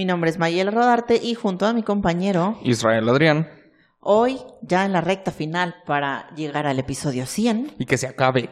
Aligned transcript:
Mi 0.00 0.06
nombre 0.06 0.30
es 0.30 0.38
Mayela 0.38 0.70
Rodarte 0.70 1.20
y 1.22 1.34
junto 1.34 1.66
a 1.66 1.74
mi 1.74 1.82
compañero 1.82 2.58
Israel 2.62 3.06
Adrián. 3.10 3.50
Hoy, 4.00 4.38
ya 4.62 4.86
en 4.86 4.94
la 4.94 5.02
recta 5.02 5.30
final 5.30 5.74
para 5.84 6.34
llegar 6.34 6.66
al 6.66 6.78
episodio 6.78 7.26
100, 7.26 7.74
Y 7.78 7.84
que 7.84 7.98
se 7.98 8.06
acabe. 8.06 8.48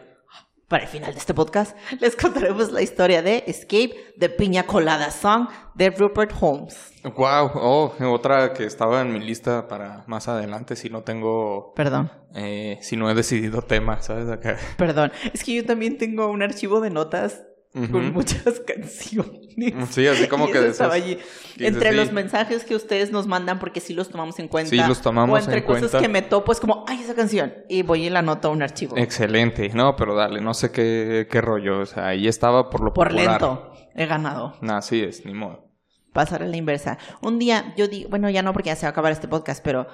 para 0.69 0.83
el 0.83 0.91
final 0.91 1.15
de 1.15 1.19
este 1.19 1.33
podcast, 1.33 1.75
les 2.01 2.17
contaremos 2.17 2.71
la 2.71 2.83
historia 2.83 3.23
de 3.23 3.45
Escape, 3.47 3.95
The 4.19 4.29
Piña 4.29 4.65
Colada 4.65 5.11
Song 5.11 5.49
de 5.75 5.89
Rupert 5.89 6.33
Holmes. 6.39 6.93
Wow, 7.17 7.53
oh, 7.55 7.95
otra 8.13 8.53
que 8.53 8.65
estaba 8.65 9.01
en 9.01 9.11
mi 9.15 9.21
lista 9.21 9.69
para 9.69 10.05
más 10.07 10.29
adelante 10.29 10.77
si 10.77 10.91
no 10.91 11.01
tengo, 11.01 11.73
Perdón, 11.75 12.13
eh, 12.35 12.77
si 12.83 12.99
no 12.99 13.11
he 13.11 13.15
decidido 13.15 13.63
tema, 13.63 14.03
¿sabes? 14.03 14.29
Acá. 14.29 14.59
perdón. 14.77 15.13
Es 15.33 15.45
que 15.45 15.55
yo 15.55 15.65
también 15.65 15.97
tengo 15.97 16.27
un 16.27 16.43
archivo 16.43 16.83
de 16.83 16.91
notas 16.91 17.48
con 17.73 18.13
muchas 18.13 18.61
canciones. 18.67 19.45
Sí, 19.91 20.07
así 20.07 20.27
como 20.29 20.49
Y 20.49 20.53
que 20.53 20.61
de 20.61 20.85
allí. 20.85 21.19
Entre 21.59 21.91
sí. 21.91 21.97
los 21.97 22.13
mensajes 22.13 22.65
que 22.65 22.75
ustedes 22.75 23.11
nos 23.11 23.27
mandan, 23.27 23.59
porque 23.59 23.81
sí 23.81 23.93
los 23.95 24.09
tomamos 24.09 24.39
en 24.39 24.49
cuenta. 24.49 24.71
Sí, 24.71 24.77
los 24.77 25.01
tomamos 25.01 25.35
O 25.35 25.43
entre 25.43 25.59
en 25.59 25.65
cosas 25.65 25.81
cuenta. 25.91 26.01
que 26.01 26.09
me 26.09 26.23
topo, 26.23 26.53
es 26.53 26.61
como, 26.61 26.85
ay, 26.89 27.01
esa 27.03 27.15
canción. 27.15 27.53
Y 27.69 27.83
voy 27.83 28.07
y 28.07 28.11
la 28.11 28.21
anoto 28.21 28.49
a 28.49 28.51
un 28.53 28.63
archivo. 28.63 28.97
Excelente. 28.97 29.69
No, 29.71 29.97
pero 29.97 30.15
dale, 30.15 30.41
no 30.41 30.55
sé 30.55 30.71
qué, 30.71 31.27
qué 31.31 31.41
rollo. 31.41 31.81
O 31.81 31.87
sea, 31.87 32.09
ahí 32.09 32.27
estaba 32.29 32.71
por 32.71 32.81
lo 32.83 32.93
Por 32.93 33.09
popular. 33.09 33.31
lento. 33.41 33.73
He 33.95 34.07
ganado. 34.07 34.57
Nah, 34.61 34.79
así 34.79 35.03
es, 35.03 35.25
ni 35.27 35.35
modo. 35.35 35.65
pasar 36.13 36.43
a 36.43 36.47
la 36.47 36.57
inversa. 36.57 36.99
Un 37.21 37.39
día 37.39 37.75
yo 37.77 37.87
digo, 37.89 38.09
bueno, 38.11 38.31
ya 38.31 38.43
no 38.43 38.53
porque 38.53 38.69
ya 38.69 38.77
se 38.77 38.87
va 38.87 38.89
a 38.89 38.91
acabar 38.91 39.13
este 39.13 39.29
podcast, 39.29 39.63
pero 39.63 39.87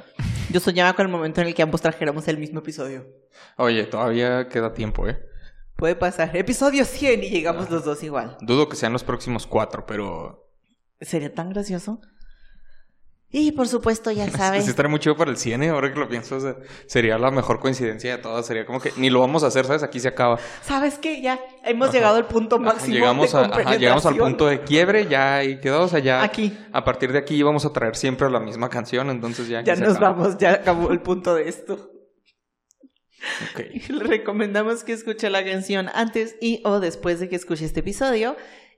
yo 0.50 0.60
soñaba 0.60 0.92
con 0.94 1.06
el 1.06 1.12
momento 1.12 1.40
en 1.40 1.48
el 1.48 1.54
que 1.54 1.62
ambos 1.62 1.80
trajéramos 1.82 2.28
el 2.28 2.38
mismo 2.38 2.60
episodio. 2.60 3.06
Oye, 3.56 3.84
todavía 3.84 4.48
queda 4.48 4.72
tiempo, 4.74 5.08
¿eh? 5.08 5.18
Puede 5.76 5.96
pasar. 5.96 6.36
Episodio 6.36 6.84
100 6.84 7.24
y 7.24 7.30
llegamos 7.30 7.68
los 7.70 7.84
dos 7.84 8.02
igual. 8.02 8.36
Dudo 8.40 8.68
que 8.68 8.76
sean 8.76 8.92
los 8.92 9.04
próximos 9.04 9.46
cuatro, 9.46 9.84
pero... 9.86 10.40
Sería 11.00 11.34
tan 11.34 11.50
gracioso. 11.50 12.00
Y 13.28 13.50
por 13.50 13.66
supuesto, 13.66 14.12
ya 14.12 14.26
Sí 14.30 14.30
sabes. 14.30 14.68
estaría 14.68 14.88
muy 14.88 15.00
chido 15.00 15.16
para 15.16 15.32
el 15.32 15.36
cine, 15.36 15.70
ahora 15.70 15.92
que 15.92 15.98
lo 15.98 16.08
pienso. 16.08 16.38
sería 16.86 17.18
la 17.18 17.32
mejor 17.32 17.58
coincidencia 17.58 18.16
de 18.16 18.22
todas. 18.22 18.46
Sería 18.46 18.64
como 18.64 18.80
que 18.80 18.92
ni 18.96 19.10
lo 19.10 19.18
vamos 19.18 19.42
a 19.42 19.48
hacer, 19.48 19.66
¿sabes? 19.66 19.82
Aquí 19.82 19.98
se 19.98 20.06
acaba. 20.06 20.38
¿Sabes 20.62 20.98
qué? 20.98 21.20
Ya 21.20 21.40
hemos 21.64 21.88
Ajá. 21.88 21.96
llegado 21.96 22.16
al 22.16 22.26
punto 22.26 22.54
Ajá, 22.56 22.64
máximo 22.66 22.94
llegamos, 22.94 23.32
de 23.32 23.38
a- 23.38 23.42
ajá, 23.42 23.74
llegamos 23.76 24.06
al 24.06 24.16
punto 24.16 24.46
de 24.46 24.62
quiebre, 24.62 25.08
ya 25.08 25.42
y 25.42 25.58
quedó, 25.58 25.82
o 25.82 25.88
sea, 25.88 25.98
ya 25.98 26.22
Aquí. 26.22 26.56
a 26.72 26.84
partir 26.84 27.10
de 27.10 27.18
aquí 27.18 27.42
vamos 27.42 27.66
a 27.66 27.72
traer 27.72 27.96
siempre 27.96 28.30
la 28.30 28.38
misma 28.38 28.68
canción, 28.70 29.10
entonces 29.10 29.48
ya 29.48 29.62
Ya 29.64 29.74
nos 29.74 29.96
acaba. 29.96 30.12
vamos, 30.12 30.38
ya 30.38 30.52
acabó 30.52 30.92
el 30.92 31.00
punto 31.00 31.34
de 31.34 31.48
esto. 31.48 31.90
Le 33.88 34.04
recomendamos 34.04 34.84
que 34.84 34.92
escuche 34.92 35.30
la 35.30 35.44
canción 35.44 35.88
antes 35.94 36.36
y 36.40 36.62
o 36.64 36.80
después 36.80 37.20
de 37.20 37.28
que 37.28 37.36
escuche 37.36 37.64
este 37.64 37.80
episodio. 37.80 38.36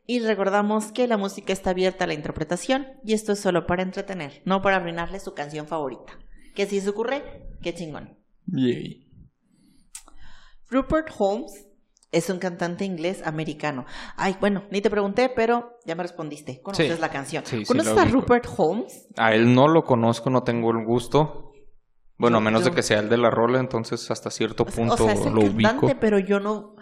Y 0.08 0.20
recordamos 0.20 0.92
que 0.92 1.08
la 1.08 1.16
música 1.16 1.52
está 1.52 1.70
abierta 1.70 2.04
a 2.04 2.06
la 2.06 2.14
interpretación 2.14 2.86
y 3.04 3.12
esto 3.14 3.32
es 3.32 3.40
solo 3.40 3.66
para 3.66 3.82
entretener, 3.82 4.40
no 4.44 4.62
para 4.62 4.76
arruinarle 4.76 5.18
su 5.18 5.34
canción 5.34 5.66
favorita. 5.66 6.16
Que 6.54 6.66
si 6.66 6.80
se 6.80 6.88
ocurre, 6.90 7.48
qué 7.60 7.74
chingón. 7.74 8.16
Yay. 8.46 9.04
Rupert 10.70 11.08
Holmes 11.18 11.66
es 12.12 12.30
un 12.30 12.38
cantante 12.38 12.84
inglés 12.84 13.22
americano. 13.26 13.84
Ay, 14.16 14.36
bueno, 14.40 14.64
ni 14.70 14.80
te 14.80 14.90
pregunté, 14.90 15.28
pero 15.28 15.78
ya 15.84 15.94
me 15.96 16.02
respondiste. 16.04 16.60
Conoces 16.62 16.94
Sí. 16.94 17.00
la 17.00 17.10
canción. 17.10 17.44
Sí, 17.44 17.64
¿Conoces 17.64 17.96
a. 17.96 18.04
Rupert 18.04 18.46
Holmes? 18.56 19.08
A 19.16 19.34
él 19.34 19.54
no 19.54 19.68
lo 19.68 19.82
conozco, 19.82 20.30
no 20.30 20.42
tengo 20.42 20.70
el 20.70 20.84
gusto. 20.86 21.45
Bueno, 22.18 22.38
a 22.38 22.40
menos 22.40 22.62
yo- 22.62 22.70
de 22.70 22.76
que 22.76 22.82
sea 22.82 23.00
el 23.00 23.08
de 23.08 23.16
la 23.18 23.30
rola, 23.30 23.60
entonces 23.60 24.10
hasta 24.10 24.30
cierto 24.30 24.64
punto 24.64 24.94
o 24.94 24.96
sea, 24.96 25.12
es 25.12 25.26
el 25.26 25.34
lo 25.34 25.40
cantante, 25.42 25.84
ubico. 25.86 26.00
pero 26.00 26.18
yo 26.18 26.40
no. 26.40 26.76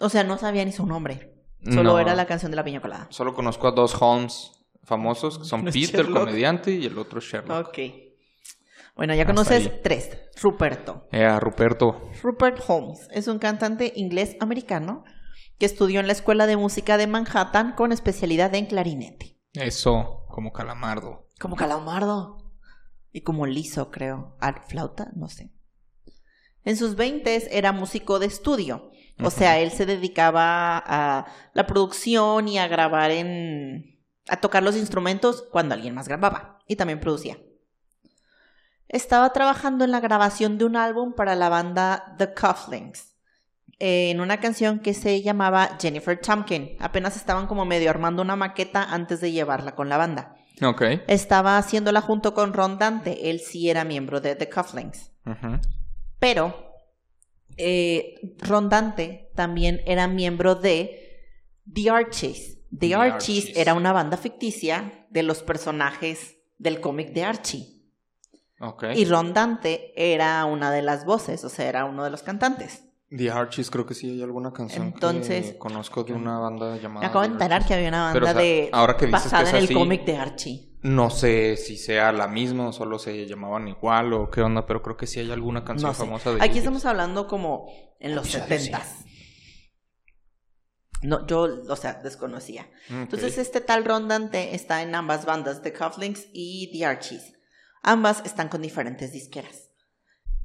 O 0.00 0.08
sea, 0.08 0.24
no 0.24 0.36
sabía 0.38 0.64
ni 0.64 0.72
su 0.72 0.84
nombre. 0.86 1.32
Solo 1.64 1.82
No. 1.92 1.98
era 1.98 2.14
la 2.14 2.26
canción 2.26 2.50
de 2.52 2.56
la 2.56 2.64
piña 2.64 2.80
colada. 2.80 3.06
Solo 3.10 3.34
conozco 3.34 3.66
a 3.66 3.72
dos 3.72 3.96
Holmes 4.00 4.52
famosos, 4.84 5.38
que 5.38 5.44
son 5.44 5.64
No 5.64 5.70
es 5.70 5.74
Pete, 5.74 6.00
el 6.02 6.10
comediante, 6.12 6.70
y 6.72 6.84
el 6.86 6.98
otro 6.98 7.20
Sherlock. 7.20 7.68
Ok. 7.68 7.78
Bueno, 8.94 9.14
ya 9.14 9.22
Hasta 9.22 9.32
conoces 9.34 9.66
ahí. 9.66 9.80
tres. 9.82 10.10
Ruperto. 10.42 11.06
Eh, 11.12 11.24
a 11.24 11.38
Ruperto. 11.40 12.10
Rupert 12.22 12.60
Holmes 12.66 13.08
es 13.10 13.26
un 13.28 13.38
cantante 13.38 13.92
inglés 13.96 14.36
americano 14.40 15.04
que 15.58 15.66
estudió 15.66 16.00
en 16.00 16.06
la 16.06 16.12
Escuela 16.12 16.46
de 16.46 16.56
Música 16.56 16.96
de 16.98 17.06
Manhattan 17.06 17.72
con 17.74 17.92
especialidad 17.92 18.54
en 18.54 18.66
clarinete. 18.66 19.38
Eso, 19.54 20.24
como 20.28 20.52
calamardo. 20.52 21.28
Como 21.40 21.56
calamardo. 21.56 22.38
Y 23.12 23.22
como 23.22 23.46
liso, 23.46 23.90
creo. 23.90 24.36
Al 24.40 24.60
flauta, 24.66 25.10
no 25.14 25.28
sé. 25.28 25.52
En 26.64 26.76
sus 26.76 26.96
veintes 26.96 27.48
era 27.50 27.72
músico 27.72 28.18
de 28.18 28.26
estudio. 28.26 28.90
O 29.22 29.30
sea, 29.30 29.58
él 29.60 29.70
se 29.70 29.86
dedicaba 29.86 30.76
a 30.76 31.26
la 31.54 31.66
producción 31.66 32.48
y 32.48 32.58
a 32.58 32.68
grabar 32.68 33.10
en... 33.10 34.00
a 34.28 34.36
tocar 34.38 34.62
los 34.62 34.76
instrumentos 34.76 35.44
cuando 35.50 35.74
alguien 35.74 35.94
más 35.94 36.08
grababa. 36.08 36.58
Y 36.66 36.76
también 36.76 37.00
producía. 37.00 37.38
Estaba 38.88 39.32
trabajando 39.32 39.84
en 39.84 39.90
la 39.90 40.00
grabación 40.00 40.58
de 40.58 40.64
un 40.64 40.76
álbum 40.76 41.14
para 41.14 41.34
la 41.34 41.48
banda 41.48 42.14
The 42.18 42.34
Cufflinks. 42.34 43.16
En 43.78 44.20
una 44.20 44.38
canción 44.40 44.80
que 44.80 44.94
se 44.94 45.22
llamaba 45.22 45.76
Jennifer 45.80 46.20
Tompkin. 46.20 46.76
Apenas 46.78 47.16
estaban 47.16 47.46
como 47.46 47.64
medio 47.64 47.90
armando 47.90 48.22
una 48.22 48.36
maqueta 48.36 48.82
antes 48.82 49.20
de 49.20 49.32
llevarla 49.32 49.74
con 49.74 49.88
la 49.88 49.96
banda. 49.96 50.35
Ok. 50.62 50.82
Estaba 51.06 51.58
haciéndola 51.58 52.00
junto 52.00 52.34
con 52.34 52.52
Ron 52.52 52.78
Dante. 52.78 53.30
Él 53.30 53.40
sí 53.40 53.68
era 53.68 53.84
miembro 53.84 54.20
de 54.20 54.34
The 54.34 54.48
Cufflinks. 54.48 55.12
Pero 56.18 56.72
eh, 57.56 58.14
Ron 58.38 58.68
Dante 58.68 59.30
también 59.34 59.82
era 59.86 60.08
miembro 60.08 60.54
de 60.54 61.32
The 61.72 61.90
Archies. 61.90 62.58
The, 62.70 62.88
The 62.88 62.94
Archies, 62.94 63.44
Archies. 63.44 63.56
era 63.56 63.74
una 63.74 63.92
banda 63.92 64.16
ficticia 64.16 65.06
de 65.10 65.22
los 65.22 65.42
personajes 65.42 66.36
del 66.58 66.80
cómic 66.80 67.12
de 67.12 67.24
Archie. 67.24 67.76
Ok. 68.60 68.84
Y 68.94 69.04
Ron 69.04 69.34
Dante 69.34 69.92
era 69.96 70.44
una 70.46 70.70
de 70.70 70.82
las 70.82 71.04
voces, 71.04 71.44
o 71.44 71.48
sea, 71.48 71.68
era 71.68 71.84
uno 71.84 72.04
de 72.04 72.10
los 72.10 72.22
cantantes. 72.22 72.85
The 73.08 73.30
Archies, 73.30 73.70
creo 73.70 73.86
que 73.86 73.94
sí 73.94 74.10
hay 74.10 74.22
alguna 74.22 74.52
canción 74.52 74.86
Entonces- 74.88 75.52
que 75.52 75.58
conozco 75.58 76.02
de 76.02 76.12
una 76.12 76.38
banda 76.40 76.76
llamada. 76.76 77.00
Me 77.00 77.06
acabo 77.06 77.20
de 77.22 77.28
enterar 77.32 77.52
Archies. 77.52 77.68
que 77.68 77.74
había 77.74 77.88
una 77.88 78.02
banda 78.02 78.14
Pero, 78.14 78.26
o 78.26 78.32
sea, 78.32 78.42
de 78.42 78.68
ahora 78.72 78.96
que 78.96 79.06
dices 79.06 79.22
que 79.22 79.28
basada 79.30 79.42
es 79.48 79.54
en 79.54 79.56
el 79.70 79.74
cómic 79.74 80.04
de 80.04 80.16
Archie. 80.16 80.72
No 80.82 81.10
sé 81.10 81.56
si 81.56 81.76
sea 81.76 82.10
la 82.12 82.26
misma 82.28 82.68
o 82.68 82.72
solo 82.72 82.98
se 82.98 83.26
llamaban 83.26 83.68
igual 83.68 84.12
o 84.12 84.30
qué 84.30 84.42
onda, 84.42 84.66
pero 84.66 84.82
creo 84.82 84.96
que 84.96 85.06
sí 85.06 85.20
hay 85.20 85.30
alguna 85.30 85.64
canción 85.64 85.90
No 85.90 85.94
sé. 85.94 86.00
famosa 86.00 86.30
de 86.30 86.36
Aquí 86.36 86.46
ellos. 86.46 86.58
estamos 86.58 86.84
hablando 86.84 87.26
como 87.28 87.68
en 88.00 88.14
los 88.16 88.28
setentas. 88.28 89.04
No, 91.02 91.26
yo, 91.26 91.46
o 91.68 91.76
sea, 91.76 91.94
desconocía. 92.02 92.62
Ok. 92.88 92.96
Entonces, 93.02 93.38
este 93.38 93.60
tal 93.60 93.84
Ron 93.84 94.08
Dante 94.08 94.54
está 94.54 94.82
en 94.82 94.94
ambas 94.94 95.24
bandas, 95.26 95.62
The 95.62 95.72
Cufflinks 95.72 96.26
y 96.32 96.70
The 96.72 96.86
Archies. 96.86 97.34
Ambas 97.82 98.22
están 98.24 98.48
con 98.48 98.62
diferentes 98.62 99.12
disqueras. 99.12 99.65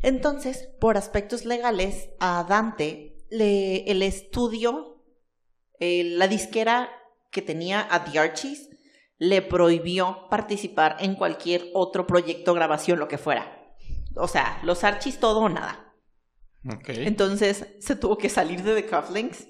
Entonces, 0.01 0.69
por 0.79 0.97
aspectos 0.97 1.45
legales, 1.45 2.09
a 2.19 2.43
Dante 2.47 3.17
le, 3.29 3.83
el 3.91 4.01
estudio, 4.01 5.03
eh, 5.79 6.03
la 6.03 6.27
disquera 6.27 6.89
que 7.31 7.41
tenía 7.41 7.87
a 7.89 8.03
The 8.03 8.19
Archies, 8.19 8.69
le 9.17 9.41
prohibió 9.41 10.27
participar 10.29 10.97
en 10.99 11.15
cualquier 11.15 11.65
otro 11.73 12.07
proyecto, 12.07 12.53
grabación, 12.53 12.97
lo 12.99 13.07
que 13.07 13.17
fuera. 13.19 13.75
O 14.15 14.27
sea, 14.27 14.59
los 14.63 14.83
Archies 14.83 15.19
todo 15.19 15.41
o 15.41 15.49
nada. 15.49 15.93
Ok. 16.65 16.89
Entonces, 16.89 17.67
se 17.79 17.95
tuvo 17.95 18.17
que 18.17 18.29
salir 18.29 18.63
de 18.63 18.81
The 18.81 18.87
Cufflinks. 18.87 19.47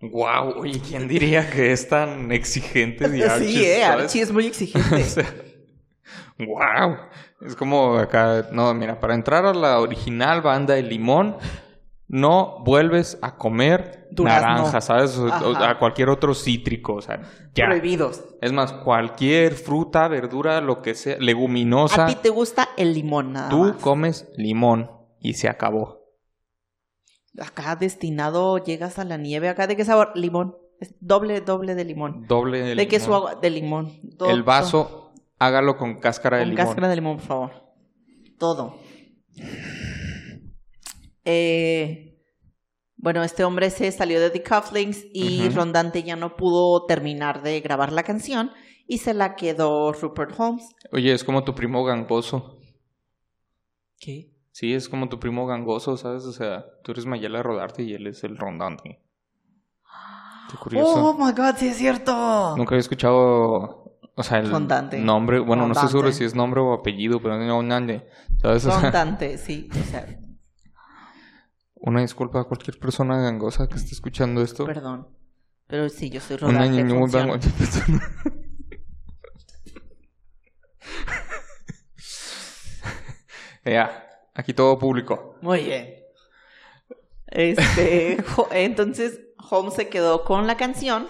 Wow, 0.00 0.58
oye, 0.58 0.80
¿quién 0.86 1.08
diría 1.08 1.50
que 1.50 1.72
es 1.72 1.88
tan 1.88 2.30
exigente 2.30 3.08
The 3.08 3.24
Archies? 3.28 3.50
sí, 3.50 3.64
eh. 3.64 3.84
Archie 3.84 4.22
es 4.22 4.30
muy 4.30 4.46
exigente. 4.46 4.94
O 5.02 5.04
sea, 5.04 5.34
wow. 6.38 6.96
Es 7.40 7.54
como 7.56 7.96
acá, 7.96 8.48
no, 8.52 8.72
mira, 8.74 9.00
para 9.00 9.14
entrar 9.14 9.44
a 9.46 9.54
la 9.54 9.80
original 9.80 10.40
banda 10.42 10.74
de 10.74 10.82
Limón, 10.82 11.36
no 12.08 12.62
vuelves 12.64 13.18
a 13.20 13.36
comer 13.36 14.06
Durazno. 14.12 14.48
naranja, 14.48 14.80
¿sabes? 14.80 15.18
Ajá. 15.18 15.70
a 15.70 15.78
cualquier 15.78 16.08
otro 16.08 16.34
cítrico, 16.34 16.94
o 16.94 17.02
sea, 17.02 17.20
ya. 17.54 17.66
Prohibidos. 17.66 18.22
Es 18.40 18.52
más, 18.52 18.72
cualquier 18.72 19.54
fruta, 19.54 20.06
verdura, 20.08 20.60
lo 20.60 20.82
que 20.82 20.94
sea, 20.94 21.14
A 21.16 21.18
leguminosa, 21.18 22.06
ti 22.06 22.14
te 22.16 22.28
gusta 22.30 22.68
el 22.76 22.94
limón 22.94 23.32
nada 23.32 23.48
tú 23.48 23.64
más. 23.64 23.76
comes 23.82 24.28
limón 24.36 24.90
y 25.20 25.34
se 25.34 25.48
acabó. 25.48 26.04
Acá 27.38 27.76
destinado, 27.76 28.58
llegas 28.58 28.98
a 28.98 29.04
la 29.04 29.16
nieve. 29.18 29.48
Acá, 29.48 29.66
¿de 29.66 29.76
qué 29.76 29.84
sabor? 29.84 30.12
Limón. 30.14 30.56
Es 30.80 30.94
doble, 31.00 31.40
doble 31.40 31.74
de 31.74 31.84
limón. 31.84 32.26
Doble 32.26 32.74
¿De 32.74 32.88
qué 32.88 32.98
su 33.00 33.06
limón. 33.10 33.16
agua? 33.28 33.34
De 33.40 33.50
limón. 33.50 33.92
Do- 34.02 34.30
El 34.30 34.42
vaso 34.42 35.05
Hágalo 35.38 35.76
con 35.76 35.98
cáscara 36.00 36.38
de 36.38 36.44
Con 36.44 36.50
limón. 36.50 36.64
cáscara 36.64 36.88
de 36.88 36.94
limón, 36.96 37.16
por 37.18 37.26
favor. 37.26 37.52
Todo. 38.38 38.78
Eh, 41.24 42.18
bueno, 42.96 43.22
este 43.22 43.44
hombre 43.44 43.70
se 43.70 43.90
salió 43.92 44.20
de 44.20 44.30
The 44.30 44.42
Cufflinks 44.42 45.04
y. 45.12 45.48
Rondante 45.50 46.02
ya 46.02 46.16
no 46.16 46.36
pudo 46.36 46.86
terminar 46.86 47.42
de 47.42 47.60
grabar 47.60 47.92
la 47.92 48.02
canción 48.02 48.50
y 48.86 48.98
se 48.98 49.14
la 49.14 49.36
quedó 49.36 49.92
Rupert 49.92 50.32
Holmes. 50.38 50.74
Oye, 50.92 51.12
es 51.12 51.24
como 51.24 51.44
tu 51.44 51.54
primo 51.54 51.84
gangoso. 51.84 52.58
¿Qué? 53.98 54.32
Sí, 54.52 54.72
es 54.72 54.88
como 54.88 55.08
tu 55.08 55.18
primo 55.20 55.46
gangoso, 55.46 55.96
¿sabes? 55.96 56.24
O 56.24 56.32
sea, 56.32 56.64
tú 56.82 56.92
eres 56.92 57.04
Mayela 57.04 57.42
Rodarte 57.42 57.82
y 57.82 57.92
él 57.92 58.06
es 58.06 58.24
el 58.24 58.38
rondante. 58.38 59.02
Qué 60.50 60.56
curioso. 60.56 61.10
Oh 61.10 61.12
my 61.14 61.32
god, 61.32 61.56
sí 61.56 61.68
es 61.68 61.76
cierto. 61.76 62.56
Nunca 62.56 62.70
había 62.70 62.80
escuchado, 62.80 63.85
o 64.16 64.22
sea, 64.22 64.38
el 64.38 64.50
Rondante. 64.50 64.98
nombre. 64.98 65.38
Bueno, 65.38 65.66
no 65.66 65.74
estoy 65.74 65.88
seguro 65.88 66.10
si 66.10 66.24
es 66.24 66.34
nombre 66.34 66.60
o 66.60 66.72
apellido, 66.72 67.20
pero 67.20 67.38
no, 67.38 67.62
Nande. 67.62 68.08
¿Sabes? 68.40 68.64
O 68.64 68.70
sea, 68.70 68.80
Rondante, 68.80 69.38
sí. 69.46 69.68
O 69.70 69.84
sea, 69.90 70.06
una 71.74 72.00
disculpa 72.00 72.40
a 72.40 72.44
cualquier 72.44 72.78
persona 72.78 73.20
gangosa 73.20 73.68
que 73.68 73.76
esté 73.76 73.92
escuchando 73.92 74.42
esto. 74.42 74.64
perdón. 74.64 75.06
Pero 75.66 75.88
sí, 75.88 76.10
yo 76.10 76.20
soy 76.20 76.38
Una 76.42 76.66
niña. 76.66 76.86
Ya, 83.64 84.06
aquí 84.32 84.54
todo 84.54 84.78
público. 84.78 85.34
Muy 85.42 85.64
bien. 85.64 85.96
Este, 87.26 88.16
entonces 88.52 89.20
Holmes 89.50 89.74
se 89.74 89.88
quedó 89.88 90.22
con 90.24 90.46
la 90.46 90.56
canción, 90.56 91.08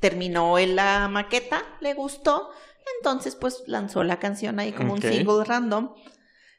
terminó 0.00 0.58
en 0.58 0.76
la 0.76 1.08
maqueta, 1.08 1.62
le 1.80 1.94
gustó, 1.94 2.50
entonces 2.98 3.36
pues 3.36 3.62
lanzó 3.66 4.04
la 4.04 4.18
canción 4.18 4.58
ahí 4.60 4.72
como 4.72 4.94
un 4.94 5.02
single 5.02 5.44
random. 5.44 5.90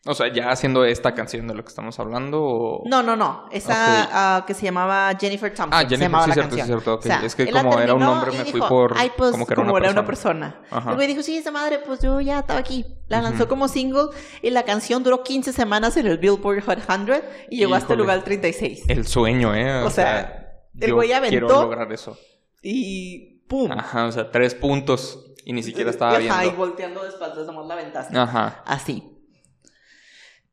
O 0.05 0.13
sea, 0.13 0.31
ya 0.31 0.51
haciendo 0.51 0.85
esta 0.85 1.13
canción 1.13 1.47
de 1.47 1.53
lo 1.53 1.63
que 1.63 1.69
estamos 1.69 1.99
hablando 1.99 2.41
o... 2.41 2.83
No, 2.85 3.03
no, 3.03 3.17
no, 3.17 3.45
esa 3.51 4.37
ah, 4.37 4.45
que 4.45 4.53
se 4.53 4.63
llamaba 4.63 5.11
Jennifer 5.19 5.53
Thompson. 5.53 5.73
Ah, 5.73 5.81
se 5.81 5.89
Jennifer, 5.89 6.03
llamaba 6.05 6.23
sí, 6.23 6.29
la 6.29 6.33
cierto, 6.35 6.51
sí, 6.51 6.57
canción. 6.59 6.79
cierto. 6.79 6.93
ok. 6.93 6.99
O 6.99 7.03
sea, 7.03 7.25
es 7.25 7.35
que 7.35 7.51
como 7.51 7.79
era 7.79 7.93
un 7.93 7.99
nombre 7.99 8.31
me 8.31 8.45
fui 8.45 8.61
por... 8.61 8.93
Ay, 8.95 9.11
pues, 9.17 9.31
como 9.31 9.45
que 9.45 9.53
era 9.53 9.91
una 9.91 10.05
persona. 10.05 10.61
Ajá. 10.71 10.91
El 10.91 10.95
güey 10.95 11.07
dijo, 11.07 11.21
sí, 11.23 11.37
esa 11.37 11.51
madre, 11.51 11.79
pues 11.85 11.99
yo 11.99 12.21
ya 12.21 12.39
estaba 12.39 12.59
aquí. 12.59 12.85
La 13.07 13.21
lanzó 13.21 13.49
como 13.49 13.67
single 13.67 14.09
y 14.41 14.49
la 14.51 14.63
canción 14.63 15.03
duró 15.03 15.23
15 15.23 15.51
semanas 15.51 15.97
en 15.97 16.07
el 16.07 16.17
Billboard 16.19 16.63
Hot 16.63 16.79
100 16.79 17.23
y 17.49 17.57
llegó 17.57 17.75
hasta 17.75 17.93
el 17.93 17.99
lugar 17.99 18.23
36. 18.23 18.85
El 18.87 19.05
sueño, 19.07 19.53
¿eh? 19.55 19.83
O 19.83 19.89
sea, 19.89 20.69
el 20.79 20.89
yo 20.89 20.95
güey 20.95 21.09
quiero 21.09 21.47
aventó- 21.47 21.63
lograr 21.63 21.91
eso. 21.91 22.17
Y 22.61 23.43
¡pum! 23.47 23.71
Ajá, 23.71 24.05
o 24.05 24.11
sea, 24.11 24.31
tres 24.31 24.55
puntos 24.55 25.33
y 25.45 25.53
ni 25.53 25.63
siquiera 25.63 25.89
estaba 25.89 26.11
Ajá, 26.11 26.19
viendo. 26.19 26.43
y 26.43 26.57
volteando 26.57 27.03
de 27.03 27.09
espaldas, 27.09 27.45
nomás 27.47 27.67
la 27.67 27.73
aventaste. 27.75 28.17
Ajá. 28.17 28.63
Así. 28.65 29.13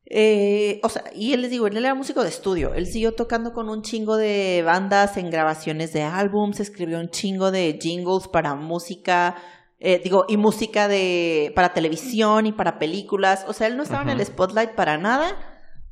Eh, 0.07 0.79
o 0.83 0.89
sea, 0.89 1.03
y 1.13 1.33
él 1.33 1.41
les 1.41 1.51
digo, 1.51 1.67
él 1.67 1.77
era 1.77 1.95
músico 1.95 2.23
de 2.23 2.29
estudio. 2.29 2.73
Él 2.73 2.85
siguió 2.85 3.13
tocando 3.15 3.53
con 3.53 3.69
un 3.69 3.81
chingo 3.81 4.17
de 4.17 4.61
bandas 4.63 5.17
en 5.17 5.29
grabaciones 5.29 5.93
de 5.93 6.03
álbums, 6.03 6.59
escribió 6.59 6.99
un 6.99 7.09
chingo 7.09 7.51
de 7.51 7.77
jingles 7.81 8.27
para 8.27 8.55
música, 8.55 9.35
eh, 9.79 9.99
digo, 10.03 10.25
y 10.27 10.37
música 10.37 10.87
de 10.87 11.51
para 11.55 11.73
televisión 11.73 12.45
y 12.45 12.51
para 12.51 12.79
películas. 12.79 13.45
O 13.47 13.53
sea, 13.53 13.67
él 13.67 13.77
no 13.77 13.83
estaba 13.83 14.03
en 14.03 14.09
el 14.09 14.25
spotlight 14.25 14.75
para 14.75 14.97
nada. 14.97 15.35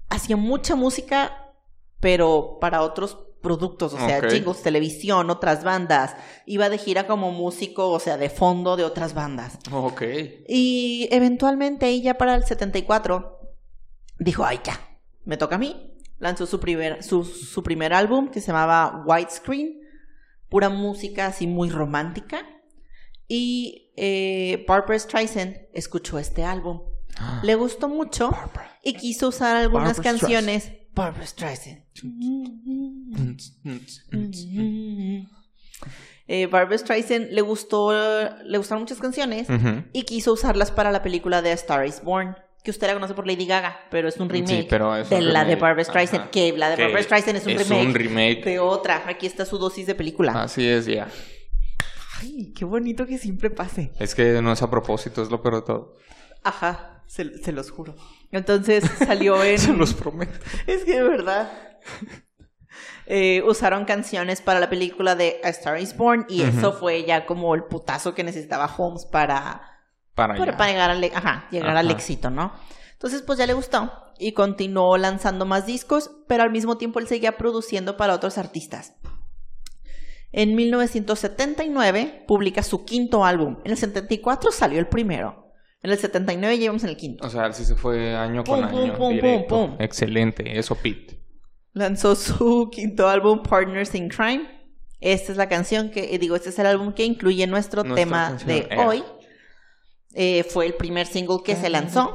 Hacía 0.09 0.37
mucha 0.37 0.75
música, 0.75 1.51
pero 1.99 2.59
para 2.61 2.83
otros 2.83 3.17
productos, 3.43 3.93
o 3.93 3.97
sea, 3.97 4.27
jingles, 4.27 4.63
televisión, 4.63 5.29
otras 5.29 5.63
bandas. 5.63 6.15
Iba 6.47 6.69
de 6.69 6.79
gira 6.79 7.05
como 7.05 7.31
músico, 7.31 7.89
o 7.91 7.99
sea, 7.99 8.17
de 8.17 8.31
fondo 8.31 8.75
de 8.75 8.85
otras 8.85 9.13
bandas. 9.13 9.59
Ok. 9.71 10.01
Y 10.47 11.07
eventualmente 11.11 11.87
ella 11.87 12.17
para 12.17 12.33
el 12.33 12.45
74 12.45 13.39
dijo, 14.17 14.43
ay 14.45 14.61
ya, 14.63 14.79
me 15.25 15.37
toca 15.37 15.55
a 15.55 15.59
mí. 15.59 15.91
Lanzó 16.17 16.47
su 16.47 16.59
primer, 16.59 17.03
su, 17.03 17.25
su 17.25 17.61
primer 17.61 17.93
álbum 17.93 18.29
que 18.29 18.39
se 18.39 18.47
llamaba 18.47 19.03
Widescreen, 19.05 19.81
pura 20.49 20.69
música 20.69 21.27
así 21.27 21.45
muy 21.45 21.69
romántica. 21.69 22.47
Y 23.27 23.91
eh, 23.97 24.63
Barbara 24.67 24.97
Streisand 24.97 25.67
escuchó 25.73 26.17
este 26.17 26.45
álbum. 26.45 26.81
Le 27.43 27.55
gustó 27.55 27.89
mucho 27.89 28.31
Barbara. 28.31 28.79
y 28.81 28.93
quiso 28.93 29.27
usar 29.27 29.57
algunas 29.57 29.99
canciones. 29.99 30.71
Barbara 30.93 31.27
Streisand. 31.27 31.82
Eh, 36.27 36.45
Barbara 36.47 36.77
Streisand 36.77 37.31
le 37.31 37.41
gustó, 37.41 37.91
le 38.45 38.57
gustaron 38.57 38.83
muchas 38.83 38.99
canciones 38.99 39.47
y 39.91 40.03
quiso 40.03 40.33
usarlas 40.33 40.71
para 40.71 40.91
la 40.91 41.01
película 41.03 41.41
de 41.41 41.51
A 41.51 41.53
Star 41.53 41.85
is 41.85 42.01
Born, 42.01 42.35
que 42.63 42.71
usted 42.71 42.87
la 42.87 42.93
conoce 42.93 43.13
por 43.13 43.27
Lady 43.27 43.45
Gaga, 43.45 43.77
pero 43.91 44.07
es 44.07 44.17
un 44.17 44.29
remake 44.29 44.61
Sí, 44.61 44.67
pero 44.69 44.95
es 44.95 45.09
de 45.09 45.17
un 45.17 45.33
la 45.33 45.43
de. 45.43 45.55
Barbara 45.57 45.83
Streisand, 45.83 46.21
Ajá. 46.21 46.31
que 46.31 46.53
la 46.57 46.69
de 46.69 46.75
Que 46.77 46.83
Barbara 46.83 47.03
Streisand 47.03 47.37
es 47.37 47.45
un 47.45 47.51
es 47.51 47.67
remake, 47.69 47.87
un 47.87 47.93
remake. 47.93 48.43
de 48.45 48.59
otra. 48.59 49.03
Aquí 49.07 49.25
está 49.27 49.45
su 49.45 49.57
dosis 49.57 49.85
de 49.85 49.95
película. 49.95 50.31
Así 50.43 50.65
es, 50.65 50.85
ya. 50.85 51.09
Ay, 52.21 52.53
qué 52.55 52.63
bonito 52.63 53.05
que 53.05 53.17
siempre 53.17 53.49
pase. 53.49 53.91
Es 53.99 54.15
que 54.15 54.41
no 54.41 54.53
es 54.53 54.61
a 54.61 54.69
propósito, 54.69 55.21
es 55.21 55.29
lo 55.29 55.41
peor 55.41 55.55
de 55.55 55.61
todo. 55.63 55.97
Ajá, 56.41 57.03
se, 57.05 57.37
se 57.43 57.51
los 57.51 57.69
juro. 57.69 57.95
Entonces 58.31 58.85
salió 58.97 59.43
en... 59.43 59.57
Se 59.59 59.73
los 59.73 59.93
prometo. 59.93 60.39
Es 60.65 60.85
que 60.85 60.93
de 60.95 61.03
verdad. 61.03 61.51
Eh, 63.05 63.43
usaron 63.45 63.83
canciones 63.85 64.41
para 64.41 64.59
la 64.61 64.69
película 64.69 65.15
de 65.15 65.41
A 65.43 65.49
Star 65.49 65.77
is 65.79 65.95
Born 65.97 66.25
y 66.29 66.41
eso 66.43 66.71
fue 66.71 67.03
ya 67.03 67.25
como 67.25 67.53
el 67.53 67.65
putazo 67.65 68.15
que 68.15 68.23
necesitaba 68.23 68.73
Holmes 68.77 69.05
para, 69.05 69.61
Para 70.15 70.35
para, 70.35 70.43
allá. 70.51 70.57
para 70.57 70.71
llegar, 70.71 70.89
al, 70.89 71.03
e- 71.03 71.11
ajá, 71.13 71.47
llegar 71.51 71.75
al 71.75 71.87
Ajá. 71.87 71.95
éxito, 71.97 72.29
¿no? 72.29 72.53
Entonces, 72.93 73.21
pues 73.21 73.37
ya 73.37 73.45
le 73.45 73.53
gustó 73.53 73.91
y 74.17 74.31
continuó 74.31 74.97
lanzando 74.97 75.45
más 75.45 75.65
discos, 75.65 76.11
pero 76.29 76.43
al 76.43 76.51
mismo 76.51 76.77
tiempo 76.77 76.99
él 76.99 77.07
seguía 77.07 77.37
produciendo 77.37 77.97
para 77.97 78.13
otros 78.13 78.37
artistas. 78.37 78.93
En 80.31 80.55
1979 80.55 82.23
publica 82.27 82.63
su 82.63 82.85
quinto 82.85 83.25
álbum. 83.25 83.57
En 83.65 83.71
el 83.71 83.77
74 83.77 84.51
salió 84.51 84.79
el 84.79 84.87
primero. 84.87 85.51
En 85.81 85.91
el 85.91 85.97
79 85.97 86.57
llevamos 86.57 86.83
en 86.83 86.89
el 86.89 86.97
quinto. 86.97 87.27
O 87.27 87.29
sea, 87.29 87.51
sí 87.51 87.65
se 87.65 87.75
fue 87.75 88.15
año 88.15 88.43
con 88.45 88.61
Pum, 88.61 88.69
pum, 88.71 88.79
año. 88.79 88.93
pum, 88.97 89.09
directo. 89.13 89.75
Excelente, 89.79 90.57
eso, 90.57 90.75
Pete. 90.75 91.19
Lanzó 91.73 92.15
su 92.15 92.69
quinto 92.71 93.07
álbum, 93.07 93.43
Partners 93.43 93.93
in 93.95 94.09
Crime. 94.09 94.49
Esta 94.99 95.31
es 95.31 95.37
la 95.37 95.49
canción 95.49 95.89
que, 95.89 96.15
eh, 96.15 96.19
digo, 96.19 96.35
este 96.35 96.49
es 96.49 96.59
el 96.59 96.65
álbum 96.65 96.93
que 96.93 97.03
incluye 97.03 97.45
nuestro 97.45 97.83
tema 97.83 98.29
canción, 98.29 98.47
de 98.47 98.77
hoy. 98.77 99.03
Eh, 100.15 100.43
fue 100.43 100.67
el 100.67 100.75
primer 100.75 101.07
single 101.07 101.39
que 101.43 101.55
se 101.55 101.69
lanzó. 101.69 102.13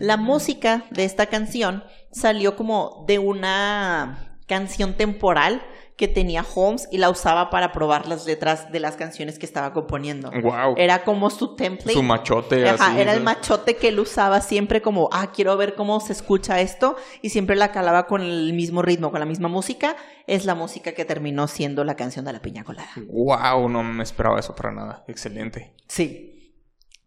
La 0.00 0.16
música 0.16 0.84
de 0.90 1.04
esta 1.04 1.26
canción 1.26 1.84
salió 2.10 2.56
como 2.56 3.04
de 3.06 3.18
una 3.20 4.38
canción 4.46 4.94
temporal 4.94 5.62
que 6.02 6.08
tenía 6.08 6.44
Holmes 6.56 6.88
y 6.90 6.98
la 6.98 7.10
usaba 7.10 7.48
para 7.48 7.70
probar 7.70 8.08
las 8.08 8.26
letras 8.26 8.72
de 8.72 8.80
las 8.80 8.96
canciones 8.96 9.38
que 9.38 9.46
estaba 9.46 9.72
componiendo. 9.72 10.32
Wow. 10.32 10.74
Era 10.76 11.04
como 11.04 11.30
su 11.30 11.54
template. 11.54 11.92
Su 11.92 12.02
machote 12.02 12.68
Ajá, 12.68 12.88
así. 12.88 13.00
era 13.00 13.14
el 13.14 13.22
machote 13.22 13.76
que 13.76 13.86
él 13.86 14.00
usaba 14.00 14.40
siempre 14.40 14.82
como, 14.82 15.08
ah, 15.12 15.30
quiero 15.30 15.56
ver 15.56 15.76
cómo 15.76 16.00
se 16.00 16.12
escucha 16.12 16.60
esto, 16.60 16.96
y 17.22 17.28
siempre 17.28 17.54
la 17.54 17.70
calaba 17.70 18.08
con 18.08 18.20
el 18.20 18.52
mismo 18.52 18.82
ritmo, 18.82 19.12
con 19.12 19.20
la 19.20 19.26
misma 19.26 19.46
música. 19.46 19.94
Es 20.26 20.44
la 20.44 20.56
música 20.56 20.90
que 20.90 21.04
terminó 21.04 21.46
siendo 21.46 21.84
la 21.84 21.94
canción 21.94 22.24
de 22.24 22.32
la 22.32 22.42
piña 22.42 22.64
colada. 22.64 22.90
Wow, 23.06 23.68
no 23.68 23.84
me 23.84 24.02
esperaba 24.02 24.40
eso 24.40 24.56
para 24.56 24.72
nada. 24.72 25.04
Excelente. 25.06 25.76
Sí, 25.86 26.58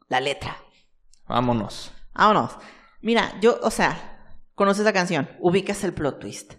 la 0.07 0.21
letra. 0.21 0.55
Vámonos. 1.27 1.91
Vámonos. 2.13 2.57
Mira, 3.01 3.33
yo, 3.41 3.59
o 3.61 3.71
sea, 3.71 4.37
conoces 4.53 4.85
la 4.85 4.93
canción, 4.93 5.29
ubicas 5.41 5.83
el 5.83 5.93
plot 5.93 6.21
twist, 6.21 6.53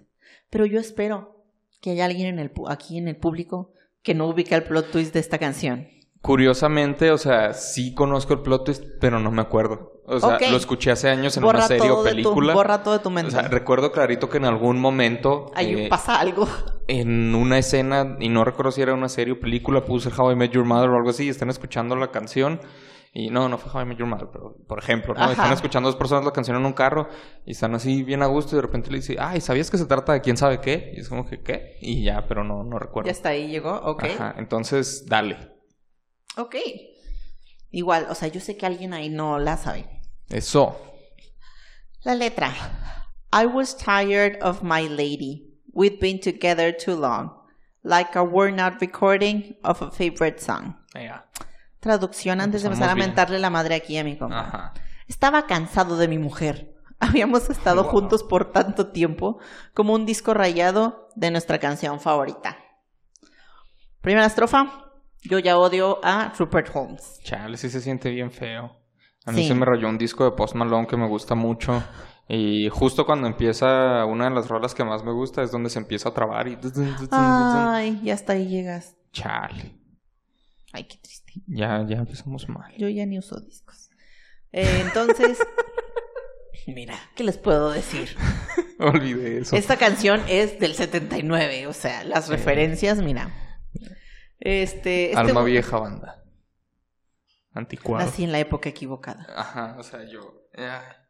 pero 0.50 0.66
yo 0.66 0.78
espero 0.78 1.35
que 1.80 1.90
haya 1.90 2.04
alguien 2.04 2.28
en 2.28 2.38
el, 2.38 2.52
aquí 2.68 2.98
en 2.98 3.08
el 3.08 3.16
público 3.16 3.72
que 4.02 4.14
no 4.14 4.26
ubica 4.26 4.56
el 4.56 4.62
plot 4.64 4.90
twist 4.90 5.12
de 5.14 5.20
esta 5.20 5.38
canción. 5.38 5.88
Curiosamente, 6.22 7.10
o 7.10 7.18
sea, 7.18 7.52
sí 7.54 7.94
conozco 7.94 8.32
el 8.32 8.40
plot 8.40 8.64
twist, 8.64 8.84
pero 9.00 9.20
no 9.20 9.30
me 9.30 9.42
acuerdo. 9.42 10.02
O 10.06 10.20
sea, 10.20 10.38
lo 10.50 10.56
escuché 10.56 10.92
hace 10.92 11.08
años 11.08 11.36
en 11.36 11.42
Borra 11.42 11.58
una 11.58 11.68
serie 11.68 11.90
o 11.90 11.98
tu, 11.98 12.04
película. 12.04 12.54
borra 12.54 12.82
todo 12.82 12.94
de 12.94 13.00
tu 13.00 13.08
o 13.08 13.12
mente. 13.12 13.32
sea, 13.32 13.42
recuerdo 13.42 13.90
clarito 13.90 14.28
que 14.28 14.36
en 14.38 14.44
algún 14.44 14.78
momento, 14.80 15.50
Ahí 15.54 15.74
eh, 15.74 15.88
pasa 15.88 16.20
algo. 16.20 16.48
en 16.86 17.34
una 17.34 17.58
escena, 17.58 18.16
y 18.20 18.28
no 18.28 18.44
recuerdo 18.44 18.70
si 18.70 18.82
era 18.82 18.94
una 18.94 19.08
serie 19.08 19.34
o 19.34 19.40
película, 19.40 19.84
puse 19.84 20.10
How 20.16 20.32
I 20.32 20.36
Met 20.36 20.52
Your 20.52 20.64
Mother 20.64 20.90
o 20.90 20.96
algo 20.96 21.10
así, 21.10 21.24
y 21.24 21.28
están 21.28 21.50
escuchando 21.50 21.96
la 21.96 22.10
canción. 22.12 22.60
Y 23.12 23.30
no, 23.30 23.48
no 23.48 23.56
fue 23.56 23.84
Met 23.84 23.98
Your 23.98 24.08
Mother, 24.08 24.28
pero 24.30 24.56
por 24.68 24.78
ejemplo, 24.78 25.14
¿no? 25.14 25.30
Están 25.30 25.52
escuchando 25.52 25.88
dos 25.88 25.96
personas 25.96 26.24
la 26.24 26.32
canción 26.32 26.56
en 26.56 26.66
un 26.66 26.74
carro 26.74 27.08
y 27.46 27.52
están 27.52 27.74
así 27.74 28.02
bien 28.02 28.22
a 28.22 28.26
gusto 28.26 28.54
y 28.54 28.56
de 28.56 28.62
repente 28.62 28.90
le 28.90 28.98
dice, 28.98 29.16
ay, 29.18 29.40
¿sabías 29.40 29.70
que 29.70 29.78
se 29.78 29.86
trata 29.86 30.12
de 30.12 30.20
quién 30.20 30.36
sabe 30.36 30.60
qué? 30.60 30.92
Y 30.94 31.00
es 31.00 31.08
como 31.08 31.26
que, 31.26 31.42
¿qué? 31.42 31.76
Y 31.80 32.04
ya, 32.04 32.26
pero 32.26 32.44
no, 32.44 32.62
no 32.62 32.78
recuerdo. 32.78 33.06
Ya 33.06 33.12
está 33.12 33.30
ahí, 33.30 33.48
llegó, 33.48 33.74
ok. 33.74 34.04
Ajá, 34.04 34.34
entonces, 34.36 35.06
dale. 35.06 35.56
Ok. 36.36 36.56
Igual, 37.70 38.06
o 38.10 38.14
sea, 38.14 38.28
yo 38.28 38.40
sé 38.40 38.56
que 38.56 38.66
alguien 38.66 38.92
ahí 38.92 39.08
no 39.08 39.38
la 39.38 39.56
sabe. 39.56 39.88
Eso. 40.28 40.76
La 42.04 42.14
letra. 42.14 42.52
I 43.32 43.46
was 43.46 43.76
tired 43.76 44.38
of 44.42 44.62
my 44.62 44.88
lady. 44.88 45.58
We'd 45.72 45.98
been 45.98 46.20
together 46.20 46.72
too 46.72 46.94
long. 46.94 47.32
Like 47.82 48.16
a 48.16 48.22
worn 48.22 48.60
out 48.60 48.80
recording 48.80 49.56
of 49.62 49.82
a 49.82 49.90
favorite 49.90 50.40
song. 50.40 50.76
Ya. 50.94 51.24
Traducción 51.86 52.40
antes 52.40 52.62
de 52.62 52.68
empezar 52.68 52.90
a 52.90 52.94
mentarle 52.96 53.38
la 53.38 53.48
madre 53.50 53.74
aquí 53.76 53.96
a 53.96 54.04
mi 54.04 54.18
compa. 54.18 54.40
Ajá. 54.40 54.74
Estaba 55.08 55.46
cansado 55.46 55.96
de 55.96 56.08
mi 56.08 56.18
mujer. 56.18 56.74
Habíamos 57.00 57.48
estado 57.50 57.82
Wow. 57.84 57.92
juntos 57.92 58.22
por 58.24 58.52
tanto 58.52 58.88
tiempo 58.88 59.38
como 59.74 59.94
un 59.94 60.04
disco 60.06 60.34
rayado 60.34 61.08
de 61.14 61.30
nuestra 61.30 61.58
canción 61.58 62.00
favorita. 62.00 62.56
Primera 64.00 64.26
estrofa. 64.26 64.82
Yo 65.22 65.38
ya 65.38 65.58
odio 65.58 65.98
a 66.04 66.32
Rupert 66.38 66.70
Holmes. 66.74 67.20
Chale, 67.24 67.56
sí 67.56 67.68
se 67.70 67.80
siente 67.80 68.10
bien 68.10 68.30
feo. 68.30 68.76
A 69.24 69.32
mí 69.32 69.42
Sí. 69.42 69.48
se 69.48 69.54
me 69.54 69.64
rayó 69.66 69.88
un 69.88 69.98
disco 69.98 70.24
de 70.24 70.30
Post 70.32 70.54
Malone 70.54 70.86
que 70.86 70.96
me 70.96 71.08
gusta 71.08 71.34
mucho. 71.34 71.82
Y 72.28 72.68
justo 72.70 73.04
cuando 73.06 73.26
empieza 73.26 74.04
una 74.04 74.28
de 74.28 74.34
las 74.34 74.48
rolas 74.48 74.74
que 74.74 74.84
más 74.84 75.02
me 75.04 75.12
gusta 75.12 75.42
es 75.42 75.50
donde 75.50 75.68
se 75.70 75.78
empieza 75.80 76.08
a 76.10 76.14
trabar 76.14 76.46
y... 76.48 76.56
Ay, 77.10 78.00
ya 78.04 78.14
hasta 78.14 78.32
ahí 78.34 78.46
llegas. 78.48 78.96
Chale. 79.12 79.76
Ay, 80.72 80.84
qué 80.84 80.96
triste. 80.98 81.25
Ya, 81.46 81.84
ya 81.88 81.96
empezamos 81.98 82.48
mal. 82.48 82.72
Yo 82.76 82.88
ya 82.88 83.06
ni 83.06 83.18
uso 83.18 83.40
discos. 83.40 83.90
Eh, 84.52 84.80
entonces, 84.80 85.38
mira, 86.66 86.98
¿qué 87.14 87.24
les 87.24 87.38
puedo 87.38 87.70
decir? 87.70 88.16
Olvidé 88.78 89.38
eso. 89.38 89.56
Esta 89.56 89.76
canción 89.76 90.22
es 90.28 90.58
del 90.58 90.74
79, 90.74 91.66
o 91.66 91.72
sea, 91.72 92.04
las 92.04 92.28
referencias, 92.28 93.02
mira. 93.02 93.30
Este, 94.38 95.10
este 95.10 95.16
Alma 95.16 95.42
vieja 95.44 95.78
banda. 95.78 96.22
Anticuado. 97.52 98.04
Nací 98.04 98.24
en 98.24 98.32
la 98.32 98.38
época 98.38 98.68
equivocada. 98.68 99.26
Ajá, 99.34 99.76
o 99.78 99.82
sea, 99.82 100.04
yo... 100.04 100.48
ya. 100.56 101.05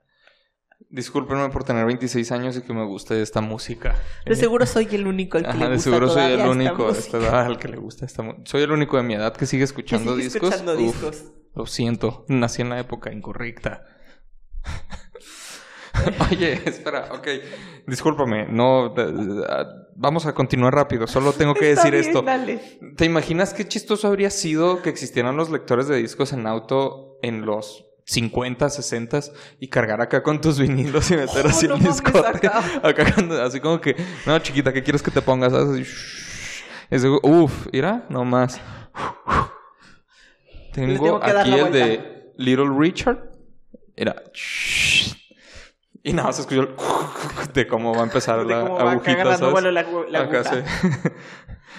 Discúlpenme 0.90 1.48
por 1.48 1.64
tener 1.64 1.84
26 1.86 2.30
años 2.32 2.56
y 2.56 2.62
que 2.62 2.72
me 2.72 2.84
guste 2.84 3.20
esta 3.20 3.40
música. 3.40 3.96
De 4.24 4.36
seguro 4.36 4.66
soy 4.66 4.86
el 4.92 5.06
único 5.06 5.36
al 5.38 5.44
que 5.44 5.50
Ajá, 5.50 5.58
le 5.58 5.64
de 5.64 5.74
gusta 5.74 5.90
seguro 5.90 6.08
soy 6.08 6.24
el 6.24 6.38
esta 6.38 6.50
único 6.50 6.90
esta 6.90 7.18
edad 7.18 7.46
al 7.46 7.58
que 7.58 7.68
le 7.68 7.76
gusta 7.76 8.04
esta 8.06 8.22
música. 8.22 8.42
Soy 8.46 8.62
el 8.62 8.70
único 8.72 8.96
de 8.96 9.02
mi 9.02 9.14
edad 9.14 9.34
que 9.34 9.46
sigue 9.46 9.64
escuchando 9.64 10.12
sigue 10.12 10.24
discos. 10.24 10.42
escuchando 10.50 10.72
Uf, 10.74 10.78
discos. 10.80 11.24
Lo 11.54 11.66
siento, 11.66 12.24
nací 12.28 12.62
en 12.62 12.68
la 12.70 12.78
época 12.78 13.12
incorrecta. 13.12 13.84
Oye, 16.30 16.60
espera, 16.66 17.08
ok. 17.12 17.26
Discúlpame, 17.86 18.46
no. 18.48 18.94
vamos 19.96 20.26
a 20.26 20.34
continuar 20.34 20.74
rápido. 20.74 21.06
Solo 21.06 21.32
tengo 21.32 21.54
que 21.54 21.70
Está 21.72 21.84
decir 21.84 21.94
bien, 21.98 22.06
esto. 22.06 22.22
dale. 22.22 22.60
¿Te 22.96 23.06
imaginas 23.06 23.54
qué 23.54 23.66
chistoso 23.66 24.06
habría 24.08 24.30
sido 24.30 24.82
que 24.82 24.90
existieran 24.90 25.36
los 25.36 25.48
lectores 25.50 25.88
de 25.88 25.96
discos 25.96 26.32
en 26.34 26.46
auto 26.46 27.18
en 27.22 27.46
los 27.46 27.85
50, 28.06 28.70
60 28.70 29.20
y 29.58 29.68
cargar 29.68 30.00
acá 30.00 30.22
con 30.22 30.40
tus 30.40 30.60
vinilos 30.60 31.10
y 31.10 31.16
meter 31.16 31.44
Oh, 31.44 31.48
así 31.48 31.66
no 31.66 31.74
el 31.74 31.82
discote? 31.82 32.26
acá. 32.26 32.62
Así 33.44 33.60
como 33.60 33.80
que, 33.80 33.96
no, 34.24 34.38
chiquita, 34.38 34.72
¿qué 34.72 34.82
quieres 34.82 35.02
que 35.02 35.10
te 35.10 35.20
pongas? 35.20 35.52
Así, 35.52 35.82
shh. 35.82 36.64
Es 36.88 37.02
de, 37.02 37.08
uf, 37.08 37.66
mira, 37.72 38.06
no 38.08 38.24
más. 38.24 38.60
Tengo, 40.72 41.20
aquí 41.22 41.52
el 41.52 41.60
vuelta. 41.60 41.78
de 41.78 42.32
Little 42.36 42.70
Richard. 42.78 43.18
Era. 43.96 44.22
Y 46.02 46.12
nada, 46.12 46.32
se 46.32 46.42
escuchó 46.42 46.60
el 46.62 46.74
de 47.54 47.66
cómo 47.66 47.92
va 47.92 48.02
a 48.02 48.04
empezar 48.04 48.38
De 48.38 48.44
la 48.54 48.60
cómo 48.60 48.74
va 48.76 48.92
agujita, 48.92 49.34
Acá 50.20 50.44
sí. 50.44 50.56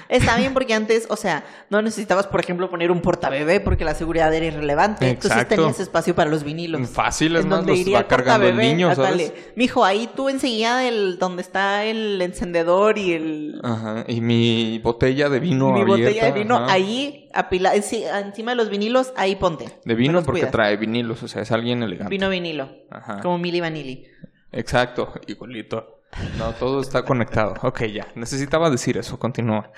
Está 0.09 0.37
bien 0.37 0.53
porque 0.53 0.73
antes, 0.73 1.05
o 1.09 1.15
sea, 1.15 1.43
no 1.69 1.81
necesitabas, 1.81 2.27
por 2.27 2.39
ejemplo, 2.39 2.69
poner 2.69 2.91
un 2.91 3.01
portabebé 3.01 3.59
porque 3.59 3.83
la 3.83 3.93
seguridad 3.95 4.33
era 4.33 4.45
irrelevante. 4.45 5.09
Entonces 5.09 5.31
Exacto. 5.31 5.55
tenías 5.55 5.79
espacio 5.79 6.15
para 6.15 6.29
los 6.29 6.43
vinilos. 6.43 6.89
Fácil, 6.89 7.35
es 7.35 7.43
en 7.43 7.49
más, 7.49 7.57
donde 7.59 7.71
los 7.73 7.79
iría 7.81 7.93
va 7.95 8.01
el 8.01 8.07
cargando 8.07 8.47
el 8.47 8.57
niño, 8.57 8.93
¿sabes? 8.95 9.33
Mijo, 9.55 9.83
ahí 9.83 10.09
tú 10.15 10.29
enseguida 10.29 10.77
del 10.77 11.17
donde 11.19 11.41
está 11.41 11.83
el 11.85 12.21
encendedor 12.21 12.97
y 12.97 13.13
el 13.13 13.59
Ajá, 13.63 14.05
y 14.07 14.21
mi 14.21 14.79
botella 14.79 15.29
de 15.29 15.39
vino 15.39 15.71
mi 15.73 15.81
abierta, 15.81 16.03
botella 16.05 16.25
de 16.25 16.31
vino 16.39 16.55
ajá. 16.57 16.71
ahí 16.73 17.29
apila, 17.33 17.75
enci- 17.75 18.05
encima 18.25 18.51
de 18.51 18.55
los 18.57 18.69
vinilos, 18.69 19.11
ahí 19.17 19.35
ponte. 19.35 19.65
De 19.83 19.95
vino 19.95 20.21
porque 20.23 20.41
cuidas. 20.41 20.51
trae 20.51 20.77
vinilos, 20.77 21.21
o 21.23 21.27
sea, 21.27 21.41
es 21.41 21.51
alguien 21.51 21.83
elegante. 21.83 22.09
Vino 22.11 22.29
vinilo. 22.29 22.69
Ajá. 22.89 23.19
Como 23.21 23.37
Mili 23.37 23.59
Vanilli. 23.61 24.05
Exacto, 24.51 25.13
igualito. 25.27 25.96
No, 26.37 26.51
todo 26.53 26.81
está 26.81 27.03
conectado. 27.03 27.55
Ok, 27.61 27.83
ya. 27.85 28.07
Necesitaba 28.15 28.69
decir 28.69 28.97
eso, 28.97 29.17
continúa. 29.19 29.71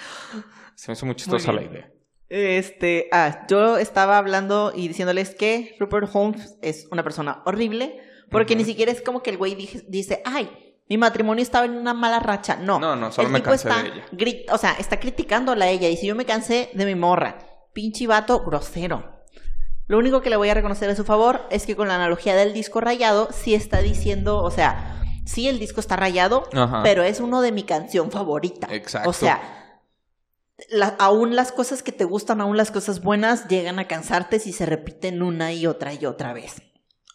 Se 0.76 0.90
me 0.90 0.94
hizo 0.94 1.06
muy 1.06 1.16
chistosa 1.16 1.52
la 1.52 1.64
idea. 1.64 1.92
Este, 2.30 3.10
ah, 3.12 3.46
yo 3.50 3.78
estaba 3.78 4.18
hablando 4.18 4.72
y 4.76 4.88
diciéndoles 4.88 5.34
que 5.36 5.76
Rupert 5.80 6.10
Holmes 6.14 6.58
es 6.62 6.88
una 6.92 7.04
persona 7.04 7.42
horrible, 7.46 8.00
porque 8.30 8.56
ni 8.56 8.64
siquiera 8.66 8.92
es 8.92 9.02
como 9.02 9.24
que 9.24 9.32
el 9.32 9.38
güey 9.38 9.56
dije- 9.56 9.84
dice, 9.88 10.22
ay, 10.26 10.76
mi 10.88 10.98
matrimonio 10.98 11.42
estaba 11.42 11.66
en 11.66 11.76
una 11.76 11.94
mala 11.94 12.20
racha. 12.20 12.56
No, 12.56 12.80
No, 12.80 12.96
no, 12.96 13.12
solo 13.12 13.28
el 13.28 13.34
me 13.34 13.40
tipo 13.40 13.50
cansé 13.52 13.68
está, 13.70 13.82
de 13.84 13.90
ella. 13.90 14.54
o 14.54 14.58
sea, 14.58 14.74
está 14.74 15.00
criticándola 15.00 15.66
a 15.66 15.70
ella 15.70 15.90
y 15.90 15.98
si 15.98 16.08
yo 16.08 16.16
me 16.16 16.26
cansé 16.26 16.70
de 16.74 16.86
mi 16.86 16.96
morra, 16.96 17.40
pinche 17.74 18.06
vato 18.08 18.44
grosero. 18.44 19.18
Lo 19.88 19.98
único 19.98 20.22
que 20.22 20.30
le 20.30 20.36
voy 20.36 20.50
a 20.50 20.54
reconocer 20.54 20.88
a 20.92 20.96
su 20.96 21.04
favor 21.04 21.42
es 21.50 21.66
que 21.66 21.76
con 21.76 21.88
la 21.88 21.96
analogía 21.96 22.36
del 22.36 22.54
disco 22.54 22.80
rayado, 22.80 23.30
sí 23.32 23.56
está 23.56 23.80
diciendo, 23.82 24.44
o 24.44 24.52
sea, 24.52 25.02
sí 25.30 25.48
el 25.48 25.60
disco 25.60 25.80
está 25.80 25.96
rayado, 25.96 26.44
Ajá. 26.54 26.82
pero 26.84 27.04
es 27.04 27.20
uno 27.20 27.42
de 27.42 27.52
mi 27.52 27.64
canción 27.64 28.12
favorita. 28.12 28.68
Exacto. 28.72 29.10
O 29.10 29.14
sea, 29.14 29.42
la- 30.70 30.96
aún 31.00 31.36
las 31.36 31.52
cosas 31.52 31.84
que 31.84 31.92
te 31.92 32.04
gustan, 32.04 32.42
aún 32.42 32.58
las 32.58 32.72
cosas 32.72 33.02
buenas, 33.02 33.48
llegan 33.48 33.80
a 33.80 33.88
cansarte 33.88 34.40
si 34.40 34.52
se 34.54 34.66
repiten 34.66 35.22
una 35.22 35.54
y 35.54 35.68
otra 35.68 35.94
y 35.94 36.06
otra 36.06 36.34
vez. 36.34 36.62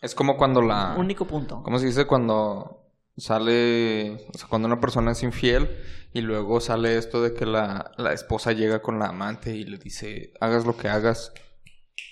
Es 0.01 0.15
como 0.15 0.37
cuando 0.37 0.63
la... 0.63 0.95
Único 0.99 1.27
punto. 1.27 1.63
¿Cómo 1.63 1.79
se 1.79 1.87
dice? 1.87 2.07
Cuando 2.07 2.83
sale... 3.17 4.27
O 4.35 4.39
sea, 4.39 4.49
cuando 4.49 4.67
una 4.67 4.81
persona 4.81 5.13
es 5.13 5.23
infiel 5.23 5.77
y 6.13 6.21
luego 6.21 6.61
sale 6.61 6.97
esto 6.99 7.23
de 7.23 7.35
que 7.35 7.47
la, 7.47 7.91
la 7.97 8.13
esposa 8.13 8.53
llega 8.53 8.81
con 8.83 8.99
la 8.99 9.07
amante 9.07 9.55
y 9.57 9.65
le 9.65 9.79
dice, 9.79 10.33
hagas 10.41 10.65
lo 10.67 10.77
que 10.77 10.89
hagas, 10.89 11.33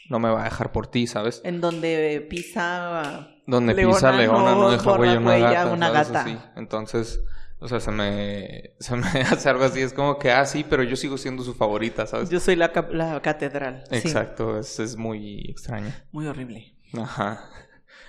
no 0.08 0.18
me 0.18 0.30
va 0.30 0.42
a 0.42 0.44
dejar 0.44 0.72
por 0.72 0.86
ti, 0.86 1.06
¿sabes? 1.06 1.40
En 1.44 1.60
donde 1.60 2.26
pisa... 2.28 3.28
Donde 3.46 3.74
Leona 3.74 3.94
pisa 3.94 4.12
leona 4.12 4.54
no 4.54 4.62
no 4.62 4.70
deja 4.70 4.92
huella 4.92 5.18
una 5.18 5.38
gata. 5.38 5.72
una 5.72 5.90
gata. 5.90 6.20
Así. 6.22 6.38
Entonces, 6.54 7.20
o 7.58 7.68
sea, 7.68 7.80
se 7.80 7.90
me, 7.90 8.74
se 8.78 8.96
me 8.96 9.06
hace 9.30 9.48
algo 9.48 9.64
así. 9.64 9.80
Es 9.80 9.92
como 9.92 10.18
que, 10.18 10.30
ah, 10.30 10.46
sí, 10.46 10.64
pero 10.68 10.82
yo 10.82 10.96
sigo 10.96 11.18
siendo 11.18 11.42
su 11.42 11.54
favorita, 11.54 12.06
¿sabes? 12.06 12.30
Yo 12.30 12.38
soy 12.40 12.56
la, 12.56 12.72
la 12.92 13.20
catedral. 13.20 13.84
Sí, 13.90 13.96
Exacto, 13.96 14.58
es, 14.58 14.78
es 14.78 14.96
muy 14.96 15.46
extraño. 15.48 15.92
muy 16.12 16.26
horrible. 16.26 16.76
Ajá. 16.96 17.48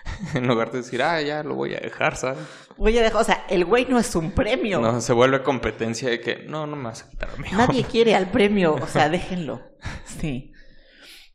en 0.33 0.47
lugar 0.47 0.71
de 0.71 0.79
decir, 0.79 1.01
ah, 1.01 1.21
ya 1.21 1.43
lo 1.43 1.55
voy 1.55 1.73
a 1.75 1.79
dejar, 1.79 2.15
¿sabes? 2.15 2.43
Voy 2.77 2.97
a 2.97 3.01
dejar, 3.01 3.21
o 3.21 3.23
sea, 3.23 3.45
el 3.49 3.65
güey 3.65 3.85
no 3.85 3.99
es 3.99 4.15
un 4.15 4.31
premio. 4.31 4.79
No, 4.79 4.99
se 5.01 5.13
vuelve 5.13 5.43
competencia 5.43 6.09
de 6.09 6.19
que, 6.19 6.45
no, 6.47 6.67
no 6.67 6.75
me 6.75 6.85
vas 6.85 7.03
a 7.03 7.09
quitar 7.09 7.29
a 7.29 7.37
mí. 7.37 7.47
Nadie 7.51 7.83
quiere 7.91 8.15
al 8.15 8.29
premio, 8.29 8.75
o 8.75 8.87
sea, 8.87 9.09
déjenlo. 9.09 9.61
Sí. 10.05 10.52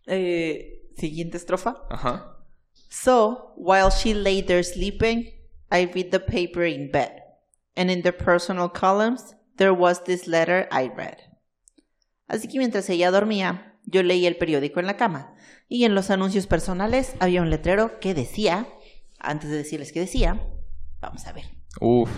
Eh, 0.08 0.90
siguiente 0.96 1.36
estrofa. 1.36 1.86
Ajá. 1.90 2.34
So, 2.88 3.52
while 3.56 3.90
she 3.90 4.14
lay 4.14 4.42
there 4.42 4.64
sleeping, 4.64 5.30
I 5.70 5.84
read 5.84 6.10
the 6.10 6.20
paper 6.20 6.64
in 6.64 6.90
bed. 6.90 7.22
And 7.76 7.90
in 7.90 8.02
the 8.02 8.12
personal 8.12 8.70
columns, 8.70 9.36
there 9.56 9.72
was 9.72 10.02
this 10.04 10.26
letter 10.26 10.66
I 10.72 10.88
read. 10.88 11.18
Así 12.26 12.48
que 12.48 12.58
mientras 12.58 12.88
ella 12.90 13.10
dormía, 13.10 13.78
yo 13.84 14.02
leí 14.02 14.26
el 14.26 14.36
periódico 14.36 14.80
en 14.80 14.86
la 14.86 14.96
cama. 14.96 15.34
Y 15.68 15.84
en 15.84 15.94
los 15.94 16.10
anuncios 16.10 16.46
personales 16.46 17.14
había 17.20 17.42
un 17.42 17.50
letrero 17.50 18.00
que 18.00 18.14
decía, 18.14 18.66
antes 19.18 19.50
de 19.50 19.58
decirles 19.58 19.92
qué 19.92 20.00
decía, 20.00 20.40
vamos 21.00 21.26
a 21.26 21.32
ver. 21.32 21.44
Uf. 21.80 22.10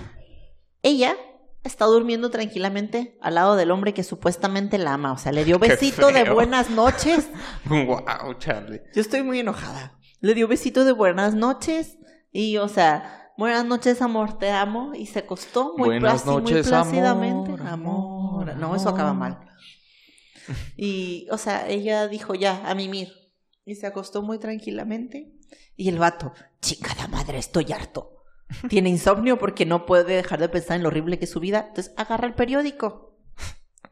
Ella 0.83 1.17
está 1.63 1.85
durmiendo 1.87 2.31
tranquilamente 2.31 3.19
al 3.21 3.35
lado 3.35 3.57
del 3.57 3.71
hombre 3.71 3.95
que 3.95 4.03
supuestamente 4.03 4.79
la 4.79 4.95
ama. 4.95 5.13
O 5.13 5.19
sea, 5.19 5.33
le 5.33 5.45
dio 5.45 5.59
besito 5.59 6.11
de 6.11 6.31
buenas 6.31 6.71
noches. 6.71 7.29
wow, 7.67 8.35
Charlie. 8.39 8.81
Yo 8.95 9.01
estoy 9.01 9.23
muy 9.23 9.41
enojada. 9.41 9.99
Le 10.21 10.35
dio 10.35 10.49
besito 10.49 10.85
de 10.85 10.93
buenas 10.93 11.35
noches 11.35 11.99
y, 12.33 12.57
o 12.59 12.69
sea, 12.69 13.33
buenas 13.37 13.65
noches, 13.65 14.03
amor, 14.03 14.39
te 14.39 14.51
amo. 14.51 14.93
Y 14.95 15.07
se 15.07 15.21
acostó 15.21 15.75
muy, 15.77 15.89
Buenas 15.89 16.27
muy 16.27 16.43
plácidamente. 16.43 17.53
amor, 17.53 17.67
Amor. 17.67 18.51
amor, 18.51 18.57
No, 18.57 18.77
eso 18.77 18.89
acaba 18.89 19.15
mal. 19.15 19.39
Y, 20.77 21.27
o 21.31 21.39
sea, 21.39 21.69
ella 21.69 22.09
dijo 22.09 22.35
ya, 22.35 22.63
a 22.69 22.75
mimir. 22.75 23.13
Y 23.65 23.77
se 23.77 23.87
acostó 23.87 24.23
muy 24.23 24.39
tranquilamente. 24.39 25.33
Y 25.77 25.89
el 25.89 25.99
vato, 25.99 26.33
chingada 26.61 27.09
madre, 27.09 27.39
estoy 27.39 27.73
harto. 27.73 28.20
Tiene 28.69 28.89
insomnio 28.89 29.39
porque 29.39 29.67
no 29.67 29.87
puede 29.87 30.15
dejar 30.17 30.41
de 30.41 30.49
pensar 30.49 30.77
en 30.77 30.83
lo 30.83 30.89
horrible 30.89 31.19
que 31.19 31.25
es 31.27 31.31
su 31.31 31.41
vida. 31.41 31.67
Entonces 31.69 31.93
agarra 31.97 32.27
el 32.27 32.35
periódico 32.35 33.17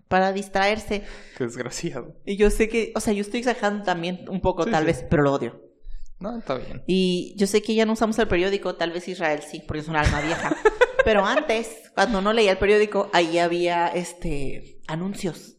para 0.09 0.33
distraerse. 0.33 1.05
Qué 1.37 1.45
desgraciado. 1.45 2.17
Y 2.25 2.37
yo 2.37 2.51
sé 2.51 2.69
que, 2.69 2.93
o 2.95 3.01
sea, 3.01 3.13
yo 3.13 3.21
estoy 3.21 3.41
exagerando 3.41 3.85
también 3.85 4.25
un 4.29 4.41
poco, 4.41 4.65
Sí, 4.65 4.71
tal 4.71 4.83
sí. 4.83 4.87
vez, 4.87 5.05
pero 5.09 5.23
lo 5.23 5.33
odio. 5.35 5.63
No, 6.19 6.37
está 6.39 6.57
bien. 6.57 6.83
Y 6.87 7.35
yo 7.37 7.47
sé 7.47 7.63
que 7.63 7.75
ya 7.75 7.87
no 7.87 7.93
usamos 7.93 8.19
el 8.19 8.27
periódico, 8.27 8.75
tal 8.75 8.91
vez 8.91 9.07
Israel 9.07 9.41
sí, 9.49 9.63
porque 9.67 9.81
es 9.83 9.89
una 9.89 10.01
alma 10.01 10.21
vieja. 10.21 10.57
Pero 11.05 11.25
antes, 11.25 11.71
cuando 11.95 12.21
no 12.21 12.33
leía 12.33 12.51
el 12.51 12.59
periódico, 12.59 13.09
ahí 13.13 13.39
había 13.39 13.87
este 13.87 14.81
anuncios. 14.89 15.58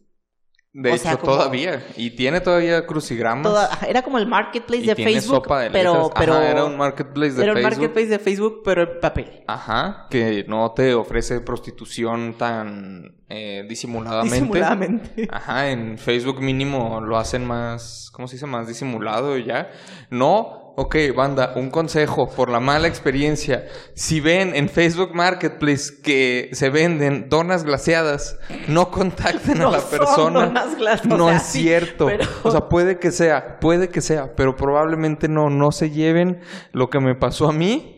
De 0.72 0.90
O 0.90 0.94
hecho, 0.94 1.02
sea, 1.02 1.16
como- 1.16 1.32
todavía. 1.32 1.84
Y 1.96 2.10
tiene 2.10 2.40
todavía 2.40 2.86
crucigramas. 2.86 3.42
Toda- 3.42 3.70
era 3.88 4.02
como 4.02 4.18
el 4.18 4.26
marketplace 4.26 4.84
y 4.84 4.86
de 4.86 4.94
tiene 4.94 5.12
Facebook, 5.14 5.36
sopa 5.44 5.60
de 5.62 5.70
pero, 5.70 6.10
pero 6.16 6.34
Ajá, 6.34 6.48
era 6.50 6.64
un 6.64 6.76
marketplace 6.76 7.32
de 7.32 7.42
era 7.42 7.52
un 7.52 7.56
Facebook. 7.58 7.72
marketplace 7.78 8.06
de 8.08 8.18
Facebook, 8.20 8.62
pero 8.64 8.82
en 8.82 9.00
papel. 9.00 9.42
Ajá, 9.48 10.06
que 10.10 10.44
no 10.46 10.70
te 10.72 10.94
ofrece 10.94 11.40
prostitución 11.40 12.34
tan 12.38 13.16
eh, 13.30 13.64
disimuladamente. 13.68 14.34
Disimuladamente. 14.40 15.28
Ajá, 15.32 15.70
en 15.70 15.96
Facebook 15.98 16.40
mínimo 16.42 17.00
lo 17.00 17.16
hacen 17.16 17.46
más, 17.46 18.10
¿cómo 18.12 18.26
se 18.28 18.34
dice? 18.34 18.46
Más 18.46 18.66
disimulado 18.66 19.38
y 19.38 19.46
ya. 19.46 19.70
No, 20.10 20.74
ok, 20.76 20.96
banda, 21.16 21.52
un 21.54 21.70
consejo 21.70 22.28
por 22.34 22.50
la 22.50 22.58
mala 22.58 22.88
experiencia. 22.88 23.66
Si 23.94 24.20
ven 24.20 24.54
en 24.56 24.68
Facebook 24.68 25.14
Marketplace 25.14 26.00
que 26.02 26.48
se 26.52 26.70
venden 26.70 27.28
donas 27.28 27.62
glaseadas, 27.64 28.36
no 28.66 28.90
contacten 28.90 29.60
a 29.60 29.64
No 29.64 29.70
la 29.70 29.80
son 29.80 29.90
persona. 29.90 30.40
donas 30.46 30.76
glaseadas, 30.76 31.06
no 31.18 31.26
o 31.26 31.28
sea, 31.28 31.36
es 31.36 31.42
cierto. 31.44 32.06
pero- 32.06 32.24
O 32.42 32.50
sea, 32.50 32.62
puede 32.68 32.98
que 32.98 33.12
sea, 33.12 33.58
puede 33.60 33.88
que 33.90 34.00
sea, 34.00 34.34
pero 34.36 34.56
probablemente 34.56 35.28
no, 35.28 35.50
no 35.50 35.70
se 35.70 35.90
lleven 35.90 36.40
lo 36.72 36.88
que 36.88 36.98
me 36.98 37.14
pasó 37.14 37.48
a 37.48 37.52
mí. 37.52 37.96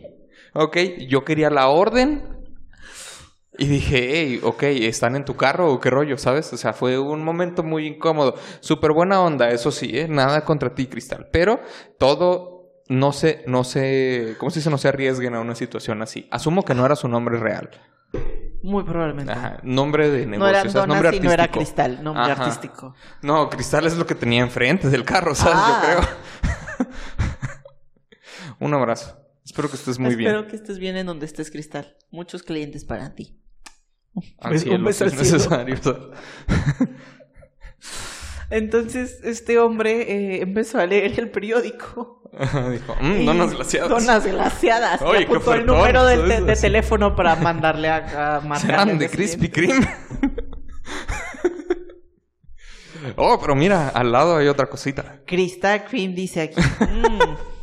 Ok, 0.53 0.77
yo 1.09 1.23
quería 1.23 1.49
la 1.49 1.69
orden. 1.69 2.29
Y 3.57 3.67
dije, 3.67 4.09
hey, 4.11 4.39
ok, 4.43 4.63
¿están 4.63 5.15
en 5.15 5.25
tu 5.25 5.35
carro 5.35 5.71
o 5.71 5.79
qué 5.79 5.89
rollo, 5.91 6.17
sabes? 6.17 6.51
O 6.53 6.57
sea, 6.57 6.73
fue 6.73 6.97
un 6.97 7.23
momento 7.23 7.61
muy 7.61 7.85
incómodo. 7.85 8.35
Súper 8.61 8.93
buena 8.93 9.21
onda, 9.21 9.49
eso 9.49 9.69
sí, 9.71 9.91
¿eh? 9.93 10.07
Nada 10.07 10.43
contra 10.43 10.73
ti, 10.73 10.87
Cristal. 10.87 11.27
Pero 11.31 11.59
todo 11.99 12.71
no 12.89 13.11
se, 13.11 13.43
no 13.47 13.63
se, 13.63 14.35
¿cómo 14.39 14.49
se 14.49 14.59
dice? 14.59 14.69
No 14.69 14.77
se 14.77 14.87
arriesguen 14.87 15.35
a 15.35 15.39
una 15.39 15.55
situación 15.55 16.01
así. 16.01 16.27
Asumo 16.31 16.63
que 16.63 16.73
no 16.73 16.85
era 16.85 16.95
su 16.95 17.07
nombre 17.07 17.37
real. 17.37 17.69
Muy 18.63 18.83
probablemente. 18.83 19.31
Ajá, 19.31 19.59
nombre 19.63 20.09
de 20.09 20.25
negocio. 20.25 20.39
No 20.39 20.47
eran 20.47 20.67
o 20.67 20.71
sea, 20.71 20.81
es 20.81 20.87
donas 20.87 20.87
nombre 21.03 21.17
y 21.17 21.19
no 21.19 21.31
era 21.31 21.47
cristal, 21.49 22.03
nombre 22.03 22.31
Ajá. 22.31 22.43
artístico. 22.43 22.95
No, 23.21 23.49
Cristal 23.49 23.85
es 23.85 23.97
lo 23.97 24.07
que 24.07 24.15
tenía 24.15 24.41
enfrente 24.41 24.89
del 24.89 25.03
carro, 25.03 25.35
¿sabes? 25.35 25.57
Ah. 25.59 25.81
Yo 25.81 26.87
creo. 26.87 26.87
un 28.59 28.73
abrazo. 28.73 29.19
Espero 29.45 29.69
que 29.69 29.75
estés 29.75 29.99
muy 29.99 30.11
Espero 30.11 30.39
bien. 30.39 30.49
que 30.49 30.55
estés 30.55 30.79
bien 30.79 30.95
en 30.95 31.05
donde 31.05 31.25
estés 31.25 31.51
cristal. 31.51 31.97
Muchos 32.09 32.43
clientes 32.43 32.85
para 32.85 33.13
ti. 33.13 33.42
Al 34.39 34.53
Un 34.53 34.59
cielo, 34.59 34.85
beso 34.85 35.09
si 35.09 35.15
al 35.15 35.21
es 35.21 35.27
cielo. 35.29 35.63
necesario. 35.65 36.11
Entonces, 38.49 39.19
este 39.23 39.57
hombre 39.57 40.01
eh, 40.35 40.41
empezó 40.43 40.79
a 40.79 40.85
leer 40.85 41.17
el 41.19 41.31
periódico. 41.31 42.21
Dijo, 42.71 42.95
"Mm, 43.01 43.21
Y- 43.21 43.25
donas 43.25 43.53
glaciadas. 43.53 43.89
Donas 43.89 44.25
glaciadas. 44.25 45.01
Y 45.01 45.05
Oye, 45.05 45.19
qué 45.25 45.31
apuntó 45.33 45.53
el 45.55 45.65
número 45.65 46.05
de, 46.05 46.15
¿sabes? 46.17 46.29
de- 46.29 46.41
de 46.45 46.55
teléfono 46.55 47.15
para 47.15 47.35
mandarle 47.37 47.89
a, 47.89 48.37
a 48.37 48.41
marcarle 48.41 48.95
de 48.95 49.09
Krispy. 49.09 49.49
Kreme. 49.49 49.87
oh, 53.17 53.37
pero 53.39 53.55
mira, 53.55 53.89
al 53.89 54.11
lado 54.11 54.37
hay 54.37 54.47
otra 54.47 54.67
cosita. 54.67 55.19
Crystal 55.25 55.85
Cream 55.85 56.13
dice 56.15 56.41
aquí. 56.41 56.61
Mm. 56.61 57.62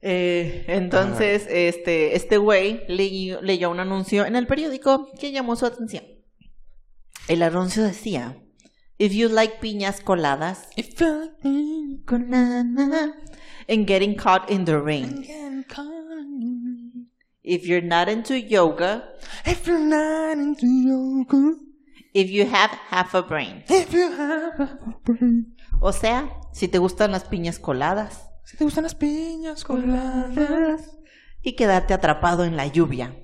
Eh, 0.00 0.64
entonces, 0.68 1.46
este, 1.50 2.14
este 2.14 2.36
güey 2.36 2.82
leyó, 2.88 3.42
leyó 3.42 3.70
un 3.70 3.80
anuncio 3.80 4.26
en 4.26 4.36
el 4.36 4.46
periódico 4.46 5.08
que 5.18 5.32
llamó 5.32 5.56
su 5.56 5.66
atención. 5.66 6.04
El 7.26 7.42
anuncio 7.42 7.82
decía: 7.82 8.36
If 8.98 9.12
you 9.12 9.28
like 9.28 9.58
piñas 9.60 10.00
coladas 10.00 10.68
colada, 12.04 13.14
and 13.68 13.86
getting 13.86 14.14
caught 14.14 14.50
in 14.50 14.64
the 14.64 14.78
rain, 14.78 15.26
if 17.42 17.64
you're 17.64 17.86
not 17.86 18.08
into 18.08 18.34
yoga, 18.36 19.04
If 19.44 19.66
you're 19.66 19.78
not 19.78 20.38
into 20.38 20.66
yoga, 20.66 21.56
if 22.14 22.30
you 22.30 22.46
have 22.46 22.70
half 22.90 23.14
a 23.14 23.22
brain. 23.22 23.64
if 23.68 23.92
you 23.92 24.10
have 24.10 24.60
a 24.60 24.78
brain. 25.04 25.56
O 25.80 25.92
sea, 25.92 26.30
si 26.52 26.68
te 26.68 26.78
gustan 26.78 27.12
las 27.12 27.24
piñas 27.24 27.58
coladas. 27.58 28.24
Si 28.48 28.56
te 28.56 28.64
gustan 28.64 28.84
las 28.84 28.94
piñas 28.94 29.62
coladas. 29.62 30.96
y 31.42 31.54
quedarte 31.54 31.92
atrapado 31.92 32.44
en 32.44 32.56
la 32.56 32.66
lluvia. 32.66 33.14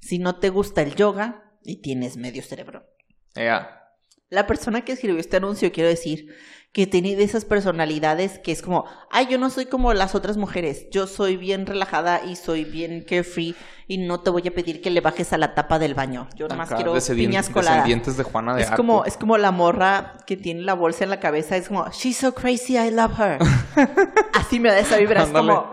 Si 0.00 0.18
no 0.18 0.38
te 0.38 0.48
gusta 0.48 0.80
el 0.80 0.94
yoga 0.94 1.52
y 1.62 1.82
tienes 1.82 2.16
medio 2.16 2.42
cerebro. 2.42 2.86
Ya. 3.34 3.85
La 4.28 4.46
persona 4.46 4.80
que 4.84 4.92
escribió 4.92 5.20
este 5.20 5.36
anuncio, 5.36 5.70
quiero 5.70 5.88
decir, 5.88 6.34
que 6.72 6.86
tiene 6.86 7.14
de 7.14 7.22
esas 7.22 7.44
personalidades 7.44 8.38
que 8.40 8.50
es 8.52 8.60
como, 8.60 8.84
ay, 9.10 9.28
yo 9.30 9.38
no 9.38 9.50
soy 9.50 9.66
como 9.66 9.94
las 9.94 10.14
otras 10.14 10.36
mujeres, 10.36 10.88
yo 10.90 11.06
soy 11.06 11.36
bien 11.36 11.64
relajada 11.64 12.22
y 12.24 12.36
soy 12.36 12.64
bien 12.64 13.04
carefree 13.08 13.54
y 13.86 13.98
no 13.98 14.20
te 14.20 14.30
voy 14.30 14.46
a 14.46 14.50
pedir 14.50 14.82
que 14.82 14.90
le 14.90 15.00
bajes 15.00 15.32
a 15.32 15.38
la 15.38 15.54
tapa 15.54 15.78
del 15.78 15.94
baño. 15.94 16.28
Yo 16.34 16.48
nomás 16.48 16.70
quiero 16.70 16.92
piñas 17.14 17.48
coladas. 17.48 17.86
De 18.16 18.22
Juana 18.24 18.54
de 18.56 18.62
Es 18.62 18.66
Arco. 18.68 18.76
como, 18.78 19.04
es 19.04 19.16
como 19.16 19.38
la 19.38 19.52
morra 19.52 20.18
que 20.26 20.36
tiene 20.36 20.62
la 20.62 20.74
bolsa 20.74 21.04
en 21.04 21.10
la 21.10 21.20
cabeza, 21.20 21.56
es 21.56 21.68
como, 21.68 21.88
she's 21.90 22.16
so 22.16 22.34
crazy, 22.34 22.76
I 22.76 22.90
love 22.90 23.18
her. 23.18 23.38
Así 24.34 24.58
me 24.58 24.70
da 24.70 24.80
esa 24.80 24.96
vibra, 24.96 25.22
es 25.22 25.28
como, 25.30 25.70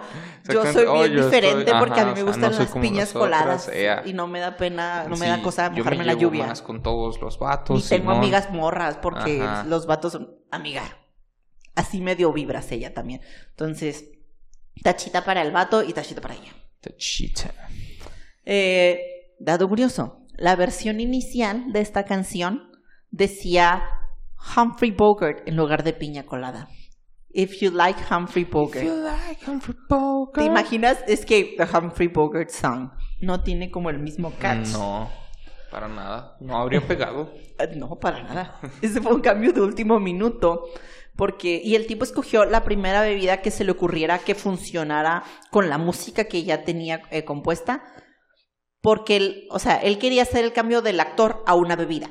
yo 0.52 0.66
soy 0.74 0.86
Oh, 0.88 1.00
bien 1.02 1.14
yo 1.14 1.26
diferente 1.26 1.60
estoy- 1.62 1.80
porque 1.80 2.00
a 2.00 2.06
mí 2.06 2.12
me 2.12 2.12
o 2.12 2.16
sea, 2.16 2.24
gustan 2.26 2.52
no 2.52 2.60
las 2.60 2.72
piñas 2.72 3.14
coladas 3.14 3.72
y 4.06 4.14
no 4.14 4.28
me 4.28 4.40
da 4.40 4.58
pena, 4.58 5.06
no 5.08 5.16
me 5.16 5.28
da 5.28 5.42
cosa 5.42 5.70
mojarme 5.70 6.02
en 6.02 6.08
la 6.08 6.14
lluvia. 6.14 6.48
más 6.48 6.62
con 6.62 6.82
todos 6.84 7.22
los 7.22 7.40
vatos. 7.40 7.84
Ni 7.92 7.98
tengo 7.98 8.12
amigas 8.12 8.52
morras 8.52 8.98
porque 9.02 9.42
Ajá. 9.42 9.64
los 9.66 9.86
vatos 9.86 10.14
son 10.14 10.36
amiga. 10.52 10.84
Así 11.76 12.02
medio 12.02 12.32
vibras 12.34 12.72
ella 12.72 12.94
también. 12.94 13.22
Entonces, 13.52 14.06
tachita 14.84 15.24
para 15.26 15.42
el 15.42 15.52
vato 15.52 15.82
y 15.84 15.94
tachita 15.94 16.22
para 16.22 16.36
ella. 16.36 16.52
Tachita. 16.82 17.54
Eh, 18.46 19.00
dado 19.40 19.68
curioso, 19.70 20.26
la 20.36 20.56
versión 20.56 21.00
inicial 21.00 21.72
de 21.72 21.82
esta 21.82 22.04
canción 22.06 22.70
decía 23.12 23.84
Humphrey 24.58 24.92
Bogart 24.92 25.48
en 25.48 25.56
lugar 25.56 25.84
de 25.84 25.94
piña 25.94 26.26
colada. 26.26 26.68
If 27.34 27.62
you 27.62 27.72
like 27.72 28.00
Humphrey 28.12 28.44
Bogart. 28.46 28.86
like 28.86 29.44
Humphrey 29.46 29.76
Bogart. 29.90 30.36
¿Te 30.36 30.46
imaginas? 30.46 31.00
Es 31.08 31.26
que 31.26 31.56
the 31.58 31.66
Humphrey 31.66 32.08
Bogart 32.08 32.50
song 32.50 32.92
no 33.22 33.42
tiene 33.42 33.72
como 33.72 33.90
el 33.90 34.00
mismo 34.00 34.34
catch. 34.40 34.68
No, 34.68 35.10
para 35.72 35.88
nada. 35.88 36.38
No 36.40 36.58
habría 36.58 36.82
pegado. 36.82 37.34
No, 37.78 37.98
para 37.98 38.22
nada. 38.24 38.60
Ese 38.82 39.00
fue 39.00 39.14
un 39.14 39.22
cambio 39.22 39.54
de 39.54 39.62
último 39.62 39.98
minuto. 40.00 40.66
Porque, 41.16 41.62
y 41.64 41.76
el 41.76 41.88
tipo 41.88 42.04
escogió 42.04 42.44
la 42.44 42.64
primera 42.64 43.02
bebida 43.02 43.42
que 43.42 43.52
se 43.52 43.64
le 43.64 43.72
ocurriera 43.72 44.20
que 44.20 44.36
funcionara 44.36 45.24
con 45.50 45.70
la 45.70 45.78
música 45.78 46.26
que 46.26 46.44
ya 46.44 46.66
tenía 46.66 47.04
eh, 47.10 47.24
compuesta. 47.24 47.84
Porque 48.82 49.16
él, 49.16 49.48
o 49.50 49.60
sea, 49.60 49.78
él 49.78 49.98
quería 49.98 50.24
hacer 50.24 50.44
el 50.44 50.52
cambio 50.52 50.82
del 50.82 51.00
actor 51.00 51.42
a 51.48 51.56
una 51.56 51.76
bebida. 51.78 52.10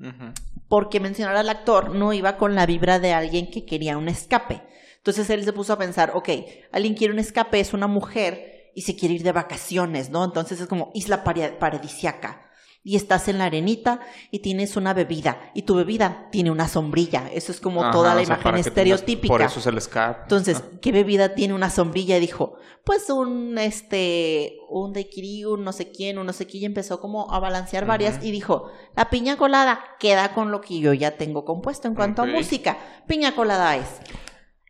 Ujú. 0.00 0.32
Porque 0.68 1.00
mencionar 1.00 1.36
al 1.36 1.48
actor 1.48 1.94
no 1.94 2.12
iba 2.12 2.36
con 2.36 2.54
la 2.54 2.66
vibra 2.66 2.98
de 2.98 3.12
alguien 3.12 3.50
que 3.50 3.64
quería 3.64 3.98
un 3.98 4.08
escape. 4.08 4.62
Entonces 4.96 5.28
él 5.30 5.44
se 5.44 5.52
puso 5.52 5.72
a 5.72 5.78
pensar, 5.78 6.12
ok, 6.14 6.30
alguien 6.72 6.94
quiere 6.94 7.12
un 7.12 7.18
escape, 7.18 7.60
es 7.60 7.74
una 7.74 7.86
mujer 7.86 8.72
y 8.74 8.82
se 8.82 8.96
quiere 8.96 9.14
ir 9.14 9.22
de 9.22 9.32
vacaciones, 9.32 10.10
¿no? 10.10 10.24
Entonces 10.24 10.60
es 10.60 10.66
como 10.66 10.90
isla 10.94 11.22
paradisiaca. 11.24 12.43
Y 12.86 12.96
estás 12.96 13.28
en 13.28 13.38
la 13.38 13.46
arenita 13.46 14.00
y 14.30 14.40
tienes 14.40 14.76
una 14.76 14.92
bebida. 14.92 15.50
Y 15.54 15.62
tu 15.62 15.74
bebida 15.74 16.28
tiene 16.30 16.50
una 16.50 16.68
sombrilla. 16.68 17.30
Eso 17.32 17.50
es 17.50 17.58
como 17.58 17.82
Ajá, 17.82 17.92
toda 17.92 18.14
la 18.14 18.22
imagen 18.22 18.42
tengas- 18.44 18.66
estereotípica. 18.66 19.32
por 19.32 19.40
eso 19.40 19.58
es 19.58 19.66
el 19.66 19.78
escape. 19.78 20.20
Entonces, 20.24 20.62
¿qué 20.82 20.92
bebida 20.92 21.34
tiene 21.34 21.54
una 21.54 21.70
sombrilla? 21.70 22.18
Y 22.18 22.20
dijo, 22.20 22.56
pues 22.84 23.08
un, 23.08 23.56
este, 23.56 24.58
un 24.68 24.92
daiquiri, 24.92 25.46
un 25.46 25.64
no 25.64 25.72
sé 25.72 25.90
quién, 25.92 26.18
un 26.18 26.26
no 26.26 26.34
sé 26.34 26.46
quién. 26.46 26.62
Y 26.64 26.66
empezó 26.66 27.00
como 27.00 27.32
a 27.32 27.38
balancear 27.38 27.86
varias 27.86 28.22
y 28.22 28.30
dijo, 28.30 28.70
la 28.94 29.08
piña 29.08 29.38
colada 29.38 29.80
queda 29.98 30.34
con 30.34 30.50
lo 30.50 30.60
que 30.60 30.78
yo 30.78 30.92
ya 30.92 31.16
tengo 31.16 31.46
compuesto 31.46 31.88
en 31.88 31.94
cuanto 31.94 32.20
a 32.20 32.26
música. 32.26 32.76
Piña 33.06 33.34
colada 33.34 33.76
es. 33.76 33.88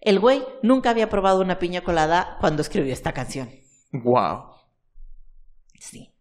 El 0.00 0.20
güey 0.20 0.44
nunca 0.62 0.90
había 0.90 1.09
probado 1.11 1.40
una 1.40 1.59
piña 1.59 1.81
colada 1.81 2.37
cuando 2.40 2.62
escribió 2.62 2.92
esta 2.92 3.11
canción. 3.12 3.50
Wow. 3.92 4.44
Sí. 5.81 6.13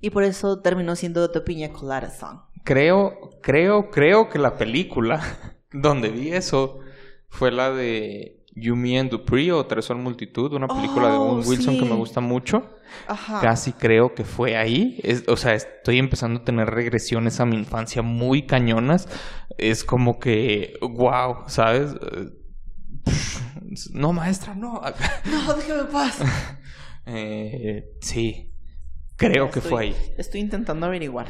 Y 0.00 0.10
por 0.10 0.24
eso 0.24 0.60
terminó 0.60 0.94
siendo 0.96 1.30
The 1.30 1.40
Piña 1.40 1.72
Colada 1.72 2.10
Song. 2.10 2.40
Creo, 2.64 3.38
creo, 3.42 3.90
creo 3.90 4.28
que 4.28 4.38
la 4.38 4.56
película 4.56 5.20
donde 5.72 6.10
vi 6.10 6.32
eso 6.32 6.80
fue 7.28 7.50
la 7.50 7.70
de 7.70 8.44
You, 8.54 8.76
Me 8.76 8.98
and 8.98 9.10
Dupree 9.10 9.52
o 9.52 9.66
Tres 9.66 9.84
son 9.84 10.02
Multitud, 10.02 10.52
una 10.52 10.68
película 10.68 11.08
de 11.08 11.16
Oh, 11.16 11.32
Owen 11.32 11.46
Wilson 11.46 11.78
que 11.78 11.84
me 11.84 11.94
gusta 11.94 12.20
mucho. 12.20 12.68
Ajá. 13.06 13.40
Casi 13.40 13.72
creo 13.72 14.14
que 14.14 14.24
fue 14.24 14.56
ahí. 14.56 14.98
Es, 15.02 15.24
o 15.28 15.36
sea, 15.36 15.54
estoy 15.54 15.98
empezando 15.98 16.40
a 16.40 16.44
tener 16.44 16.68
regresiones 16.70 17.40
a 17.40 17.46
mi 17.46 17.56
infancia 17.56 18.02
muy 18.02 18.46
cañonas. 18.46 19.08
Es 19.58 19.84
como 19.84 20.18
que, 20.18 20.74
wow, 20.80 21.44
¿sabes? 21.46 21.94
Eh, 21.94 22.30
pff, 23.04 23.48
No, 23.92 24.12
maestra, 24.12 24.54
no. 24.54 24.80
No, 25.24 25.54
déjame 25.54 25.84
paz. 25.84 26.18
Eh, 27.10 27.96
sí, 28.02 28.47
creo 29.18 29.50
que 29.50 29.60
fue 29.60 29.82
ahí. 29.82 29.94
Estoy 30.16 30.40
intentando 30.40 30.86
averiguar. 30.86 31.26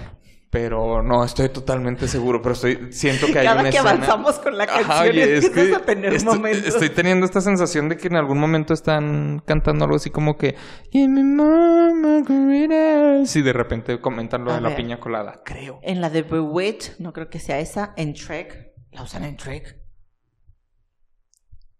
Pero 0.51 1.03
no 1.03 1.24
estoy 1.24 1.51
totalmente 1.51 2.09
seguro, 2.09 2.40
pero 2.40 2.55
estoy 2.55 2.90
siento 2.90 3.27
que 3.27 3.38
hay 3.40 3.44
Cada 3.46 3.61
una 3.61 3.68
que 3.70 3.77
escena- 3.77 3.90
avanzamos 3.90 4.38
con 4.38 4.57
la 4.57 4.64
Ajá, 4.64 4.81
canción 4.81 5.11
oye, 5.11 5.37
es 5.37 5.44
empiezas 5.44 5.68
que 5.68 5.77
a 5.77 5.85
tener 5.85 6.14
estoy, 6.14 6.35
momentos. 6.37 6.64
estoy 6.64 6.88
teniendo 6.88 7.27
esta 7.27 7.42
sensación 7.42 7.90
de 7.90 7.98
que 7.98 8.09
en 8.09 8.16
algún 8.16 8.38
momento 8.40 8.72
están 8.72 9.42
cantando 9.44 9.85
algo 9.85 9.96
así 9.96 10.09
como 10.09 10.38
que 10.38 10.57
Give 10.90 11.22
margaritas", 11.22 13.37
y 13.37 13.42
de 13.48 13.53
repente 13.53 14.01
comentan 14.01 14.42
lo 14.44 14.53
A 14.53 14.55
de 14.55 14.62
la 14.62 14.74
piña 14.74 14.98
colada. 14.98 15.42
Creo. 15.44 15.81
En 15.83 16.01
la 16.01 16.09
de 16.09 16.22
Bewitched, 16.22 16.94
no 16.98 17.12
creo 17.12 17.29
que 17.29 17.40
sea 17.40 17.59
esa. 17.59 17.92
En 17.98 18.14
Trek, 18.14 18.72
la 18.92 19.03
usan 19.03 19.24
en 19.24 19.37
Trek. 19.37 19.79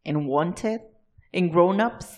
En 0.04 0.26
Wanted. 0.26 0.80
En 1.32 1.50
Grown 1.50 1.80
Ups, 1.80 2.16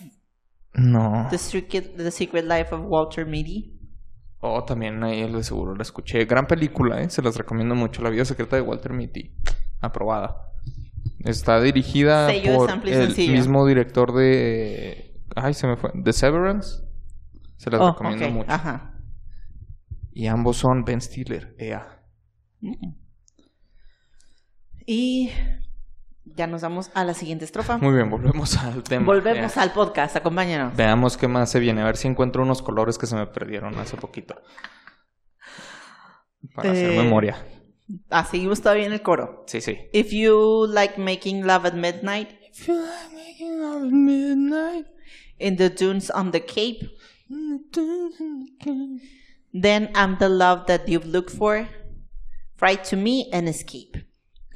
No. 0.73 1.27
The 1.29 1.37
Secret, 1.37 1.95
The 1.97 2.11
Secret 2.11 2.43
Life 2.45 2.73
of 2.75 2.81
Walter 2.85 3.25
Mitty. 3.25 3.77
Oh, 4.41 4.63
también 4.63 5.03
ahí 5.03 5.21
el 5.21 5.33
de 5.33 5.43
seguro 5.43 5.75
la 5.75 5.83
escuché. 5.83 6.25
Gran 6.25 6.47
película, 6.47 7.01
¿eh? 7.01 7.09
Se 7.09 7.21
las 7.21 7.37
recomiendo 7.37 7.75
mucho. 7.75 8.01
La 8.01 8.09
vida 8.09 8.25
secreta 8.25 8.55
de 8.55 8.63
Walter 8.63 8.91
Mitty. 8.91 9.35
Aprobada. 9.79 10.51
Está 11.19 11.61
dirigida 11.61 12.27
Sello 12.27 12.55
por 12.57 12.71
el 12.87 13.05
sencillo. 13.07 13.33
mismo 13.33 13.65
director 13.67 14.13
de... 14.13 15.19
Ay, 15.35 15.53
se 15.53 15.67
me 15.67 15.77
fue. 15.77 15.91
The 16.03 16.11
Severance. 16.13 16.83
Se 17.57 17.69
las 17.69 17.81
Oh, 17.81 17.91
recomiendo 17.91 18.29
mucho. 18.31 18.51
Ajá. 18.51 18.99
Y 20.11 20.25
ambos 20.27 20.57
son 20.57 20.83
Ben 20.83 20.99
Stiller. 21.01 21.55
Ea. 21.59 22.03
Mm. 22.61 22.93
Y 24.87 25.29
ya 26.35 26.47
nos 26.47 26.61
vamos 26.61 26.91
a 26.93 27.03
la 27.03 27.13
siguiente 27.13 27.45
estrofa. 27.45 27.77
Muy 27.77 27.93
bien, 27.93 28.09
volvemos 28.09 28.57
al 28.57 28.83
tema. 28.83 29.05
Volvemos 29.05 29.57
al 29.57 29.71
podcast, 29.73 30.15
acompáñanos. 30.15 30.75
Veamos 30.75 31.17
qué 31.17 31.27
más 31.27 31.49
se 31.51 31.59
viene. 31.59 31.81
A 31.81 31.85
ver 31.85 31.97
si 31.97 32.07
encuentro 32.07 32.43
unos 32.43 32.61
colores 32.61 32.97
que 32.97 33.07
se 33.07 33.15
me 33.15 33.25
perdieron 33.27 33.77
hace 33.79 33.97
poquito. 33.97 34.35
Para 36.55 36.71
hacer 36.71 36.91
Eh, 36.91 36.97
memoria. 36.97 37.37
Ah, 38.09 38.23
seguimos 38.25 38.61
todavía 38.61 38.85
en 38.85 38.93
el 38.93 39.01
coro. 39.01 39.43
Sí, 39.47 39.61
sí. 39.61 39.77
If 39.93 40.11
you 40.11 40.65
like 40.67 40.99
making 40.99 41.45
love 41.45 41.65
at 41.65 41.73
midnight 41.73 42.29
in 45.39 45.57
the 45.57 45.69
dunes 45.69 46.09
on 46.11 46.31
the 46.31 46.41
cape, 46.45 46.87
then 49.53 49.89
I'm 49.95 50.17
the 50.19 50.29
love 50.29 50.65
that 50.67 50.87
you've 50.87 51.05
looked 51.07 51.31
for. 51.35 51.67
Write 52.61 52.83
to 52.89 52.95
me 52.95 53.29
and 53.33 53.47
escape. 53.49 53.97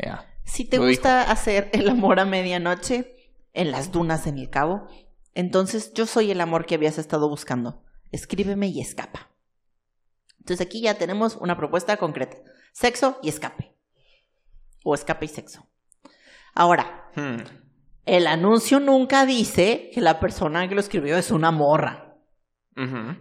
Ea. 0.03 0.19
Si 0.45 0.63
te 0.65 0.77
Lo 0.77 0.88
gusta 0.88 1.29
hacer 1.29 1.69
el 1.73 1.89
amor 1.89 2.19
a 2.19 2.25
medianoche 2.25 3.15
en 3.53 3.71
las 3.71 3.91
dunas 3.91 4.27
en 4.27 4.38
el 4.38 4.49
cabo, 4.49 4.88
entonces 5.34 5.93
yo 5.93 6.05
soy 6.05 6.31
el 6.31 6.39
amor 6.41 6.65
que 6.65 6.75
habías 6.75 6.97
estado 6.97 7.27
buscando. 7.27 7.84
Escríbeme 8.12 8.67
y 8.67 8.79
escapa. 8.79 9.29
Entonces 10.39 10.65
aquí 10.65 10.81
ya 10.81 10.97
tenemos 10.97 11.36
una 11.38 11.58
propuesta 11.58 11.97
concreta. 11.97 12.38
Sexo 12.71 13.19
y 13.21 13.29
escape. 13.29 13.75
O 14.84 14.93
escape 14.93 15.25
y 15.25 15.29
sexo. 15.29 15.65
Ahora, 16.53 17.10
Hmm. 17.15 17.38
el 18.05 18.27
anuncio 18.27 18.79
nunca 18.79 19.25
dice 19.25 19.89
que 19.93 20.01
la 20.01 20.19
persona 20.19 20.67
que 20.67 20.75
lo 20.75 20.81
escribió 20.81 21.17
es 21.17 21.31
una 21.31 21.51
morra. 21.51 22.01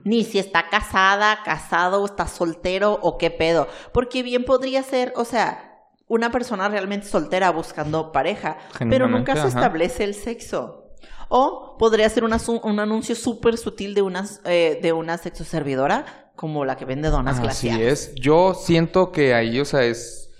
Ni 0.03 0.25
si 0.25 0.41
está 0.41 0.69
casada, 0.69 1.45
casado, 1.45 2.03
o 2.03 2.07
está 2.07 2.27
soltero 2.27 2.99
o 3.03 3.19
qué 3.19 3.31
pedo. 3.31 3.69
Porque 3.93 4.25
bien 4.25 4.45
podría 4.45 4.83
ser, 4.83 5.13
o 5.15 5.25
sea, 5.25 5.74
una 6.07 6.31
persona 6.31 6.69
realmente 6.69 7.07
soltera 7.07 7.51
buscando 7.51 8.13
pareja, 8.13 8.59
pero 8.79 9.09
nunca 9.09 9.35
se 9.35 9.41
ajá. 9.41 9.49
establece 9.49 10.05
el 10.05 10.15
sexo. 10.15 10.85
O 11.29 11.77
podría 11.79 12.09
ser 12.09 12.25
una 12.25 12.39
un 12.63 12.81
anuncio 12.81 13.15
súper 13.15 13.57
sutil 13.57 13.95
de 13.95 14.03
una, 14.03 14.25
eh, 14.45 14.79
de 14.83 14.93
una 14.93 15.19
sexo 15.19 15.45
servidora, 15.45 16.31
como 16.37 16.65
la 16.65 16.77
que 16.77 16.85
vende 16.85 17.09
donas 17.09 17.35
Así 17.35 17.43
glaciadas. 17.43 17.81
es. 17.81 18.15
Yo 18.17 18.55
siento 18.55 19.11
que 19.13 19.35
ahí, 19.35 19.59
o 19.61 19.65
sea, 19.65 19.85
es. 19.85 20.31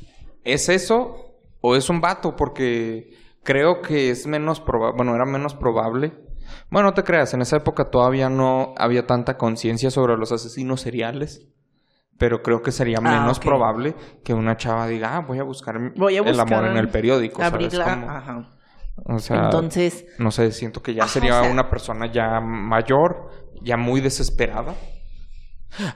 ¿Es 0.45 0.69
eso 0.69 1.39
o 1.61 1.75
es 1.75 1.89
un 1.89 2.03
vato? 2.03 2.37
Porque 2.37 3.17
creo 3.43 3.81
que 3.81 4.11
es 4.11 4.27
menos 4.27 4.61
probable. 4.61 4.97
Bueno, 4.97 5.15
era 5.15 5.25
menos 5.25 5.55
probable. 5.55 6.13
Bueno, 6.71 6.89
no 6.89 6.95
te 6.95 7.05
creas, 7.05 7.33
en 7.33 7.43
esa 7.43 7.57
época 7.57 7.87
todavía 7.91 8.29
no 8.29 8.75
había 8.77 9.07
tanta 9.07 9.39
conciencia 9.39 9.91
sobre 9.91 10.17
los 10.17 10.33
asesinos 10.33 10.83
seriales. 10.83 11.47
Pero 12.19 12.43
creo 12.43 12.63
que 12.63 12.71
sería 12.73 12.99
Ah, 12.99 13.01
menos 13.01 13.41
probable 13.41 13.95
que 14.23 14.33
una 14.35 14.57
chava 14.57 14.87
diga, 14.87 15.17
ah, 15.17 15.21
voy 15.21 15.39
a 15.39 15.43
buscar, 15.43 15.79
Voy 15.97 16.17
a 16.17 16.21
el 16.21 16.39
amor 16.41 16.67
en 16.67 16.77
el 16.77 16.89
periódico. 16.89 17.41
¿sabes 17.43 17.53
Abrirla. 17.55 17.85
cómo? 17.85 18.11
Ajá. 18.11 18.51
O 19.07 19.19
sea, 19.19 19.45
Entonces, 19.47 20.07
no 20.19 20.31
sé, 20.31 20.53
siento 20.53 20.81
que 20.83 20.95
ya 20.95 21.03
Ajá, 21.05 21.13
sería 21.13 21.41
o 21.41 21.43
sea- 21.43 21.53
una 21.53 21.69
persona 21.69 22.07
ya 22.07 22.41
mayor, 22.41 23.29
ya 23.63 23.77
muy 23.77 24.01
desesperada. 24.01 24.75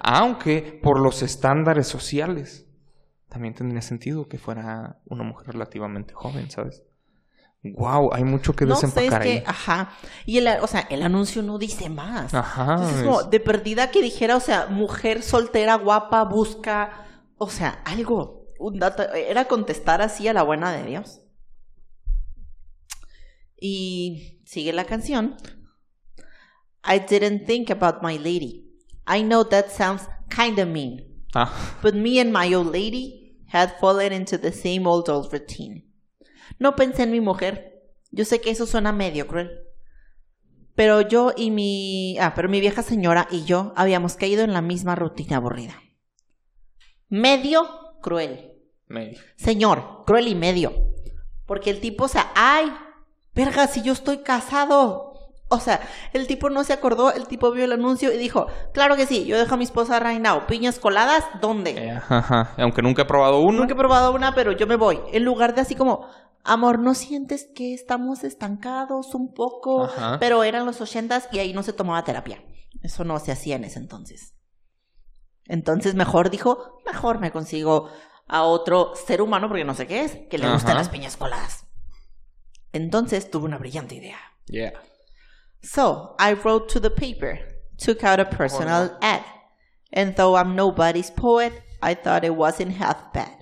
Aunque 0.01 0.81
por 0.83 0.99
los 1.01 1.23
estándares 1.23 1.87
sociales 1.87 2.67
también 3.29 3.55
tendría 3.55 3.83
sentido 3.83 4.27
que 4.27 4.39
fuera 4.39 4.99
una 5.07 5.23
mujer 5.23 5.49
relativamente 5.53 6.15
joven, 6.15 6.51
¿sabes? 6.51 6.83
Wow, 7.63 8.11
hay 8.15 8.23
mucho 8.25 8.55
que 8.55 8.65
no 8.65 8.77
sé, 8.77 8.87
es 8.87 8.95
desempacar 8.95 9.23
que, 9.25 9.31
ahí. 9.39 9.43
ajá. 9.47 9.91
Y 10.27 10.39
el, 10.39 10.47
o 10.63 10.67
sea, 10.69 10.81
el 10.91 11.03
anuncio 11.03 11.43
no 11.43 11.59
dice 11.59 11.89
más. 11.89 12.33
Ajá. 12.33 12.75
Entonces 12.75 12.95
es 12.97 13.01
es- 13.03 13.07
como 13.07 13.23
de 13.25 13.41
perdida 13.41 13.91
que 13.91 14.01
dijera, 14.01 14.37
o 14.37 14.41
sea, 14.41 14.67
mujer 14.67 15.23
soltera, 15.23 15.75
guapa, 15.75 16.23
busca, 16.25 17.07
o 17.37 17.51
sea, 17.51 17.83
algo. 17.85 18.47
Un 18.61 18.79
dato, 18.79 19.03
era 19.13 19.47
contestar 19.47 20.03
así 20.03 20.27
a 20.29 20.33
la 20.33 20.43
buena 20.43 20.73
de 20.73 20.85
Dios. 20.85 21.21
Y 23.61 24.41
sigue 24.47 24.73
la 24.73 24.85
canción. 24.85 25.37
I 26.85 27.01
didn't 27.01 27.45
think 27.47 27.71
about 27.71 28.03
my 28.03 28.19
lady. 28.19 28.65
I 29.07 29.23
know 29.23 29.45
that 29.45 29.67
sounds 29.71 30.09
kinda 30.35 30.65
mean, 30.65 31.25
Ah, 31.35 31.79
but 31.83 31.95
me 31.95 32.21
and 32.21 32.33
my 32.33 32.55
old 32.55 32.73
lady 32.73 33.37
had 33.49 33.73
fallen 33.81 34.13
into 34.13 34.39
the 34.39 34.53
same 34.53 34.87
old 34.87 35.09
old 35.09 35.33
routine. 35.33 35.85
No 36.59 36.77
pensé 36.77 37.05
en 37.05 37.13
mi 37.13 37.21
mujer. 37.21 37.83
Yo 38.11 38.25
sé 38.25 38.41
que 38.41 38.51
eso 38.51 38.67
suena 38.67 38.93
medio 38.93 39.27
cruel. 39.27 39.51
Pero 40.75 41.01
yo 41.01 41.33
y 41.37 41.51
mi... 41.51 42.17
Ah, 42.21 42.33
pero 42.35 42.49
mi 42.49 42.61
vieja 42.61 42.83
señora 42.83 43.27
y 43.31 43.45
yo 43.45 43.73
habíamos 43.77 44.15
caído 44.15 44.45
en 44.45 44.53
la 44.53 44.63
misma 44.63 44.95
rutina 44.95 45.37
aburrida. 45.37 45.75
Medio 47.09 47.67
cruel. 48.01 48.53
medio. 48.87 49.19
Señor, 49.37 50.05
cruel 50.07 50.29
y 50.29 50.35
medio. 50.35 50.73
Porque 51.47 51.71
el 51.71 51.81
tipo, 51.81 52.05
o 52.05 52.09
sea, 52.09 52.31
ay, 52.35 52.73
verga, 53.35 53.67
si 53.67 53.83
yo 53.83 53.93
estoy 53.93 54.19
casado. 54.19 55.07
O 55.51 55.61
sea, 55.61 55.81
el 56.13 56.27
tipo 56.27 56.51
no 56.51 56.63
se 56.63 56.75
acordó, 56.75 57.11
el 57.11 57.27
tipo 57.27 57.51
vio 57.51 57.65
el 57.65 57.73
anuncio 57.73 58.13
y 58.13 58.19
dijo, 58.19 58.49
claro 58.75 58.97
que 58.97 59.07
sí, 59.07 59.25
yo 59.25 59.39
dejo 59.39 59.55
a 59.55 59.57
mi 59.57 59.65
esposa 59.65 59.99
right 59.99 60.21
now. 60.21 60.47
¿Piñas 60.47 60.79
coladas? 60.79 61.25
¿Dónde? 61.41 61.71
Eh, 61.71 61.91
ajá. 61.91 62.53
Aunque 62.59 62.83
nunca 62.83 63.03
he 63.03 63.07
probado 63.07 63.41
uno. 63.41 63.61
Nunca 63.61 63.73
he 63.73 63.77
probado 63.77 64.13
una, 64.13 64.35
pero 64.35 64.53
yo 64.53 64.67
me 64.67 64.77
voy. 64.77 65.01
En 65.11 65.25
lugar 65.25 65.55
de 65.55 65.63
así 65.63 65.75
como, 65.75 66.07
amor, 66.45 66.79
¿no 66.79 66.95
sientes 66.95 67.49
que 67.55 67.75
estamos 67.75 68.25
estancados 68.25 69.15
un 69.15 69.33
poco? 69.33 69.85
Ajá. 69.85 70.19
Pero 70.21 70.45
eran 70.45 70.67
los 70.67 70.81
ochentas 70.81 71.29
y 71.33 71.39
ahí 71.39 71.53
no 71.53 71.63
se 71.63 71.73
tomaba 71.73 72.05
terapia. 72.05 72.43
Eso 72.83 73.05
no 73.05 73.19
se 73.19 73.33
hacía 73.33 73.57
en 73.57 73.65
ese 73.65 73.79
entonces. 73.79 74.35
Entonces 75.47 75.95
mejor 75.95 76.31
dijo, 76.31 76.81
mejor 76.87 77.19
me 77.19 77.33
consigo 77.33 77.91
a 78.27 78.43
otro 78.43 78.93
ser 78.95 79.23
humano, 79.23 79.49
porque 79.49 79.65
no 79.65 79.75
sé 79.75 79.87
qué 79.87 80.03
es, 80.05 80.17
que 80.29 80.39
le 80.39 80.51
gustan 80.51 80.73
Ajá. 80.73 80.81
las 80.81 80.89
piñas 80.91 81.17
coladas. 81.17 81.67
Entonces 82.73 83.31
tuve 83.31 83.47
una 83.47 83.59
brillante 83.59 83.95
idea. 83.95 84.19
Yeah. 84.47 84.73
So, 85.63 86.15
I 86.19 86.35
wrote 86.35 86.73
to 86.75 86.81
the 86.81 86.91
paper, 86.91 87.39
took 87.79 88.05
out 88.05 88.21
a 88.21 88.29
personal 88.29 88.97
ad, 89.01 89.23
and 89.93 90.15
though 90.15 90.37
I'm 90.37 90.55
nobody's 90.55 91.11
poet, 91.11 91.53
I 91.83 91.95
thought 91.95 92.25
it 92.25 92.37
wasn't 92.37 92.77
half 92.77 93.13
bad. 93.13 93.38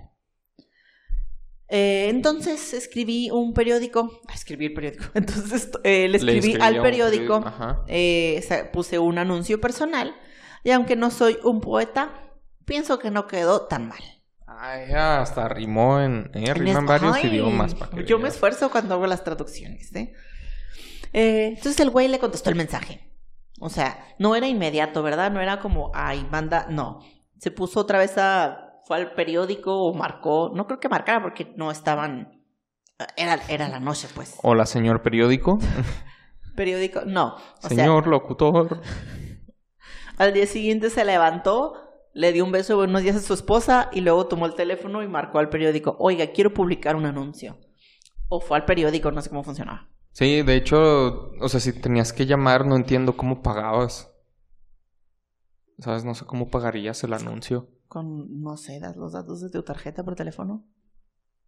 Eh, 1.69 2.09
entonces 2.11 2.75
escribí 2.75 3.31
un 3.31 3.53
periódico, 3.53 4.21
ah, 4.29 4.35
escribí 4.35 4.67
el 4.67 4.75
periódico, 4.75 5.05
entonces 5.15 5.71
eh, 5.83 6.07
le 6.09 6.19
escribí 6.19 6.57
al 6.61 6.81
periódico, 6.81 7.45
eh, 7.89 8.41
puse 8.73 8.99
un 9.01 9.19
anuncio 9.19 9.61
personal, 9.61 10.15
y 10.63 10.71
aunque 10.71 10.95
no 10.95 11.11
soy 11.11 11.39
un 11.43 11.61
poeta, 11.61 12.11
pienso 12.65 12.99
que 12.99 13.11
no 13.11 13.27
quedó 13.27 13.63
tan 13.63 13.89
mal. 13.89 13.99
Ay, 14.47 14.93
hasta 14.93 15.49
rimó 15.49 16.01
en, 16.01 16.31
En 16.33 16.55
rima 16.55 16.79
en 16.79 16.87
varios 16.87 17.17
Ay, 17.17 17.27
idiomas. 17.27 17.75
para 17.75 17.91
que 17.91 18.05
Yo 18.05 18.19
me 18.19 18.29
esfuerzo 18.29 18.71
cuando 18.71 18.95
hago 18.95 19.07
las 19.07 19.23
traducciones, 19.23 19.91
Entonces 21.13 21.81
el 21.81 21.91
güey 21.91 22.09
le 22.09 22.19
contestó 22.19 22.51
el 22.51 22.57
mensaje. 22.57 23.13
O 23.61 23.69
sea, 23.71 24.15
no 24.19 24.35
era 24.35 24.47
inmediato, 24.47 25.03
¿verdad? 25.03 25.31
No 25.31 25.41
era 25.41 25.61
como, 25.61 25.91
ay, 25.95 26.27
manda, 26.31 26.67
no. 26.71 27.01
Se 27.39 27.51
puso 27.51 27.81
otra 27.81 27.99
vez 27.99 28.17
a, 28.17 28.66
fue 28.87 28.99
al 28.99 29.13
periódico 29.15 29.83
o 29.83 29.93
marcó, 29.95 30.53
no 30.55 30.67
creo 30.69 30.79
que 30.79 30.89
marcara 30.89 31.21
porque 31.21 31.53
no 31.57 31.73
estaban, 31.73 32.41
era, 33.17 33.41
era 33.49 33.69
la 33.69 33.81
noche, 33.81 34.07
pues. 34.15 34.39
Hola, 34.45 34.65
señor 34.65 35.03
periódico. 35.03 35.59
Periódico, 36.55 37.01
no. 37.05 37.35
O 37.35 37.69
sea, 37.69 37.71
señor 37.71 38.07
locutor. 38.07 38.81
al 40.19 40.33
día 40.33 40.47
siguiente 40.47 40.91
se 40.91 41.05
levantó, 41.05 41.75
le 42.13 42.33
dio 42.33 42.45
un 42.45 42.53
beso 42.53 42.75
de 42.75 42.77
buenos 42.77 43.03
días 43.03 43.17
a 43.17 43.21
su 43.21 43.35
esposa 43.35 43.91
y 43.93 44.03
luego 44.03 44.29
tomó 44.29 44.47
el 44.47 44.55
teléfono 44.55 45.03
y 45.03 45.09
marcó 45.09 45.41
al 45.41 45.49
periódico, 45.49 45.97
oiga, 45.99 46.29
quiero 46.29 46.55
publicar 46.55 46.95
un 46.95 47.07
anuncio. 47.07 47.59
O 48.29 48.41
fue 48.41 48.57
al 48.57 48.65
periódico, 48.67 49.11
no 49.11 49.21
sé 49.21 49.31
cómo 49.31 49.43
funcionaba. 49.43 49.89
Sí, 50.13 50.43
de 50.43 50.55
hecho, 50.55 51.33
o 51.41 51.49
sea, 51.49 51.59
si 51.59 51.73
tenías 51.73 52.13
que 52.13 52.25
llamar, 52.25 52.65
no 52.65 52.77
entiendo 52.77 53.17
cómo 53.17 53.43
pagabas. 53.43 54.13
¿Sabes? 55.81 56.05
No 56.05 56.15
sé 56.15 56.25
cómo 56.25 56.51
pagarías 56.51 57.03
el 57.03 57.13
anuncio. 57.15 57.69
Con, 57.89 58.41
no 58.43 58.57
sé, 58.57 58.81
das 58.81 58.97
los 58.97 59.13
datos 59.13 59.41
de 59.41 59.51
tu 59.51 59.63
tarjeta 59.63 60.03
por 60.05 60.15
teléfono. 60.17 60.65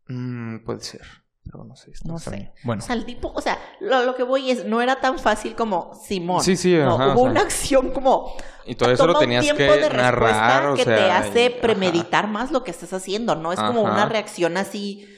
Mm, 0.09 0.64
puede 0.64 0.81
ser. 0.81 1.03
Pero 1.44 1.64
no 1.64 1.77
sé. 1.77 1.92
No 2.05 2.16
extraño. 2.16 2.44
sé. 2.44 2.53
Bueno. 2.64 2.83
O 2.83 2.87
sea, 2.87 2.94
el 2.94 3.05
tipo, 3.07 3.33
o 3.35 3.40
sea, 3.40 3.59
lo, 3.81 4.05
lo 4.05 4.14
que 4.14 4.22
voy 4.22 4.51
es, 4.51 4.64
no 4.66 4.81
era 4.83 5.01
tan 5.01 5.18
fácil 5.18 5.55
como 5.55 5.94
Simón. 5.94 6.42
Sí, 6.44 6.57
sí, 6.57 6.74
No, 6.77 6.94
ajá, 6.96 7.12
hubo 7.14 7.20
o 7.20 7.22
sea. 7.24 7.31
una 7.31 7.40
acción 7.40 7.90
como 7.90 8.35
Y 8.66 8.74
todo 8.74 8.90
eso 8.90 9.07
lo 9.07 9.18
tenías 9.18 9.51
que 9.53 9.62
de 9.64 9.88
narrar, 9.90 10.66
o 10.68 10.74
que 10.74 10.85
sea. 10.85 10.96
te 10.96 11.11
hace 11.11 11.42
y- 11.44 11.46
ajá. 11.48 11.61
premeditar 11.62 12.29
más 12.29 12.51
lo 12.53 12.64
que 12.64 12.70
estás 12.70 12.92
haciendo, 12.92 13.35
no 13.35 13.53
es 13.53 13.59
como 13.61 13.87
Ajá. 13.87 13.92
una 13.94 14.07
reacción 14.07 14.57
así, 14.59 15.09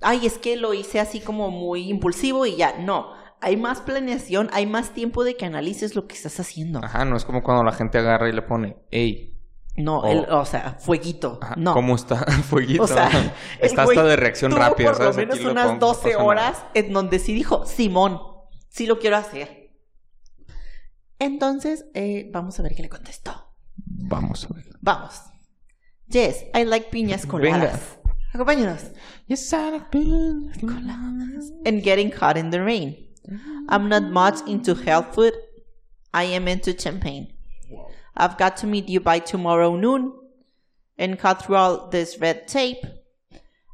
ay, 0.00 0.26
es 0.26 0.38
que 0.38 0.56
lo 0.56 0.74
hice 0.74 1.00
así 1.00 1.20
como 1.20 1.50
muy 1.50 1.88
impulsivo 1.90 2.46
y 2.46 2.56
ya, 2.56 2.78
no, 2.78 3.08
hay 3.40 3.56
más 3.56 3.80
planeación, 3.80 4.48
hay 4.52 4.66
más 4.66 4.90
tiempo 4.94 5.24
de 5.24 5.36
que 5.36 5.44
analices 5.44 5.96
lo 5.96 6.06
que 6.06 6.14
estás 6.14 6.38
haciendo. 6.38 6.80
Ajá, 6.84 7.04
no 7.04 7.16
es 7.16 7.24
como 7.24 7.42
cuando 7.42 7.64
la 7.64 7.72
gente 7.72 7.98
agarra 7.98 8.28
y 8.28 8.32
le 8.32 8.42
pone, 8.42 8.76
hey, 8.90 9.33
No, 9.76 9.98
O- 10.00 10.06
el- 10.06 10.26
o 10.30 10.44
sea, 10.44 10.74
fueguito. 10.78 11.38
Ajá, 11.42 11.54
no. 11.56 11.72
¿Cómo 11.74 11.96
está? 11.96 12.16
Fueguito. 12.48 12.84
O 12.84 12.86
sea, 12.86 13.08
el 13.60 13.66
está 13.66 13.82
hasta 13.82 14.04
de 14.04 14.16
reacción 14.16 14.52
rápida, 14.52 14.88
por 14.92 14.96
¿sabes? 14.98 15.16
lo 15.16 15.20
menos 15.22 15.34
Aquí 15.36 15.44
lo 15.44 15.50
unas 15.52 15.66
no 15.72 15.78
12 15.78 16.00
pasa 16.02 16.10
nada. 16.12 16.24
horas 16.24 16.64
en 16.74 16.92
donde 16.92 17.18
sí 17.18 17.34
dijo, 17.34 17.66
Simón, 17.66 18.20
sí 18.68 18.86
lo 18.86 18.98
quiero 19.00 19.16
hacer. 19.16 19.72
Entonces, 21.18 21.86
eh, 21.94 22.28
vamos 22.32 22.58
a 22.58 22.62
ver 22.62 22.74
qué 22.74 22.82
le 22.82 22.88
contestó. 22.88 23.54
Vamos 23.76 24.46
a 24.50 24.54
ver. 24.54 24.64
Vamos. 24.80 25.20
Yes, 26.08 26.44
I 26.54 26.64
like 26.64 26.90
piñas 26.90 27.26
coladas. 27.26 27.98
Acompáñanos. 28.32 28.82
Yes, 29.26 29.52
I've 29.52 29.86
been 29.90 30.52
And 31.64 31.82
getting 31.82 32.10
caught 32.10 32.36
in 32.36 32.50
the 32.50 32.60
rain. 32.62 32.96
I'm 33.68 33.88
not 33.88 34.02
much 34.04 34.46
into 34.46 34.74
health 34.74 35.14
food. 35.14 35.32
I 36.12 36.24
am 36.34 36.46
into 36.48 36.72
champagne. 36.76 37.28
I've 38.16 38.36
got 38.38 38.56
to 38.58 38.66
meet 38.66 38.88
you 38.88 39.00
by 39.00 39.20
tomorrow 39.20 39.76
noon 39.76 40.12
and 40.96 41.18
cut 41.18 41.42
through 41.42 41.56
all 41.56 41.88
this 41.90 42.18
red 42.20 42.46
tape 42.46 42.84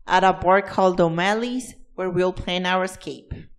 at 0.06 0.24
a 0.24 0.32
bar 0.32 0.62
called 0.62 1.00
O'Malley's 1.00 1.74
where 1.94 2.10
we'll 2.10 2.32
plan 2.32 2.64
our 2.64 2.84
escape. 2.84 3.50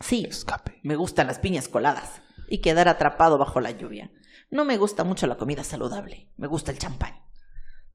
Sí, 0.00 0.24
Escape. 0.28 0.80
me 0.82 0.96
gustan 0.96 1.28
las 1.28 1.38
piñas 1.38 1.68
coladas 1.68 2.22
y 2.48 2.58
quedar 2.58 2.88
atrapado 2.88 3.38
bajo 3.38 3.60
la 3.60 3.70
lluvia. 3.70 4.10
No 4.50 4.64
me 4.64 4.76
gusta 4.76 5.04
mucho 5.04 5.26
la 5.26 5.36
comida 5.36 5.64
saludable, 5.64 6.30
me 6.36 6.46
gusta 6.46 6.72
el 6.72 6.78
champán. 6.78 7.22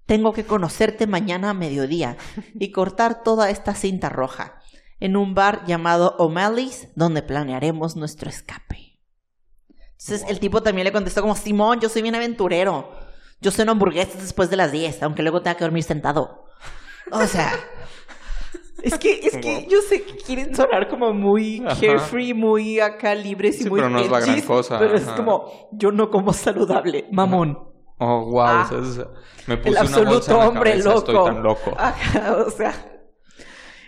Tengo 0.06 0.32
que 0.32 0.46
conocerte 0.46 1.06
mañana 1.06 1.50
a 1.50 1.54
mediodía 1.54 2.18
y 2.54 2.72
cortar 2.72 3.24
toda 3.24 3.50
esta 3.50 3.76
cinta 3.76 4.10
roja 4.10 4.62
en 5.00 5.18
un 5.18 5.36
bar 5.36 5.66
llamado 5.66 6.16
O'Malley's 6.18 6.88
donde 6.96 7.22
planearemos 7.22 7.96
nuestro 7.96 8.30
escape. 8.30 8.87
Entonces 10.00 10.26
el 10.30 10.40
tipo 10.40 10.62
también 10.62 10.86
le 10.86 10.92
contestó 10.92 11.22
como, 11.22 11.36
Simón, 11.36 11.80
yo 11.80 11.90
soy 11.90 12.02
bien 12.02 12.16
aventurero. 12.16 12.92
Yo 13.42 13.52
ceno 13.52 13.72
hamburguesas 13.72 14.22
después 14.22 14.50
de 14.50 14.58
las 14.58 14.72
10, 14.72 15.04
aunque 15.04 15.22
luego 15.22 15.42
tenga 15.42 15.58
que 15.58 15.64
dormir 15.64 15.84
sentado. 15.84 16.46
O 17.12 17.26
sea, 17.26 17.52
es 18.84 18.98
que, 18.98 19.20
es 19.24 19.38
que 19.38 19.62
Wow. 19.62 19.70
yo 19.70 19.82
sé 19.82 20.04
que 20.04 20.18
quieren 20.18 20.56
sonar 20.56 20.88
como 20.90 21.14
muy 21.14 21.64
Ajá. 21.66 21.80
carefree, 21.80 22.34
muy 22.34 22.80
acá 22.80 23.16
libres 23.16 23.60
y 23.60 23.64
Sí, 23.64 23.70
muy 23.70 23.80
pero 23.80 23.90
no 23.90 24.00
es 24.00 24.10
la 24.10 24.20
gran 24.20 24.42
cosa, 24.42 24.80
Pero 24.80 24.96
es 24.96 25.04
como, 25.04 25.70
yo 25.72 25.92
no 25.92 26.10
como 26.10 26.34
saludable, 26.34 27.08
mamón. 27.12 27.58
Oh, 28.00 28.26
wow. 28.26 28.42
Ah. 28.46 28.70
o 28.72 28.84
sea, 28.86 29.06
me 29.48 29.58
puse 29.58 29.70
El 29.70 29.76
una 29.76 29.82
bolsa 29.82 30.00
absoluto 30.02 30.32
en 30.32 30.38
la 30.38 30.48
hombre 30.48 30.70
cabeza, 30.72 30.90
loco. 30.90 31.00
Estoy 31.12 31.26
tan 31.26 31.44
loco. 31.44 31.74
Ajá, 31.78 32.38
o 32.46 32.52
sea. 32.52 32.74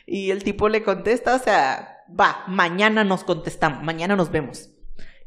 Y 0.07 0.31
el 0.31 0.43
tipo 0.43 0.69
le 0.69 0.81
contesta, 0.83 1.35
o 1.35 1.39
sea, 1.39 1.97
va, 2.19 2.43
mañana 2.47 3.03
nos 3.03 3.23
contestamos, 3.23 3.83
mañana 3.83 4.15
nos 4.15 4.31
vemos. 4.31 4.71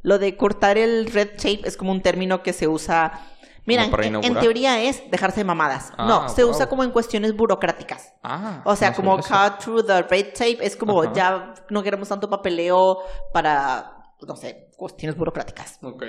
Lo 0.03 0.19
de 0.19 0.37
cortar 0.37 0.79
el 0.79 1.07
red 1.07 1.31
tape 1.37 1.61
es 1.65 1.77
como 1.77 1.93
un 1.93 2.03
término 2.03 2.43
que 2.43 2.53
se 2.53 2.67
usa. 2.69 3.29
Mira, 3.65 3.85
¿Como 3.85 3.97
para 3.97 4.07
en, 4.09 4.35
teoría 4.41 4.83
es 4.83 5.09
dejarse 5.11 5.41
de 5.41 5.45
mamadas. 5.45 5.93
Ah, 5.97 6.07
no, 6.07 6.29
se 6.29 6.43
wow. 6.43 6.53
usa 6.53 6.69
como 6.69 6.83
en 6.83 6.91
cuestiones 6.91 7.37
burocráticas. 7.37 8.13
Ah. 8.23 8.61
O 8.65 8.75
sea, 8.75 8.91
no 8.91 8.97
como 8.97 9.17
cut 9.19 9.59
through 9.61 9.87
the 9.87 10.03
red 10.03 10.33
tape 10.33 10.59
es 10.61 10.77
como 10.77 11.01
Ajá. 11.03 11.13
ya 11.13 11.55
no 11.71 11.83
queremos 11.85 12.09
tanto 12.09 12.29
papeleo 12.29 12.99
para, 13.33 14.15
no 14.27 14.35
sé, 14.35 14.71
cuestiones 14.77 15.17
burocráticas. 15.17 15.79
Ok. 15.83 16.03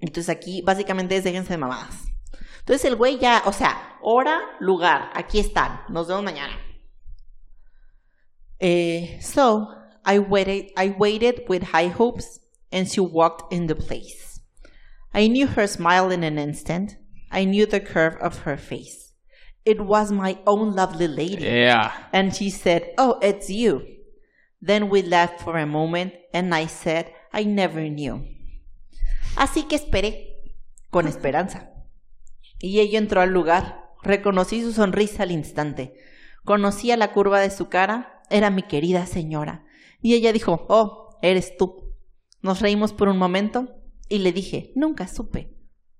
Entonces 0.00 0.28
aquí 0.28 0.62
básicamente 0.62 1.16
es 1.16 1.22
déjense 1.22 1.50
de 1.50 1.58
mamadas. 1.58 1.94
Entonces 2.58 2.84
el 2.84 2.96
güey 2.96 3.18
ya, 3.18 3.44
o 3.46 3.52
sea, 3.52 3.96
hora, 4.02 4.40
lugar, 4.58 5.10
aquí 5.14 5.38
están, 5.38 5.82
nos 5.88 6.08
vemos 6.08 6.24
mañana. 6.24 6.58
Eh, 8.58 9.20
so, 9.22 9.68
I 10.04 10.18
waited, 10.18 10.72
I 10.76 10.90
waited 10.98 11.44
with 11.48 11.62
high 11.62 11.92
hopes 11.96 12.40
and 12.72 12.90
she 12.90 13.00
walked 13.00 13.52
in 13.52 13.66
the 13.66 13.74
place. 13.74 14.40
I 15.12 15.26
knew 15.26 15.46
her 15.46 15.66
smile 15.66 16.10
in 16.10 16.22
an 16.22 16.38
instant. 16.38 16.96
I 17.30 17.44
knew 17.44 17.66
the 17.66 17.80
curve 17.80 18.16
of 18.20 18.40
her 18.40 18.56
face. 18.56 19.12
It 19.64 19.80
was 19.80 20.10
my 20.10 20.38
own 20.46 20.74
lovely 20.74 21.08
lady. 21.08 21.44
Yeah. 21.44 21.92
And 22.12 22.34
she 22.34 22.50
said, 22.50 22.94
Oh, 22.96 23.18
it's 23.20 23.50
you. 23.50 23.82
Then 24.60 24.88
we 24.88 25.02
laughed 25.02 25.40
for 25.40 25.58
a 25.58 25.66
moment, 25.66 26.14
and 26.32 26.54
I 26.54 26.66
said, 26.66 27.12
I 27.32 27.44
never 27.44 27.88
knew. 27.88 28.24
Así 29.36 29.68
que 29.68 29.76
esperé, 29.76 30.40
con 30.90 31.06
esperanza. 31.06 31.70
Y 32.60 32.80
ella 32.80 32.98
entró 32.98 33.20
al 33.20 33.30
lugar. 33.30 33.90
Reconocí 34.02 34.62
su 34.62 34.72
sonrisa 34.72 35.24
al 35.24 35.32
instante. 35.32 35.94
Conocía 36.44 36.96
la 36.96 37.12
curva 37.12 37.40
de 37.40 37.50
su 37.50 37.68
cara. 37.68 38.22
Era 38.30 38.50
mi 38.50 38.62
querida 38.62 39.06
señora. 39.06 39.64
Y 40.00 40.14
ella 40.14 40.32
dijo, 40.32 40.66
Oh, 40.68 41.18
eres 41.22 41.56
tú. 41.56 41.87
Nos 42.40 42.60
reímos 42.60 42.92
por 42.92 43.08
un 43.08 43.18
momento 43.18 43.76
y 44.08 44.18
le 44.18 44.32
dije, 44.32 44.72
Nunca 44.74 45.08
supe. 45.08 45.54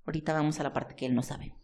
Ahorita 0.07 0.33
vamos 0.33 0.59
a 0.59 0.63
la 0.63 0.73
parte 0.73 0.95
que 0.95 1.07
él 1.07 1.15
no 1.15 1.23
sabe. 1.23 1.55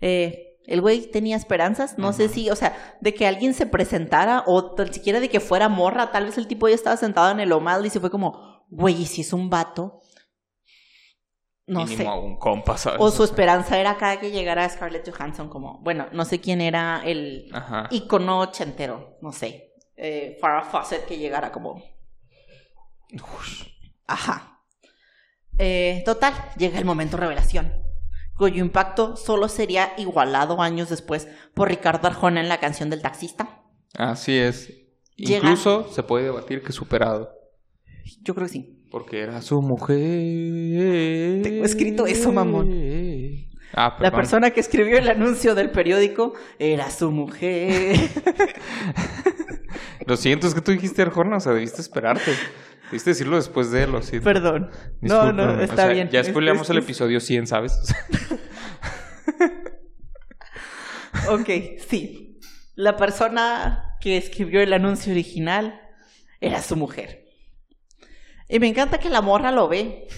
Eh, 0.00 0.58
el 0.66 0.80
güey 0.82 1.10
tenía 1.10 1.36
esperanzas, 1.36 1.98
no 1.98 2.12
sé 2.12 2.28
si, 2.28 2.50
o 2.50 2.56
sea, 2.56 2.76
de 3.00 3.14
que 3.14 3.26
alguien 3.26 3.54
se 3.54 3.66
presentara 3.66 4.44
o 4.46 4.74
tan 4.74 4.92
siquiera 4.92 5.18
de 5.18 5.30
que 5.30 5.40
fuera 5.40 5.68
morra, 5.68 6.12
tal 6.12 6.26
vez 6.26 6.36
el 6.38 6.46
tipo 6.46 6.68
ya 6.68 6.74
estaba 6.74 6.96
sentado 6.96 7.30
en 7.30 7.40
el 7.40 7.52
Omal 7.52 7.84
y 7.86 7.90
se 7.90 7.98
fue 7.98 8.10
como, 8.10 8.64
güey, 8.68 9.02
¿y 9.02 9.06
si 9.06 9.22
es 9.22 9.32
un 9.32 9.48
vato? 9.48 10.00
No 11.66 11.86
sé. 11.86 12.06
un 12.06 12.36
compa, 12.36 12.76
¿sabes? 12.76 13.00
O 13.00 13.10
su 13.10 13.22
esperanza 13.24 13.78
era 13.78 13.96
cada 13.96 14.18
que 14.20 14.32
llegara 14.32 14.68
Scarlett 14.68 15.08
Johansson 15.08 15.48
como, 15.48 15.78
bueno, 15.82 16.06
no 16.12 16.24
sé 16.24 16.40
quién 16.40 16.60
era 16.60 17.00
el 17.04 17.48
Ajá. 17.52 17.88
icono 17.90 18.40
ochentero, 18.40 19.16
no 19.22 19.32
sé. 19.32 19.72
Eh, 19.96 20.36
Farrah 20.40 20.64
Fawcett 20.64 21.06
que 21.06 21.18
llegara 21.18 21.52
como. 21.52 21.82
Ajá. 24.06 24.60
Eh, 25.58 26.02
total, 26.06 26.32
llega 26.56 26.78
el 26.78 26.84
momento 26.84 27.16
revelación, 27.16 27.72
cuyo 28.36 28.64
impacto 28.64 29.16
solo 29.16 29.48
sería 29.48 29.92
igualado 29.98 30.62
años 30.62 30.88
después 30.88 31.28
por 31.54 31.68
Ricardo 31.68 32.08
Arjona 32.08 32.40
en 32.40 32.48
la 32.48 32.60
canción 32.60 32.88
del 32.90 33.02
taxista. 33.02 33.60
Así 33.96 34.38
es. 34.38 34.72
Llega- 35.16 35.38
Incluso 35.50 35.88
se 35.92 36.02
puede 36.02 36.24
debatir 36.24 36.62
que 36.62 36.72
superado. 36.72 37.30
Yo 38.22 38.34
creo 38.34 38.46
que 38.46 38.52
sí. 38.54 38.86
Porque 38.90 39.20
era 39.20 39.42
su 39.42 39.60
mujer. 39.60 41.42
Tengo 41.42 41.64
escrito 41.64 42.06
eso, 42.06 42.32
mamón. 42.32 42.70
Ah, 43.74 43.96
La 44.00 44.10
persona 44.10 44.50
que 44.50 44.58
escribió 44.60 44.98
el 44.98 45.08
anuncio 45.08 45.54
del 45.54 45.70
periódico 45.70 46.32
era 46.58 46.90
su 46.90 47.10
mujer. 47.12 47.94
Lo 50.06 50.16
siento, 50.16 50.48
es 50.48 50.54
que 50.54 50.60
tú 50.60 50.72
dijiste 50.72 51.02
Arjona, 51.02 51.36
o 51.36 51.40
sea, 51.40 51.52
debiste 51.52 51.80
esperarte. 51.80 52.32
Debiste 52.90 53.10
decirlo 53.10 53.36
después 53.36 53.70
de 53.70 53.84
él, 53.84 53.92
lo 53.92 54.02
siento. 54.02 54.24
Perdón. 54.24 54.70
No, 55.00 55.32
no, 55.32 55.60
está 55.60 55.74
O 55.74 55.76
sea, 55.76 55.88
bien. 55.88 56.08
Ya 56.10 56.24
spoileamos 56.24 56.62
es- 56.62 56.70
el 56.70 56.78
es- 56.78 56.84
episodio 56.84 57.20
100, 57.20 57.46
¿sabes? 57.46 57.72
O 57.80 57.84
sea, 57.84 57.96
Ok, 61.30 61.48
sí. 61.88 62.38
La 62.74 62.96
persona 62.96 63.96
que 64.00 64.16
escribió 64.16 64.60
el 64.60 64.72
anuncio 64.72 65.12
original 65.12 65.80
era 66.40 66.62
su 66.62 66.76
mujer. 66.76 67.26
Y 68.48 68.58
me 68.58 68.68
encanta 68.68 68.98
que 68.98 69.10
la 69.10 69.20
morra 69.20 69.52
lo 69.52 69.68
ve 69.68 70.08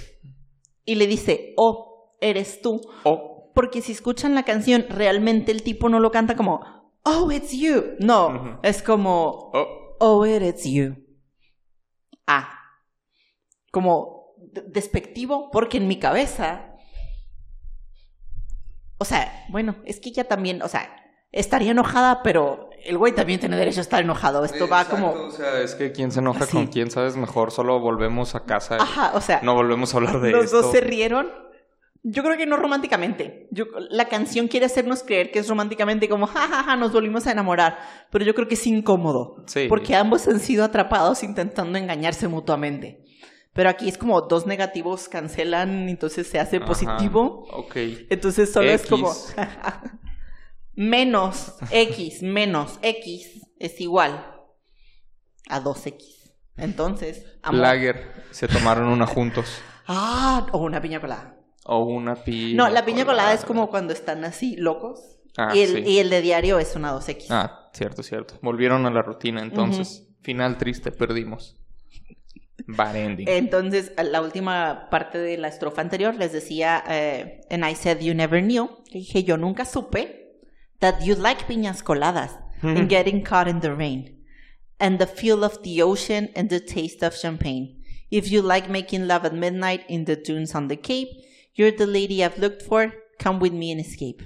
y 0.84 0.94
le 0.94 1.06
dice, 1.06 1.52
oh, 1.56 2.16
eres 2.20 2.62
tú. 2.62 2.80
oh, 3.04 3.50
Porque 3.54 3.82
si 3.82 3.92
escuchan 3.92 4.34
la 4.34 4.44
canción, 4.44 4.86
realmente 4.88 5.52
el 5.52 5.62
tipo 5.62 5.88
no 5.88 6.00
lo 6.00 6.10
canta 6.10 6.36
como, 6.36 6.60
oh, 7.02 7.30
it's 7.32 7.52
you. 7.52 7.96
No, 7.98 8.60
es 8.62 8.82
como, 8.82 9.50
oh. 9.52 9.96
oh, 9.98 10.26
it's 10.26 10.64
you. 10.64 10.96
Ah. 12.26 12.58
Como 13.72 14.34
de- 14.38 14.62
despectivo, 14.68 15.50
porque 15.50 15.78
en 15.78 15.88
mi 15.88 15.98
cabeza. 15.98 16.76
O 18.98 19.04
sea, 19.04 19.46
bueno, 19.48 19.76
es 19.84 19.98
que 19.98 20.10
ella 20.10 20.24
también, 20.28 20.62
o 20.62 20.68
sea, 20.68 20.94
estaría 21.32 21.72
enojada, 21.72 22.22
pero 22.22 22.70
el 22.84 22.98
güey 22.98 23.12
también 23.14 23.40
tiene 23.40 23.56
derecho 23.56 23.80
a 23.80 23.82
estar 23.82 24.00
enojado. 24.02 24.44
Esto 24.44 24.68
va 24.68 24.84
como. 24.84 25.10
O 25.12 25.30
sea, 25.30 25.60
es 25.60 25.74
que 25.74 25.90
quien 25.90 26.12
se 26.12 26.20
enoja 26.20 26.46
con 26.46 26.66
quién 26.68 26.90
sabes 26.90 27.16
mejor, 27.16 27.50
solo 27.50 27.80
volvemos 27.80 28.34
a 28.36 28.44
casa. 28.44 28.76
y 28.78 28.82
Ajá, 28.82 29.12
o 29.14 29.20
sea, 29.20 29.40
No 29.42 29.54
volvemos 29.54 29.92
a 29.94 29.96
hablar 29.96 30.20
de 30.20 30.30
los 30.30 30.44
esto. 30.44 30.62
dos 30.62 30.70
se 30.72 30.80
rieron. 30.80 31.28
Yo 32.04 32.24
creo 32.24 32.36
que 32.36 32.46
no 32.46 32.56
románticamente. 32.56 33.46
Yo, 33.52 33.64
la 33.90 34.08
canción 34.08 34.48
quiere 34.48 34.66
hacernos 34.66 35.04
creer 35.04 35.30
que 35.30 35.38
es 35.38 35.48
románticamente 35.48 36.08
como, 36.08 36.26
jajaja, 36.26 36.74
nos 36.74 36.92
volvimos 36.92 37.28
a 37.28 37.32
enamorar. 37.32 37.78
Pero 38.10 38.24
yo 38.24 38.34
creo 38.34 38.48
que 38.48 38.54
es 38.54 38.66
incómodo. 38.66 39.36
Sí. 39.46 39.66
Porque 39.68 39.94
ambos 39.94 40.26
han 40.26 40.40
sido 40.40 40.64
atrapados 40.64 41.22
intentando 41.22 41.78
engañarse 41.78 42.26
mutuamente. 42.26 43.04
Pero 43.54 43.68
aquí 43.68 43.88
es 43.88 43.98
como 43.98 44.20
dos 44.22 44.46
negativos 44.46 45.08
cancelan, 45.08 45.88
entonces 45.88 46.26
se 46.26 46.38
hace 46.38 46.56
Ajá, 46.56 46.66
positivo. 46.66 47.46
Ok. 47.52 47.76
Entonces 48.08 48.52
solo 48.52 48.70
es 48.70 48.86
como 48.86 49.12
menos 50.74 51.54
X 51.70 52.22
menos 52.22 52.78
X 52.80 53.42
es 53.58 53.80
igual 53.80 54.26
a 55.48 55.60
2X. 55.62 56.32
Entonces, 56.56 57.26
amor. 57.42 57.60
Lager, 57.62 58.12
se 58.30 58.48
tomaron 58.48 58.88
una 58.88 59.06
juntos. 59.06 59.60
Ah, 59.86 60.46
o 60.52 60.58
una 60.58 60.80
piña 60.80 61.00
colada. 61.00 61.36
O 61.64 61.84
una 61.84 62.14
piña. 62.14 62.56
No, 62.56 62.70
la 62.70 62.84
piña 62.84 63.04
colada 63.04 63.32
es 63.32 63.44
como 63.44 63.68
cuando 63.68 63.92
están 63.92 64.24
así 64.24 64.56
locos. 64.56 65.18
Ah, 65.36 65.52
y, 65.54 65.60
el, 65.60 65.84
sí. 65.84 65.90
y 65.92 65.98
el 65.98 66.10
de 66.10 66.20
diario 66.20 66.58
es 66.58 66.76
una 66.76 66.92
2X. 66.92 67.26
Ah, 67.30 67.70
cierto, 67.72 68.02
cierto. 68.02 68.34
Volvieron 68.42 68.86
a 68.86 68.90
la 68.90 69.02
rutina, 69.02 69.42
entonces. 69.42 70.08
Final 70.20 70.58
triste, 70.58 70.92
perdimos. 70.92 71.56
Bad 72.66 72.96
ending. 72.96 73.28
Entonces, 73.28 73.92
la 74.02 74.20
última 74.20 74.88
parte 74.90 75.18
de 75.18 75.36
la 75.38 75.48
estrofa 75.48 75.80
anterior 75.80 76.14
les 76.14 76.32
decía, 76.32 76.82
eh, 76.88 77.40
and 77.50 77.64
I 77.64 77.74
said 77.74 78.00
you 78.00 78.14
never 78.14 78.42
knew. 78.42 78.70
Le 78.90 79.00
dije, 79.00 79.24
yo 79.24 79.36
nunca 79.36 79.64
supe 79.64 80.36
that 80.80 81.00
you 81.02 81.14
like 81.14 81.46
piñas 81.46 81.82
coladas 81.82 82.38
and 82.62 82.88
getting 82.88 83.22
caught 83.22 83.48
in 83.48 83.60
the 83.60 83.74
rain 83.74 84.22
and 84.78 84.98
the 84.98 85.06
feel 85.06 85.44
of 85.44 85.62
the 85.62 85.82
ocean 85.82 86.30
and 86.34 86.48
the 86.48 86.60
taste 86.60 87.02
of 87.02 87.14
champagne. 87.14 87.82
If 88.10 88.30
you 88.30 88.42
like 88.42 88.68
making 88.68 89.06
love 89.06 89.24
at 89.24 89.32
midnight 89.32 89.84
in 89.88 90.04
the 90.04 90.16
dunes 90.16 90.54
on 90.54 90.68
the 90.68 90.76
Cape, 90.76 91.08
you're 91.54 91.70
the 91.70 91.86
lady 91.86 92.22
I've 92.22 92.38
looked 92.38 92.62
for. 92.62 92.92
Come 93.18 93.38
with 93.38 93.52
me 93.52 93.72
and 93.72 93.80
escape. 93.80 94.22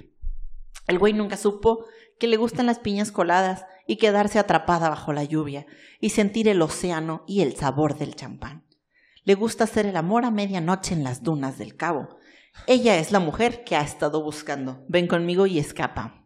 El 0.87 0.97
güey 0.97 1.13
nunca 1.13 1.37
supo 1.37 1.85
que 2.19 2.27
le 2.27 2.37
gustan 2.37 2.65
las 2.65 2.79
piñas 2.79 3.11
coladas 3.11 3.63
y 3.87 3.95
quedarse 3.95 4.37
atrapada 4.37 4.89
bajo 4.89 5.13
la 5.13 5.23
lluvia 5.23 5.65
y 5.99 6.09
sentir 6.09 6.47
el 6.47 6.61
océano 6.61 7.23
y 7.25 7.41
el 7.41 7.55
sabor 7.55 7.97
del 7.97 8.15
champán. 8.15 8.65
Le 9.23 9.35
gusta 9.35 9.63
hacer 9.63 9.85
el 9.85 9.97
amor 9.97 10.25
a 10.25 10.31
medianoche 10.31 10.93
en 10.93 11.03
las 11.03 11.23
dunas 11.23 11.57
del 11.57 11.75
cabo. 11.75 12.17
Ella 12.65 12.97
es 12.97 13.11
la 13.11 13.19
mujer 13.19 13.63
que 13.63 13.75
ha 13.75 13.81
estado 13.81 14.23
buscando. 14.23 14.85
Ven 14.87 15.07
conmigo 15.07 15.47
y 15.47 15.59
escapa. 15.59 16.25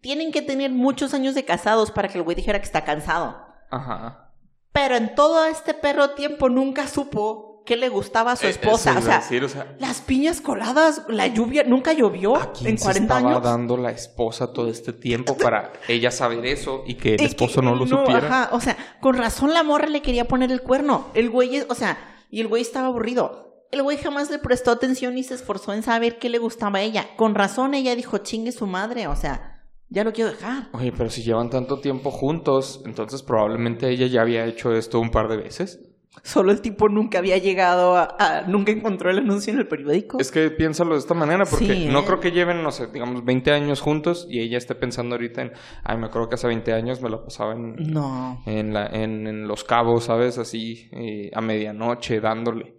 Tienen 0.00 0.32
que 0.32 0.42
tener 0.42 0.70
muchos 0.70 1.14
años 1.14 1.34
de 1.34 1.44
casados 1.44 1.90
para 1.90 2.08
que 2.08 2.18
el 2.18 2.24
güey 2.24 2.36
dijera 2.36 2.58
que 2.58 2.66
está 2.66 2.84
cansado. 2.84 3.44
Ajá. 3.70 4.32
Pero 4.72 4.96
en 4.96 5.14
todo 5.14 5.44
este 5.46 5.72
perro 5.72 6.10
tiempo 6.10 6.48
nunca 6.48 6.86
supo 6.86 7.45
que 7.66 7.76
le 7.76 7.90
gustaba 7.90 8.32
a 8.32 8.36
su 8.36 8.46
Eh, 8.46 8.50
esposa. 8.50 8.96
o 8.98 9.02
sea, 9.02 9.18
decir, 9.18 9.44
o 9.44 9.48
sea, 9.50 9.76
las 9.78 10.00
piñas 10.00 10.40
coladas, 10.40 11.02
la 11.08 11.26
lluvia, 11.26 11.64
nunca 11.64 11.92
llovió 11.92 12.36
¿a 12.36 12.52
quién 12.52 12.70
en 12.70 12.78
se 12.78 12.84
40 12.84 13.14
estaba 13.18 13.30
años. 13.32 13.42
dando 13.42 13.76
la 13.76 13.90
esposa 13.90 14.52
todo 14.54 14.68
este 14.70 14.94
tiempo 14.94 15.36
para 15.36 15.72
ella 15.88 16.10
saber 16.10 16.46
eso 16.46 16.82
y 16.86 16.94
que 16.94 17.16
el 17.16 17.20
esposo 17.22 17.60
que- 17.60 17.66
no 17.66 17.74
lo 17.74 17.86
supiera? 17.86 18.26
Ajá, 18.26 18.48
o 18.52 18.60
sea, 18.60 18.76
con 19.00 19.16
razón 19.16 19.52
la 19.52 19.62
morra 19.62 19.88
le 19.88 20.00
quería 20.00 20.26
poner 20.26 20.50
el 20.50 20.62
cuerno. 20.62 21.08
El 21.12 21.28
güey, 21.28 21.60
o 21.68 21.74
sea, 21.74 21.98
y 22.30 22.40
el 22.40 22.48
güey 22.48 22.62
estaba 22.62 22.86
aburrido. 22.86 23.66
El 23.72 23.82
güey 23.82 23.96
jamás 23.98 24.30
le 24.30 24.38
prestó 24.38 24.70
atención 24.70 25.18
y 25.18 25.24
se 25.24 25.34
esforzó 25.34 25.72
en 25.74 25.82
saber 25.82 26.18
qué 26.18 26.28
le 26.30 26.38
gustaba 26.38 26.78
a 26.78 26.82
ella. 26.82 27.04
Con 27.16 27.34
razón 27.34 27.74
ella 27.74 27.96
dijo, 27.96 28.18
chingue 28.18 28.52
su 28.52 28.66
madre, 28.68 29.08
o 29.08 29.16
sea, 29.16 29.64
ya 29.88 30.04
lo 30.04 30.12
quiero 30.12 30.30
dejar. 30.30 30.68
Oye, 30.72 30.92
pero 30.96 31.10
si 31.10 31.22
llevan 31.24 31.50
tanto 31.50 31.80
tiempo 31.80 32.10
juntos, 32.12 32.80
entonces 32.86 33.22
probablemente 33.22 33.88
ella 33.90 34.06
ya 34.06 34.22
había 34.22 34.44
hecho 34.46 34.72
esto 34.72 35.00
un 35.00 35.10
par 35.10 35.26
de 35.28 35.36
veces. 35.36 35.80
Solo 36.22 36.50
el 36.50 36.60
tipo 36.60 36.88
nunca 36.88 37.18
había 37.18 37.38
llegado 37.38 37.96
a, 37.96 38.16
a- 38.18 38.42
nunca 38.48 38.72
encontró 38.72 39.10
el 39.10 39.18
anuncio 39.18 39.52
en 39.52 39.60
el 39.60 39.68
periódico. 39.68 40.18
Es 40.18 40.32
que 40.32 40.50
piénsalo 40.50 40.94
de 40.94 40.98
esta 41.00 41.14
manera, 41.14 41.44
porque 41.44 41.66
Sí, 41.74 41.88
no 41.88 42.04
creo 42.04 42.18
que 42.20 42.32
lleven, 42.32 42.62
no 42.62 42.72
sé, 42.72 42.88
digamos 42.88 43.24
20 43.24 43.52
años 43.52 43.80
juntos 43.80 44.26
y 44.28 44.40
ella 44.40 44.58
esté 44.58 44.74
pensando 44.74 45.14
ahorita 45.14 45.42
en, 45.42 45.52
ay, 45.84 45.96
me 45.98 46.06
acuerdo 46.06 46.28
que 46.28 46.34
hace 46.34 46.48
20 46.48 46.72
años 46.72 47.00
me 47.00 47.10
la 47.10 47.22
pasaba 47.22 47.52
en, 47.54 47.76
No. 47.76 48.42
en, 48.46 48.72
la, 48.74 48.86
en, 48.86 49.26
en 49.28 49.46
Los 49.46 49.62
Cabos, 49.62 50.04
¿sabes? 50.04 50.38
Así, 50.38 50.88
eh, 50.92 51.30
a 51.34 51.40
medianoche, 51.40 52.20
dándole. 52.20 52.74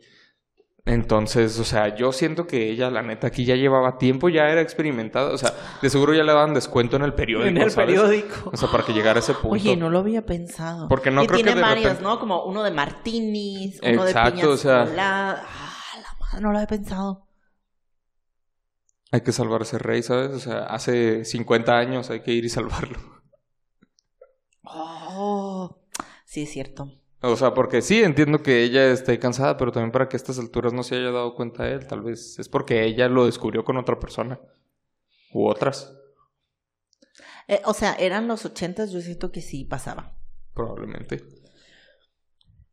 Entonces, 0.88 1.60
o 1.60 1.64
sea, 1.66 1.96
yo 1.96 2.12
siento 2.12 2.48
que 2.48 2.70
ella, 2.72 2.90
la 2.90 3.02
neta, 3.02 3.28
aquí 3.28 3.44
ya 3.46 3.56
llevaba 3.56 3.98
tiempo, 3.98 4.30
ya 4.30 4.48
era 4.50 4.62
experimentada. 4.62 5.32
O 5.34 5.38
sea, 5.38 5.54
de 5.82 5.90
seguro 5.90 6.14
ya 6.14 6.24
le 6.24 6.32
daban 6.32 6.54
descuento 6.54 6.96
en 6.96 7.04
el 7.04 7.14
periódico, 7.14 7.50
En 7.50 7.58
el 7.58 7.70
¿sabes? 7.72 7.88
periódico. 8.00 8.50
O 8.54 8.58
sea, 8.58 8.70
para 8.72 8.86
que 8.86 8.94
llegara 8.94 9.18
a 9.20 9.22
ese 9.22 9.34
punto. 9.34 9.50
Oye, 9.50 9.76
no 9.76 9.90
lo 9.90 10.00
había 10.00 10.26
pensado. 10.26 10.88
Porque 10.88 11.12
no 11.12 11.24
y 11.24 11.28
creo 11.28 11.38
que 11.40 11.44
tiene 11.44 11.56
de 11.56 11.62
varios, 11.62 11.84
repente- 11.86 12.04
¿no? 12.04 12.20
Como 12.20 12.44
uno 12.46 12.64
de 12.64 12.72
martinis, 12.72 13.80
uno 13.84 14.04
de 14.06 14.12
Exacto, 14.12 14.32
piñas 14.32 14.48
o 14.48 14.58
sea- 14.58 14.86
coladas. 14.86 15.42
Ah, 15.46 15.98
la 16.02 16.18
madre, 16.20 16.42
no 16.42 16.52
lo 16.52 16.58
había 16.58 16.68
pensado. 16.68 17.28
Hay 19.12 19.22
que 19.22 19.32
salvar 19.32 19.62
a 19.62 19.64
ese 19.64 19.78
rey, 19.80 20.04
¿sabes? 20.04 20.32
O 20.32 20.40
sea, 20.40 20.64
hace 20.66 21.24
50 21.26 21.78
años 21.78 22.10
hay 22.10 22.22
que 22.22 22.32
ir 22.32 22.46
y 22.46 22.50
salvarlo. 22.50 23.00
Oh, 24.64 25.80
sí 26.26 26.44
es 26.44 26.52
cierto. 26.52 26.92
O 27.32 27.36
sea, 27.36 27.54
porque 27.54 27.82
sí, 27.82 28.02
entiendo 28.04 28.42
que 28.42 28.64
ella 28.64 28.92
esté 28.92 29.20
cansada, 29.20 29.58
pero 29.58 29.72
también 29.72 29.92
para 29.92 30.08
que 30.08 30.16
a 30.16 30.20
estas 30.20 30.40
alturas 30.40 30.74
no 30.74 30.84
se 30.84 30.96
haya 30.96 31.12
dado 31.12 31.36
cuenta 31.36 31.68
él. 31.70 31.86
Tal 31.88 32.02
vez 32.02 32.40
es 32.40 32.48
porque 32.50 32.86
ella 32.86 33.10
lo 33.10 33.26
descubrió 33.26 33.64
con 33.64 33.78
otra 33.78 34.00
persona. 34.00 34.40
U 35.34 35.48
otras, 35.48 35.94
Eh, 37.50 37.62
o 37.66 37.74
sea, 37.74 37.94
eran 37.94 38.28
los 38.28 38.46
ochentas, 38.46 38.92
yo 38.92 39.00
siento 39.02 39.32
que 39.32 39.42
sí 39.42 39.64
pasaba. 39.66 40.18
probablemente. 40.54 41.24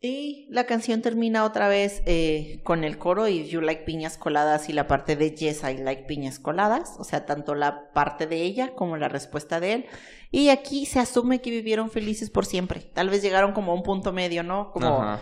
Y 0.01 0.47
la 0.51 0.65
canción 0.67 1.01
termina 1.01 1.45
otra 1.45 1.67
vez 1.69 2.03
eh, 2.05 2.61
con 2.63 2.85
el 2.85 2.99
coro 2.99 3.27
y 3.27 3.47
You 3.49 3.63
Like 3.63 3.85
Piñas 3.85 4.19
Coladas 4.19 4.69
y 4.69 4.75
la 4.75 4.87
parte 4.87 5.17
de 5.17 5.31
Yes, 5.35 5.63
I 5.65 5.79
Like 5.79 6.05
Piñas 6.05 6.39
Coladas. 6.39 6.97
O 6.99 7.05
sea, 7.05 7.25
tanto 7.25 7.55
la 7.55 7.91
parte 7.93 8.27
de 8.27 8.43
ella 8.43 8.75
como 8.75 8.99
la 8.99 9.09
respuesta 9.09 9.61
de 9.61 9.73
él. 9.73 9.87
Y 10.35 10.49
aquí 10.49 10.85
se 10.85 10.99
asume 10.99 11.41
que 11.41 11.51
vivieron 11.51 11.91
felices 11.91 12.29
por 12.29 12.45
siempre. 12.45 12.81
Tal 12.81 13.09
vez 13.09 13.23
llegaron 13.23 13.53
como 13.53 13.71
a 13.71 13.75
un 13.77 13.85
punto 13.85 14.13
medio, 14.13 14.43
¿no? 14.43 14.73
Como, 14.73 15.01
Ajá. 15.01 15.21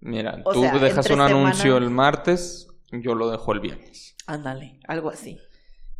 Mira, 0.00 0.42
tú 0.50 0.62
sea, 0.62 0.78
dejas 0.78 1.10
un 1.10 1.20
anuncio 1.20 1.76
el 1.76 1.90
martes, 1.90 2.68
yo 2.90 3.14
lo 3.14 3.30
dejo 3.30 3.52
el 3.52 3.60
viernes. 3.60 4.16
ándale, 4.26 4.80
algo 4.88 5.10
así. 5.10 5.38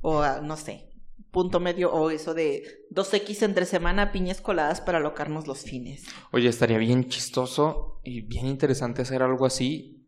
O 0.00 0.22
ah, 0.22 0.40
no 0.42 0.56
sé, 0.56 0.88
punto 1.30 1.60
medio 1.60 1.92
o 1.92 2.08
eso 2.08 2.32
de 2.32 2.86
2X 2.92 3.42
entre 3.42 3.66
semana, 3.66 4.10
piñas 4.10 4.40
coladas 4.40 4.80
para 4.80 4.96
alocarnos 4.96 5.46
los 5.46 5.64
fines. 5.64 6.06
Oye, 6.32 6.48
estaría 6.48 6.78
bien 6.78 7.10
chistoso 7.10 8.00
y 8.04 8.22
bien 8.22 8.46
interesante 8.46 9.02
hacer 9.02 9.22
algo 9.22 9.44
así 9.44 10.06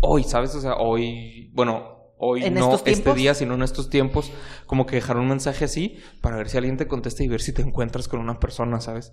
hoy, 0.00 0.24
¿sabes? 0.24 0.56
O 0.56 0.60
sea, 0.60 0.74
hoy, 0.74 1.52
bueno, 1.52 1.97
hoy 2.18 2.44
¿En 2.44 2.54
no 2.54 2.74
este 2.74 2.92
tiempos? 2.92 3.16
día, 3.16 3.34
sino 3.34 3.54
en 3.54 3.62
estos 3.62 3.90
tiempos, 3.90 4.30
como 4.66 4.86
que 4.86 4.96
dejar 4.96 5.16
un 5.16 5.28
mensaje 5.28 5.64
así 5.64 5.98
para 6.20 6.36
ver 6.36 6.48
si 6.48 6.56
alguien 6.58 6.76
te 6.76 6.86
contesta 6.88 7.22
y 7.22 7.28
ver 7.28 7.40
si 7.40 7.52
te 7.52 7.62
encuentras 7.62 8.08
con 8.08 8.20
una 8.20 8.38
persona, 8.40 8.80
¿sabes? 8.80 9.12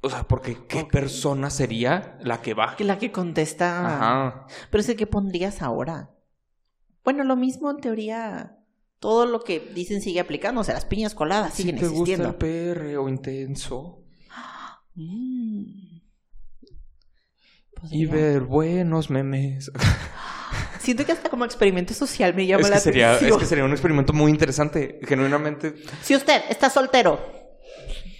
O 0.00 0.10
sea, 0.10 0.24
porque 0.24 0.66
¿qué 0.66 0.84
persona 0.84 1.48
sería 1.50 2.18
la 2.22 2.42
que 2.42 2.54
va? 2.54 2.74
La 2.80 2.98
que 2.98 3.12
contesta. 3.12 3.86
Ajá. 3.86 4.46
Pero 4.70 4.80
es 4.80 4.94
que 4.96 5.06
pondrías 5.06 5.62
ahora. 5.62 6.10
Bueno, 7.04 7.22
lo 7.22 7.36
mismo 7.36 7.70
en 7.70 7.76
teoría. 7.78 8.58
Todo 8.98 9.26
lo 9.26 9.42
que 9.42 9.60
dicen 9.60 10.00
sigue 10.00 10.20
aplicando. 10.20 10.60
O 10.60 10.64
sea, 10.64 10.74
las 10.74 10.84
piñas 10.84 11.14
coladas 11.14 11.54
Si 11.54 11.62
siguen 11.62 11.76
te 11.78 11.86
gusta 11.88 12.12
existiendo. 12.12 12.28
el 12.30 12.34
PR 12.36 12.96
o 12.98 13.08
intenso 13.08 13.98
Mm. 14.94 16.00
y 17.90 18.06
ver 18.06 18.42
buenos 18.42 19.08
memes. 19.10 19.70
Siento 20.82 21.04
que 21.06 21.12
hasta 21.12 21.28
como 21.30 21.44
experimento 21.44 21.94
social 21.94 22.34
me 22.34 22.46
llama 22.46 22.62
Es 22.62 22.70
la 22.70 22.76
que, 22.76 22.80
sería, 22.82 23.10
atención. 23.12 23.32
es 23.32 23.38
que 23.38 23.46
sería 23.46 23.64
un 23.64 23.72
experimento 23.72 24.12
muy 24.12 24.30
interesante. 24.30 24.98
Genuinamente. 25.06 25.74
Si 26.02 26.14
usted 26.16 26.42
está 26.48 26.68
soltero, 26.70 27.20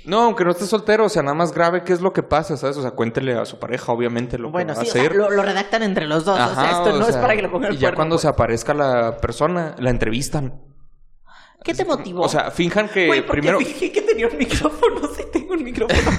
No, 0.04 0.22
aunque 0.22 0.44
no 0.44 0.50
esté 0.52 0.66
soltero, 0.66 1.06
o 1.06 1.08
sea, 1.08 1.22
nada 1.22 1.34
más 1.34 1.52
grave 1.52 1.82
qué 1.84 1.92
es 1.92 2.00
lo 2.00 2.12
que 2.12 2.22
pasa, 2.22 2.56
¿sabes? 2.56 2.76
O 2.76 2.82
sea, 2.82 2.92
cuéntele 2.92 3.34
a 3.34 3.44
su 3.44 3.58
pareja, 3.58 3.92
obviamente, 3.92 4.38
lo 4.38 4.50
bueno, 4.50 4.72
que 4.74 4.78
va 4.80 4.84
sí, 4.84 4.88
a 4.88 4.90
o 4.90 4.92
sea, 4.94 5.02
hacer. 5.02 5.16
lo, 5.16 5.30
lo 5.30 5.42
redactan 5.42 5.82
entre 5.82 6.06
los 6.06 6.24
dos. 6.24 6.34
o 6.34 6.36
sea, 6.36 6.52
Ajá, 6.52 6.70
esto 6.78 6.94
o 6.94 6.98
no 6.98 7.06
es 7.06 7.12
sea, 7.12 7.20
para 7.22 7.36
que 7.36 7.42
lo 7.42 7.50
ponga 7.50 7.68
el 7.68 7.74
Y 7.74 7.78
ya 7.78 7.88
cuerno, 7.88 7.96
cuando 7.96 8.14
pues. 8.16 8.22
se 8.22 8.28
aparezca 8.28 8.74
la 8.74 9.16
persona, 9.18 9.74
la 9.78 9.90
entrevistan. 9.90 10.60
¿Qué 11.64 11.74
te 11.74 11.84
motivó? 11.84 12.22
O 12.22 12.28
sea, 12.28 12.50
finjan 12.50 12.88
que 12.88 13.06
Güey, 13.06 13.20
porque 13.24 13.40
primero. 13.42 13.58
fingí 13.60 13.90
que 13.90 14.02
tenía 14.02 14.26
un 14.28 14.36
micrófono. 14.36 15.08
Sí, 15.16 15.22
tengo 15.32 15.54
un 15.54 15.62
micrófono. 15.62 16.00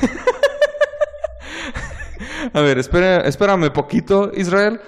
A 2.54 2.62
ver, 2.62 2.78
espera, 2.78 3.22
espérame 3.22 3.72
poquito, 3.72 4.32
Israel. 4.36 4.80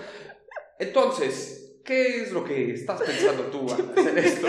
Entonces, 0.80 1.80
¿qué 1.86 2.22
es 2.24 2.32
lo 2.32 2.44
que 2.44 2.72
estás 2.74 3.02
pensando 3.02 3.44
tú 3.44 3.68
al 3.74 3.92
hacer 3.98 4.18
esto? 4.18 4.48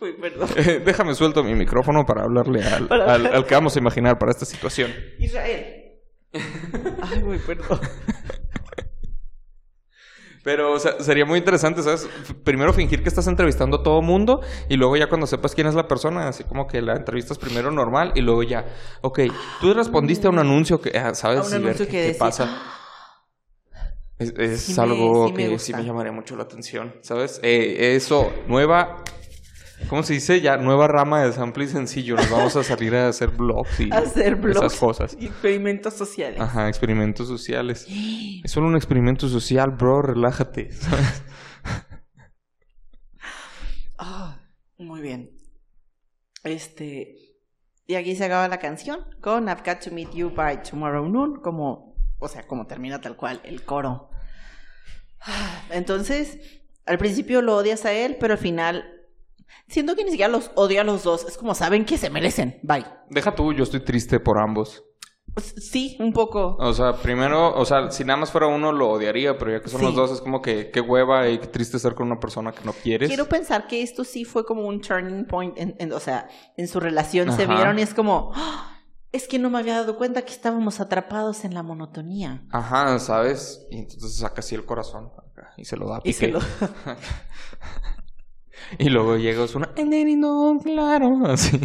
Uy, 0.00 0.12
perdón. 0.20 0.48
Eh, 0.56 0.82
Déjame 0.84 1.14
suelto 1.14 1.42
mi 1.42 1.54
micrófono 1.54 2.04
para 2.06 2.22
hablarle 2.24 2.62
al, 2.62 2.86
Para- 2.88 3.14
al- 3.14 3.26
al 3.26 3.46
que 3.46 3.54
vamos 3.54 3.76
a 3.76 3.78
imaginar 3.78 4.18
para 4.18 4.30
esta 4.32 4.44
situación. 4.44 4.92
Israel. 5.18 5.84
Ay, 7.02 7.20
güey, 7.20 7.38
perdón. 7.38 7.80
Pero, 10.46 10.74
o 10.74 10.78
sea, 10.78 11.00
sería 11.00 11.24
muy 11.26 11.40
interesante, 11.40 11.82
¿sabes? 11.82 12.08
Primero 12.44 12.72
fingir 12.72 13.02
que 13.02 13.08
estás 13.08 13.26
entrevistando 13.26 13.78
a 13.78 13.82
todo 13.82 14.00
mundo 14.00 14.42
y 14.68 14.76
luego 14.76 14.96
ya 14.96 15.08
cuando 15.08 15.26
sepas 15.26 15.56
quién 15.56 15.66
es 15.66 15.74
la 15.74 15.88
persona, 15.88 16.28
así 16.28 16.44
como 16.44 16.68
que 16.68 16.80
la 16.80 16.94
entrevistas 16.94 17.36
primero 17.36 17.72
normal 17.72 18.12
y 18.14 18.20
luego 18.20 18.44
ya, 18.44 18.64
ok, 19.00 19.22
tú 19.60 19.74
respondiste 19.74 20.28
a 20.28 20.30
un 20.30 20.38
anuncio 20.38 20.80
que, 20.80 20.96
ah, 20.96 21.16
¿sabes? 21.16 21.40
A 21.40 21.42
un 21.42 21.48
Y 21.48 21.50
ver 21.50 21.62
anuncio 21.64 21.86
qué, 21.86 21.90
que 21.90 22.12
qué 22.12 22.14
pasa. 22.16 22.48
Es, 24.20 24.34
es 24.38 24.60
Sí 24.60 24.72
me- 24.74 24.82
algo 24.82 25.26
sí 25.26 25.34
que 25.34 25.58
sí 25.58 25.74
me 25.74 25.82
llamaría 25.84 26.12
mucho 26.12 26.36
la 26.36 26.44
atención, 26.44 26.94
¿sabes? 27.02 27.40
Eh, 27.42 27.96
eso, 27.96 28.32
nueva, 28.46 29.02
¿cómo 29.88 30.02
se 30.02 30.14
dice? 30.14 30.40
Ya, 30.40 30.56
nueva 30.56 30.88
rama 30.88 31.22
de 31.22 31.32
sample 31.32 31.64
y 31.64 31.68
sencillo. 31.68 32.16
Nos 32.16 32.30
vamos 32.30 32.56
a 32.56 32.64
salir 32.64 32.94
a 32.94 33.08
hacer 33.08 33.30
blogs 33.30 33.80
y 33.80 33.90
Hacer 33.92 34.36
blogs. 34.36 34.58
esas 34.66 34.78
cosas. 34.78 35.16
y 35.18 35.26
experimentos 35.26 35.94
sociales. 35.94 36.40
Ajá, 36.40 36.68
experimentos 36.68 37.28
sociales. 37.28 37.86
Es 38.44 38.50
solo 38.50 38.66
un 38.68 38.76
experimento 38.76 39.28
social, 39.28 39.70
bro, 39.70 40.02
relájate. 40.02 40.72
¿sabes? 40.72 41.22
Ah, 43.98 44.38
muy 44.78 45.00
bien. 45.00 45.30
Este. 46.44 47.16
Y 47.86 47.94
aquí 47.94 48.14
se 48.16 48.24
acaba 48.24 48.46
la 48.48 48.58
canción 48.58 49.00
con 49.20 49.48
I've 49.48 49.62
got 49.64 49.80
to 49.80 49.90
meet 49.90 50.12
you 50.12 50.30
by 50.30 50.62
tomorrow 50.62 51.08
noon, 51.08 51.40
como, 51.40 51.96
o 52.18 52.28
sea, 52.28 52.46
como 52.46 52.66
termina 52.66 53.00
tal 53.00 53.16
cual 53.16 53.40
el 53.44 53.62
coro. 53.64 54.10
Entonces, 55.70 56.38
al 56.84 56.98
principio 56.98 57.42
lo 57.42 57.56
odias 57.56 57.84
a 57.84 57.92
él, 57.92 58.16
pero 58.20 58.34
al 58.34 58.38
final 58.38 58.95
Siento 59.68 59.96
que 59.96 60.04
ni 60.04 60.10
siquiera 60.10 60.30
los 60.30 60.50
odio 60.54 60.80
a 60.80 60.84
los 60.84 61.02
dos. 61.02 61.24
Es 61.26 61.36
como 61.38 61.54
saben 61.54 61.84
que 61.84 61.98
se 61.98 62.10
merecen. 62.10 62.58
Bye. 62.62 62.86
Deja 63.10 63.34
tú, 63.34 63.52
yo 63.52 63.64
estoy 63.64 63.80
triste 63.80 64.20
por 64.20 64.38
ambos. 64.38 64.84
Sí, 65.58 65.96
un 66.00 66.12
poco. 66.14 66.56
O 66.58 66.72
sea, 66.72 66.94
primero, 66.94 67.52
o 67.54 67.64
sea, 67.66 67.90
si 67.90 68.04
nada 68.04 68.16
más 68.18 68.30
fuera 68.30 68.46
uno 68.46 68.72
lo 68.72 68.88
odiaría, 68.90 69.36
pero 69.36 69.50
ya 69.52 69.60
que 69.60 69.68
son 69.68 69.80
Sí. 69.80 69.86
los 69.86 69.94
dos 69.94 70.10
es 70.12 70.20
como 70.22 70.40
que 70.40 70.70
qué 70.70 70.80
hueva 70.80 71.28
y 71.28 71.38
qué 71.38 71.46
triste 71.48 71.76
estar 71.76 71.94
con 71.94 72.06
una 72.06 72.18
persona 72.18 72.52
que 72.52 72.64
no 72.64 72.72
quieres. 72.72 73.08
Quiero 73.08 73.26
pensar 73.28 73.66
que 73.66 73.82
esto 73.82 74.04
sí 74.04 74.24
fue 74.24 74.46
como 74.46 74.62
un 74.66 74.80
turning 74.80 75.26
point, 75.26 75.58
en, 75.58 75.76
en- 75.78 75.92
o 75.92 76.00
sea, 76.00 76.28
en 76.56 76.68
su 76.68 76.80
relación 76.80 77.32
se 77.36 77.46
vieron 77.46 77.78
y 77.78 77.82
es 77.82 77.92
como, 77.92 78.30
"Ah, 78.34 78.78
es 79.12 79.28
que 79.28 79.38
no 79.38 79.50
me 79.50 79.58
había 79.58 79.74
dado 79.74 79.98
cuenta 79.98 80.22
que 80.22 80.32
estábamos 80.32 80.80
atrapados 80.80 81.44
en 81.44 81.52
la 81.52 81.62
monotonía. 81.62 82.44
Ajá, 82.50 82.98
¿sabes? 82.98 83.66
Y 83.70 83.78
entonces 83.80 84.16
saca 84.16 84.40
así 84.40 84.54
el 84.54 84.64
corazón 84.64 85.10
y 85.58 85.66
se 85.66 85.76
lo 85.76 85.86
da 85.88 85.96
a 85.96 86.00
Y 86.04 86.14
se 86.14 86.28
lo... 86.28 86.38
Y 88.78 88.88
luego 88.88 89.16
llega 89.16 89.42
Osuna, 89.42 89.70
no, 89.76 90.58
claro, 90.62 91.26
así. 91.26 91.60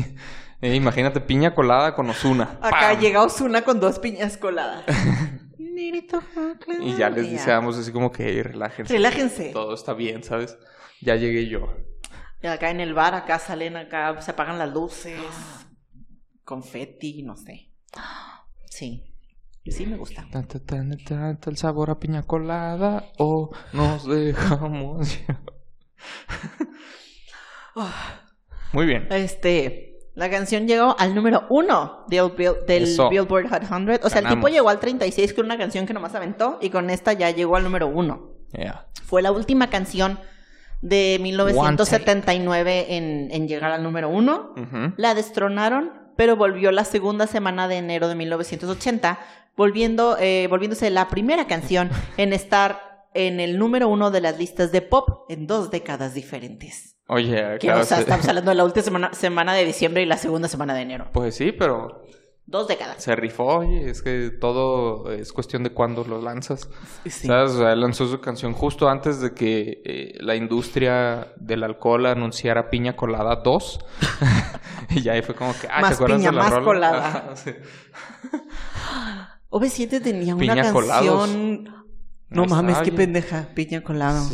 Eh, 0.61 0.75
imagínate 0.75 1.21
piña 1.21 1.55
colada 1.55 1.95
con 1.95 2.09
Osuna. 2.09 2.59
Acá 2.61 2.93
llega 2.99 3.23
Osuna 3.23 3.63
con 3.63 3.79
dos 3.79 3.97
piñas 3.99 4.37
coladas. 4.37 4.85
Y 6.79 6.95
ya 6.97 7.09
les 7.09 7.29
dice 7.29 7.51
a 7.51 7.57
ambos 7.57 7.77
así 7.77 7.91
como 7.91 8.11
que 8.11 8.29
"Ey, 8.29 8.41
relájense. 8.43 8.93
Relájense. 8.93 9.49
Todo 9.51 9.73
está 9.73 9.93
bien, 9.93 10.23
¿sabes? 10.23 10.57
Ya 11.01 11.15
llegué 11.15 11.47
yo. 11.47 11.73
Y 12.43 12.47
acá 12.47 12.69
en 12.69 12.79
el 12.79 12.93
bar, 12.93 13.15
acá 13.15 13.39
salen, 13.39 13.77
acá 13.77 14.21
se 14.21 14.31
apagan 14.31 14.57
las 14.59 14.71
luces, 14.71 15.19
confeti, 16.43 17.23
no 17.23 17.35
sé. 17.35 17.69
Sí, 18.65 19.03
sí 19.65 19.85
me 19.85 19.97
gusta. 19.97 20.27
Tan, 20.31 20.47
tan, 20.47 20.65
tan, 20.65 20.89
tan, 21.03 21.37
tan, 21.39 21.51
el 21.51 21.57
sabor 21.57 21.89
a 21.89 21.99
piña 21.99 22.23
colada 22.23 23.11
o 23.17 23.51
nos 23.73 24.07
dejamos. 24.07 25.19
Muy 28.73 28.85
bien. 28.85 29.07
Este, 29.11 29.99
la 30.15 30.29
canción 30.29 30.67
llegó 30.67 30.95
al 30.99 31.13
número 31.15 31.45
uno 31.49 32.05
del, 32.07 32.31
Bill- 32.31 32.65
del 32.67 32.83
Eso. 32.83 33.09
Billboard 33.09 33.49
Hot 33.49 33.63
100. 33.65 33.99
O 34.03 34.09
sea, 34.09 34.19
el 34.21 34.27
tipo 34.27 34.47
llegó 34.47 34.69
al 34.69 34.79
36 34.79 35.33
con 35.33 35.45
una 35.45 35.57
canción 35.57 35.85
que 35.85 35.93
nomás 35.93 36.15
aventó 36.15 36.57
y 36.61 36.69
con 36.69 36.89
esta 36.89 37.13
ya 37.13 37.29
llegó 37.31 37.55
al 37.55 37.63
número 37.63 37.87
uno. 37.87 38.31
Yeah. 38.53 38.87
Fue 39.05 39.21
la 39.21 39.31
última 39.31 39.69
canción 39.69 40.19
de 40.81 41.17
1979 41.21 42.87
en, 42.95 43.29
en 43.31 43.47
llegar 43.47 43.71
al 43.71 43.83
número 43.83 44.09
uno. 44.09 44.53
La 44.97 45.13
destronaron, 45.13 45.91
pero 46.17 46.35
volvió 46.35 46.71
la 46.71 46.83
segunda 46.85 47.27
semana 47.27 47.67
de 47.67 47.77
enero 47.77 48.07
de 48.07 48.15
1980, 48.15 49.19
volviendo, 49.55 50.17
eh, 50.19 50.47
volviéndose 50.49 50.89
la 50.89 51.07
primera 51.09 51.45
canción 51.47 51.89
en 52.17 52.33
estar 52.33 52.90
en 53.14 53.39
el 53.39 53.57
número 53.59 53.88
uno 53.89 54.12
de 54.12 54.22
las 54.22 54.38
listas 54.38 54.72
de 54.72 54.82
pop 54.82 55.26
en 55.30 55.47
dos 55.47 55.70
décadas 55.72 56.14
diferentes. 56.14 56.97
Oye, 57.07 57.36
Que, 57.59 57.68
claro, 57.68 57.82
o 57.82 57.84
sea, 57.84 57.97
se- 57.97 58.03
estamos 58.03 58.28
hablando 58.28 58.51
de 58.51 58.55
la 58.55 58.64
última 58.64 58.84
semana, 58.84 59.14
semana 59.14 59.53
de 59.53 59.66
diciembre 59.66 60.01
y 60.03 60.05
la 60.05 60.18
segunda 60.18 60.47
semana 60.47 60.74
de 60.74 60.82
enero. 60.82 61.09
Pues 61.12 61.36
sí, 61.36 61.51
pero 61.51 62.03
Dos 62.45 62.68
décadas. 62.68 63.01
se 63.03 63.16
rifó, 63.16 63.45
oye, 63.59 63.89
es 63.89 64.01
que 64.01 64.30
todo 64.39 65.12
es 65.12 65.32
cuestión 65.34 65.64
de 65.64 65.72
cuándo 65.74 66.03
lo 66.05 66.22
lanzas. 66.22 66.70
Sí. 67.05 67.28
¿Sabes? 67.28 67.51
O 67.51 67.57
sea, 67.59 67.74
él 67.74 67.82
lanzó 67.82 68.07
su 68.07 68.20
canción 68.22 68.53
justo 68.53 68.89
antes 68.89 69.22
de 69.22 69.34
que 69.34 69.82
eh, 69.86 70.14
la 70.20 70.36
industria 70.36 71.34
del 71.38 71.64
alcohol 71.64 72.05
anunciara 72.07 72.70
Piña 72.70 72.95
Colada 72.95 73.41
2. 73.43 73.80
y 74.89 75.07
ahí 75.09 75.22
fue 75.22 75.36
como 75.36 75.53
que, 75.53 75.68
ah, 75.70 75.82
Más 75.82 75.89
¿te 75.91 75.95
acuerdas 75.95 76.18
piña, 76.20 76.32
de 76.32 76.36
la 76.38 76.43
más 76.43 76.51
rola? 76.53 76.64
colada. 76.66 77.07
Ajá, 77.07 77.36
sí. 77.36 77.51
OV7 79.49 80.01
tenía 80.01 80.36
una 80.36 80.55
canción. 80.55 80.74
colados. 80.74 81.30
No 82.32 82.45
mames, 82.45 82.77
qué 82.79 82.91
pendeja. 82.91 83.49
Piña 83.53 83.82
colado. 83.82 84.27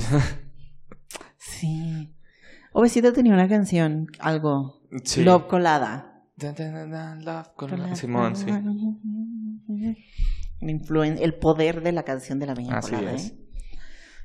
Sí. 1.38 2.14
OV7 2.74 3.14
tenía 3.14 3.34
una 3.34 3.48
canción, 3.50 4.08
algo. 4.20 4.82
Sí. 5.04 5.24
Love 5.24 5.48
colada. 5.48 6.24
Love 6.38 7.50
colada. 7.56 7.96
Simón, 7.96 8.36
sí. 8.36 8.46
Influen- 10.62 11.18
el 11.22 11.36
poder 11.36 11.82
de 11.82 11.92
la 11.92 12.04
canción 12.04 12.40
de 12.40 12.46
la 12.48 12.56
piña 12.56 12.78
Así 12.78 12.92
colada. 12.92 13.14
es. 13.14 13.28
¿eh? 13.32 13.38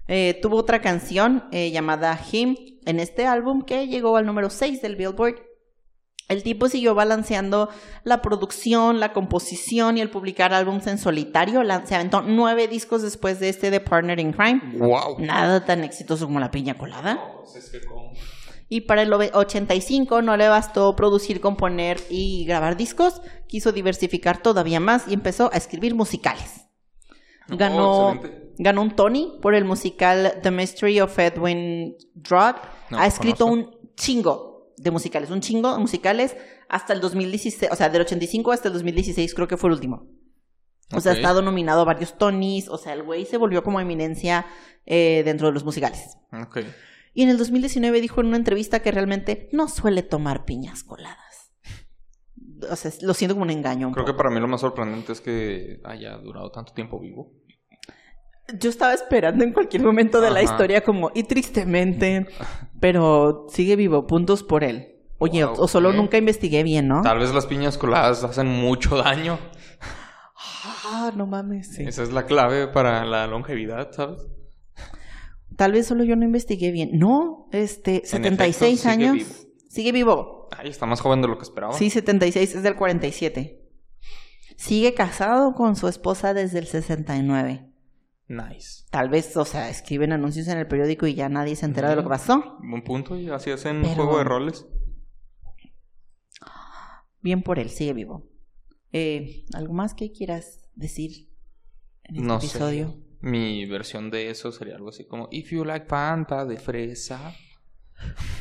Eh, 0.09 0.39
tuvo 0.43 0.57
otra 0.57 0.81
canción 0.81 1.45
eh, 1.53 1.71
llamada 1.71 2.19
Him 2.31 2.57
en 2.85 3.01
este 3.01 3.27
álbum 3.27 3.63
que 3.63 3.87
llegó 3.87 4.17
al 4.17 4.27
número 4.27 4.51
6 4.51 4.83
del 4.83 4.97
Billboard. 4.97 5.37
El 6.33 6.43
tipo 6.43 6.69
siguió 6.69 6.95
balanceando 6.95 7.69
la 8.05 8.21
producción, 8.23 8.99
la 9.01 9.13
composición 9.13 9.99
y 9.99 10.01
el 10.01 10.11
publicar 10.11 10.53
álbums 10.53 10.87
en 10.87 10.99
solitario. 10.99 11.63
Se 11.85 11.95
aventó 11.95 12.23
nueve 12.23 12.67
discos 12.69 13.03
después 13.03 13.39
de 13.41 13.49
este 13.51 13.71
de 13.71 13.81
Partner 13.81 14.19
in 14.19 14.33
Crime. 14.33 14.61
¡Wow! 14.79 15.17
Nada 15.21 15.65
tan 15.65 15.85
exitoso 15.85 16.27
como 16.27 16.41
la 16.41 16.51
piña 16.51 16.75
colada. 16.75 17.21
Pues 17.43 17.57
es 17.57 17.71
que 17.71 17.87
como- 17.87 18.13
Y 18.69 18.81
para 18.83 19.03
el 19.03 19.13
ove- 19.13 19.31
85 19.35 20.23
no 20.23 20.37
le 20.39 20.49
bastó 20.49 20.97
producir, 20.97 21.41
componer 21.43 22.01
y 22.09 22.47
grabar 22.47 22.77
discos, 22.77 23.21
quiso 23.47 23.71
diversificar 23.71 24.39
todavía 24.43 24.81
más 24.81 25.07
y 25.09 25.13
empezó 25.15 25.51
a 25.53 25.57
escribir 25.59 25.95
musicales. 25.95 26.67
Ganó, 27.49 28.09
Oh, 28.09 28.81
un 28.81 28.91
Tony 28.97 29.39
por 29.43 29.55
el 29.55 29.65
musical 29.65 30.39
The 30.43 30.51
Mystery 30.51 31.01
of 31.01 31.19
Edwin 31.19 31.97
Drood. 32.15 32.55
No, 32.91 32.99
ha 32.99 33.07
escrito 33.07 33.47
conozco. 33.47 33.71
un 33.79 33.95
chingo 33.97 34.52
de 34.83 34.91
musicales, 34.91 35.31
un 35.31 35.41
chingo 35.41 35.73
de 35.73 35.79
musicales 35.79 36.37
hasta 36.69 36.93
el 36.93 37.01
2016, 37.01 37.71
o 37.73 37.77
sea, 37.77 37.89
del 37.89 38.03
85 38.03 38.53
hasta 38.53 38.69
el 38.69 38.75
2016 38.75 39.35
creo 39.35 39.49
que 39.49 39.57
fue 39.57 39.69
el 39.69 39.75
último. 39.75 40.09
O 40.95 41.01
sea, 41.01 41.13
ha 41.13 41.15
estado 41.15 41.41
nominado 41.41 41.81
a 41.81 41.85
varios 41.85 42.19
Tonys, 42.19 42.69
o 42.69 42.77
sea, 42.77 42.93
el 42.93 43.03
güey 43.03 43.25
se 43.25 43.39
volvió 43.39 43.63
como 43.63 43.81
eminencia 43.81 44.45
eh, 44.85 45.23
dentro 45.25 45.47
de 45.47 45.55
los 45.55 45.65
musicales. 45.65 46.19
Ok. 46.33 46.59
Y 47.15 47.23
en 47.23 47.31
el 47.31 47.39
2019 47.39 48.01
dijo 48.01 48.21
en 48.21 48.27
una 48.27 48.37
entrevista 48.37 48.81
que 48.81 48.91
realmente 48.91 49.49
no 49.53 49.69
suele 49.69 50.03
tomar 50.03 50.45
piñas 50.45 50.83
coladas. 50.83 51.55
O 52.71 52.77
sea, 52.77 52.91
lo 53.01 53.15
siento 53.15 53.35
como 53.35 53.45
un 53.45 53.51
engaño. 53.51 53.89
un 53.89 53.95
Creo 53.95 54.05
que 54.05 54.15
para 54.15 54.31
mí 54.31 54.39
lo 54.39 54.49
más 54.49 54.61
sorprendente 54.61 55.13
es 55.13 55.21
que 55.21 55.81
haya 55.85 56.17
durado 56.19 56.51
tanto 56.51 56.75
tiempo 56.75 57.01
vivo. 57.01 57.33
Yo 58.59 58.71
estaba 58.71 58.93
esperando 58.93 59.45
en 59.45 59.53
cualquier 59.53 59.83
momento 59.83 60.21
de 60.21 60.31
la 60.31 60.43
historia 60.43 60.83
como, 60.83 61.11
y 61.15 61.23
tristemente, 61.25 62.27
pero 62.81 63.47
sigue 63.49 63.77
vivo, 63.77 64.07
puntos 64.07 64.43
por 64.43 64.65
él. 64.65 64.97
Oye, 65.19 65.45
Wow, 65.45 65.55
o 65.59 65.69
solo 65.69 65.93
nunca 65.93 66.19
investigué 66.19 66.65
bien, 66.65 66.89
¿no? 66.89 67.03
Tal 67.03 67.19
vez 67.21 67.33
las 67.33 67.47
piñas 67.47 67.79
coladas 67.79 68.25
hacen 68.25 68.49
mucho 68.49 68.97
daño. 68.97 69.39
Ah, 70.85 71.13
no 71.17 71.27
mames, 71.27 71.69
sí. 71.75 71.85
Esa 71.85 72.03
es 72.03 72.13
la 72.13 72.27
clave 72.27 72.67
para 72.69 73.05
la 73.05 73.27
longevidad, 73.27 73.93
¿sabes? 73.93 74.27
Tal 75.57 75.73
vez 75.73 75.87
solo 75.87 76.03
yo 76.05 76.17
no 76.17 76.25
investigué 76.25 76.73
bien. 76.73 76.91
No, 76.99 77.49
este, 77.53 78.03
76 78.05 78.81
sigue 78.81 78.93
años. 78.93 79.15
vivo. 79.15 79.31
Sigue 79.69 79.93
vivo. 79.93 80.49
Ay, 80.57 80.69
está 80.69 80.87
más 80.87 81.01
joven 81.01 81.23
de 81.23 81.29
lo 81.29 81.39
que 81.39 81.45
esperaba. 81.45 81.73
Sí, 81.75 81.89
76 81.89 82.57
es 82.57 82.63
del 82.63 82.77
47. 82.77 83.63
Sigue 84.57 84.95
casado 84.95 85.55
con 85.55 85.77
su 85.77 85.89
esposa 85.89 86.35
desde 86.35 86.59
el 86.59 86.67
69. 86.67 87.72
Nice. 88.33 88.85
Tal 88.91 89.11
vez, 89.11 89.37
o 89.37 89.45
sea, 89.45 89.69
escriben 89.69 90.11
anuncios 90.13 90.49
en 90.49 90.57
el 90.57 90.67
periódico 90.67 91.07
y 91.07 91.15
ya 91.15 91.29
nadie 91.29 91.55
se 91.55 91.67
entera 91.67 91.91
de 91.91 91.97
lo 91.97 92.03
que 92.03 92.09
pasó. 92.09 92.57
Buen 92.63 92.83
punto, 92.83 93.15
y 93.15 93.29
así 93.29 93.51
hacen 93.51 93.83
Pero- 93.83 93.95
juego 93.95 94.17
de 94.19 94.25
roles. 94.25 94.67
Bien 97.21 97.43
por 97.43 97.59
él, 97.59 97.69
sigue 97.69 97.93
vivo. 97.93 98.27
Eh, 98.93 99.45
¿Algo 99.55 99.75
más 99.75 99.93
que 99.95 100.13
quieras 100.13 100.69
decir 100.75 101.29
en 102.05 102.17
este 102.17 102.27
No 102.27 102.41
sé. 102.41 102.47
episodio? 102.47 102.97
Mi 103.21 103.67
versión 103.67 104.11
de 104.11 104.31
eso 104.31 104.51
sería 104.51 104.77
algo 104.77 104.89
así 104.89 105.07
como 105.07 105.29
If 105.31 105.51
you 105.53 105.65
like 105.65 105.87
Fanta 105.87 106.45
de 106.47 106.57
fresa. 106.57 107.35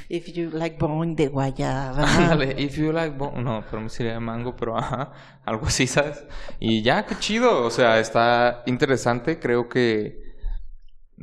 If 0.09 0.28
you 0.34 0.49
like 0.51 0.78
bone 0.78 1.16
de 1.16 1.28
guayaba. 1.28 2.03
Ándale, 2.18 2.55
if 2.62 2.76
you 2.78 2.91
like 2.91 3.16
bo- 3.18 3.32
No, 3.39 3.64
pero 3.70 3.82
me 3.82 3.89
sería 3.89 4.14
de 4.14 4.20
mango, 4.20 4.55
pero 4.55 4.78
ajá. 4.78 5.12
Algo 5.45 5.68
así, 5.68 5.88
¿sabes? 5.88 6.26
Y 6.59 6.82
ya, 6.82 7.05
qué 7.05 7.16
chido. 7.18 7.64
O 7.66 7.70
sea, 7.70 7.99
está 7.99 8.64
interesante. 8.66 9.39
Creo 9.39 9.70
que 9.70 10.20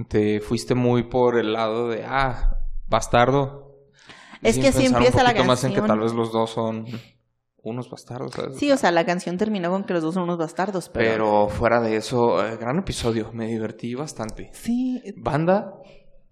te 0.08 0.40
fuiste 0.40 0.74
muy 0.74 1.02
por 1.04 1.38
el 1.38 1.52
lado 1.52 1.88
de, 1.88 2.04
ah, 2.06 2.56
bastardo. 2.86 3.76
Es 4.42 4.54
Sin 4.54 4.62
que 4.62 4.68
así 4.68 4.86
un 4.88 4.94
empieza 4.94 5.22
la 5.22 5.30
poquito 5.30 5.44
más 5.44 5.64
en 5.64 5.70
que 5.70 5.76
canción. 5.80 5.98
tal 5.98 6.04
vez 6.04 6.14
los 6.14 6.32
dos 6.32 6.50
son 6.50 6.86
unos 7.62 7.90
bastardos, 7.90 8.32
¿sabes? 8.32 8.56
Sí, 8.56 8.70
o 8.70 8.76
sea, 8.76 8.92
la 8.92 9.04
canción 9.04 9.36
terminó 9.36 9.68
con 9.70 9.82
que 9.84 9.92
los 9.92 10.02
dos 10.02 10.14
son 10.14 10.22
unos 10.22 10.38
bastardos, 10.38 10.88
pero... 10.88 11.10
Pero 11.10 11.48
fuera 11.48 11.80
de 11.80 11.96
eso, 11.96 12.46
eh, 12.46 12.56
gran 12.56 12.78
episodio. 12.78 13.30
Me 13.32 13.48
divertí 13.48 13.94
bastante. 13.96 14.50
Sí, 14.52 15.02
Banda, 15.16 15.74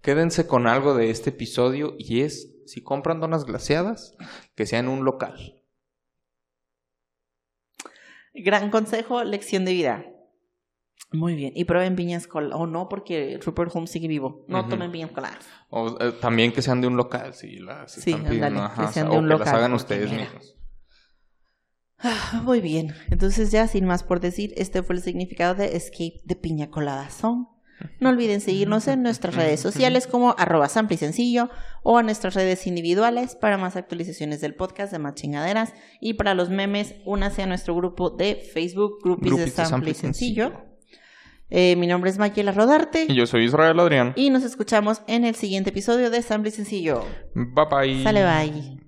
quédense 0.01 0.47
con 0.47 0.67
algo 0.67 0.93
de 0.95 1.09
este 1.09 1.29
episodio 1.31 1.95
y 1.97 2.21
es, 2.21 2.53
si 2.65 2.81
compran 2.83 3.19
donas 3.19 3.45
glaseadas, 3.45 4.15
que 4.55 4.65
sea 4.65 4.79
en 4.79 4.87
un 4.87 5.03
local. 5.05 5.53
gran 8.33 8.69
consejo, 8.69 9.23
lección 9.23 9.65
de 9.65 9.73
vida. 9.73 10.05
Muy 11.11 11.35
bien. 11.35 11.53
Y 11.55 11.65
prueben 11.65 11.95
piñas 11.95 12.27
coladas. 12.27 12.59
O 12.59 12.67
no, 12.67 12.89
porque 12.89 13.39
Rupert 13.43 13.71
Holmes 13.73 13.89
sigue 13.89 14.07
vivo. 14.07 14.45
No 14.47 14.67
tomen 14.67 14.91
piñas 14.91 15.11
coladas. 15.11 15.39
O 15.69 15.97
eh, 15.99 16.11
también 16.21 16.51
que 16.51 16.61
sean 16.61 16.81
de 16.81 16.87
un 16.87 16.97
local, 16.97 17.33
si 17.33 17.57
las 17.57 17.93
Sí, 17.93 18.11
están 18.11 18.25
pidiendo. 18.25 18.47
ándale, 18.47 18.65
ajá, 18.65 18.87
que 18.87 18.93
sean 18.93 19.07
sea, 19.07 19.13
de 19.13 19.17
un 19.19 19.23
que 19.25 19.29
las 19.29 19.39
local, 19.39 19.55
hagan 19.55 19.71
porque 19.71 19.83
ustedes 19.83 20.11
mismos. 20.11 20.55
Ah, 21.99 22.41
Muy 22.43 22.61
bien. 22.61 22.93
Entonces 23.09 23.51
ya, 23.51 23.67
sin 23.67 23.85
más 23.85 24.03
por 24.03 24.19
decir, 24.19 24.53
este 24.57 24.83
fue 24.83 24.95
el 24.95 25.01
significado 25.01 25.55
de 25.55 25.75
Escape 25.75 26.21
de 26.25 26.35
Piña 26.35 26.69
Colada 26.69 27.09
Song. 27.09 27.47
No 27.99 28.09
olviden 28.09 28.41
seguirnos 28.41 28.87
en 28.87 29.03
nuestras 29.03 29.35
redes 29.35 29.59
sociales 29.59 30.07
como 30.07 30.35
arroba 30.37 30.69
sample 30.69 30.95
y 30.95 30.97
sencillo 30.97 31.49
o 31.83 31.97
a 31.97 32.03
nuestras 32.03 32.33
redes 32.33 32.67
individuales 32.67 33.35
para 33.35 33.57
más 33.57 33.75
actualizaciones 33.75 34.41
del 34.41 34.55
podcast 34.55 34.91
de 34.91 34.99
más 34.99 35.15
chingaderas 35.15 35.73
y 36.01 36.13
para 36.13 36.33
los 36.33 36.49
memes, 36.49 36.95
únase 37.05 37.43
a 37.43 37.45
nuestro 37.45 37.75
grupo 37.75 38.09
de 38.09 38.35
Facebook, 38.35 38.99
Groupies, 39.03 39.37
de 39.37 39.49
Sample 39.49 39.91
y 39.91 39.93
Sencillo. 39.93 40.53
Eh, 41.49 41.75
mi 41.77 41.87
nombre 41.87 42.09
es 42.09 42.17
Maquiela 42.17 42.51
Rodarte. 42.51 43.05
Y 43.07 43.15
yo 43.15 43.25
soy 43.25 43.45
Israel 43.45 43.79
Adrián. 43.79 44.13
Y 44.15 44.29
nos 44.29 44.43
escuchamos 44.43 45.01
en 45.07 45.23
el 45.23 45.35
siguiente 45.35 45.69
episodio 45.69 46.09
de 46.09 46.21
Sample 46.21 46.49
y 46.49 46.53
Sencillo. 46.53 47.05
Bye 47.33 47.65
bye. 47.69 48.03
Sale 48.03 48.23
bye. 48.23 48.86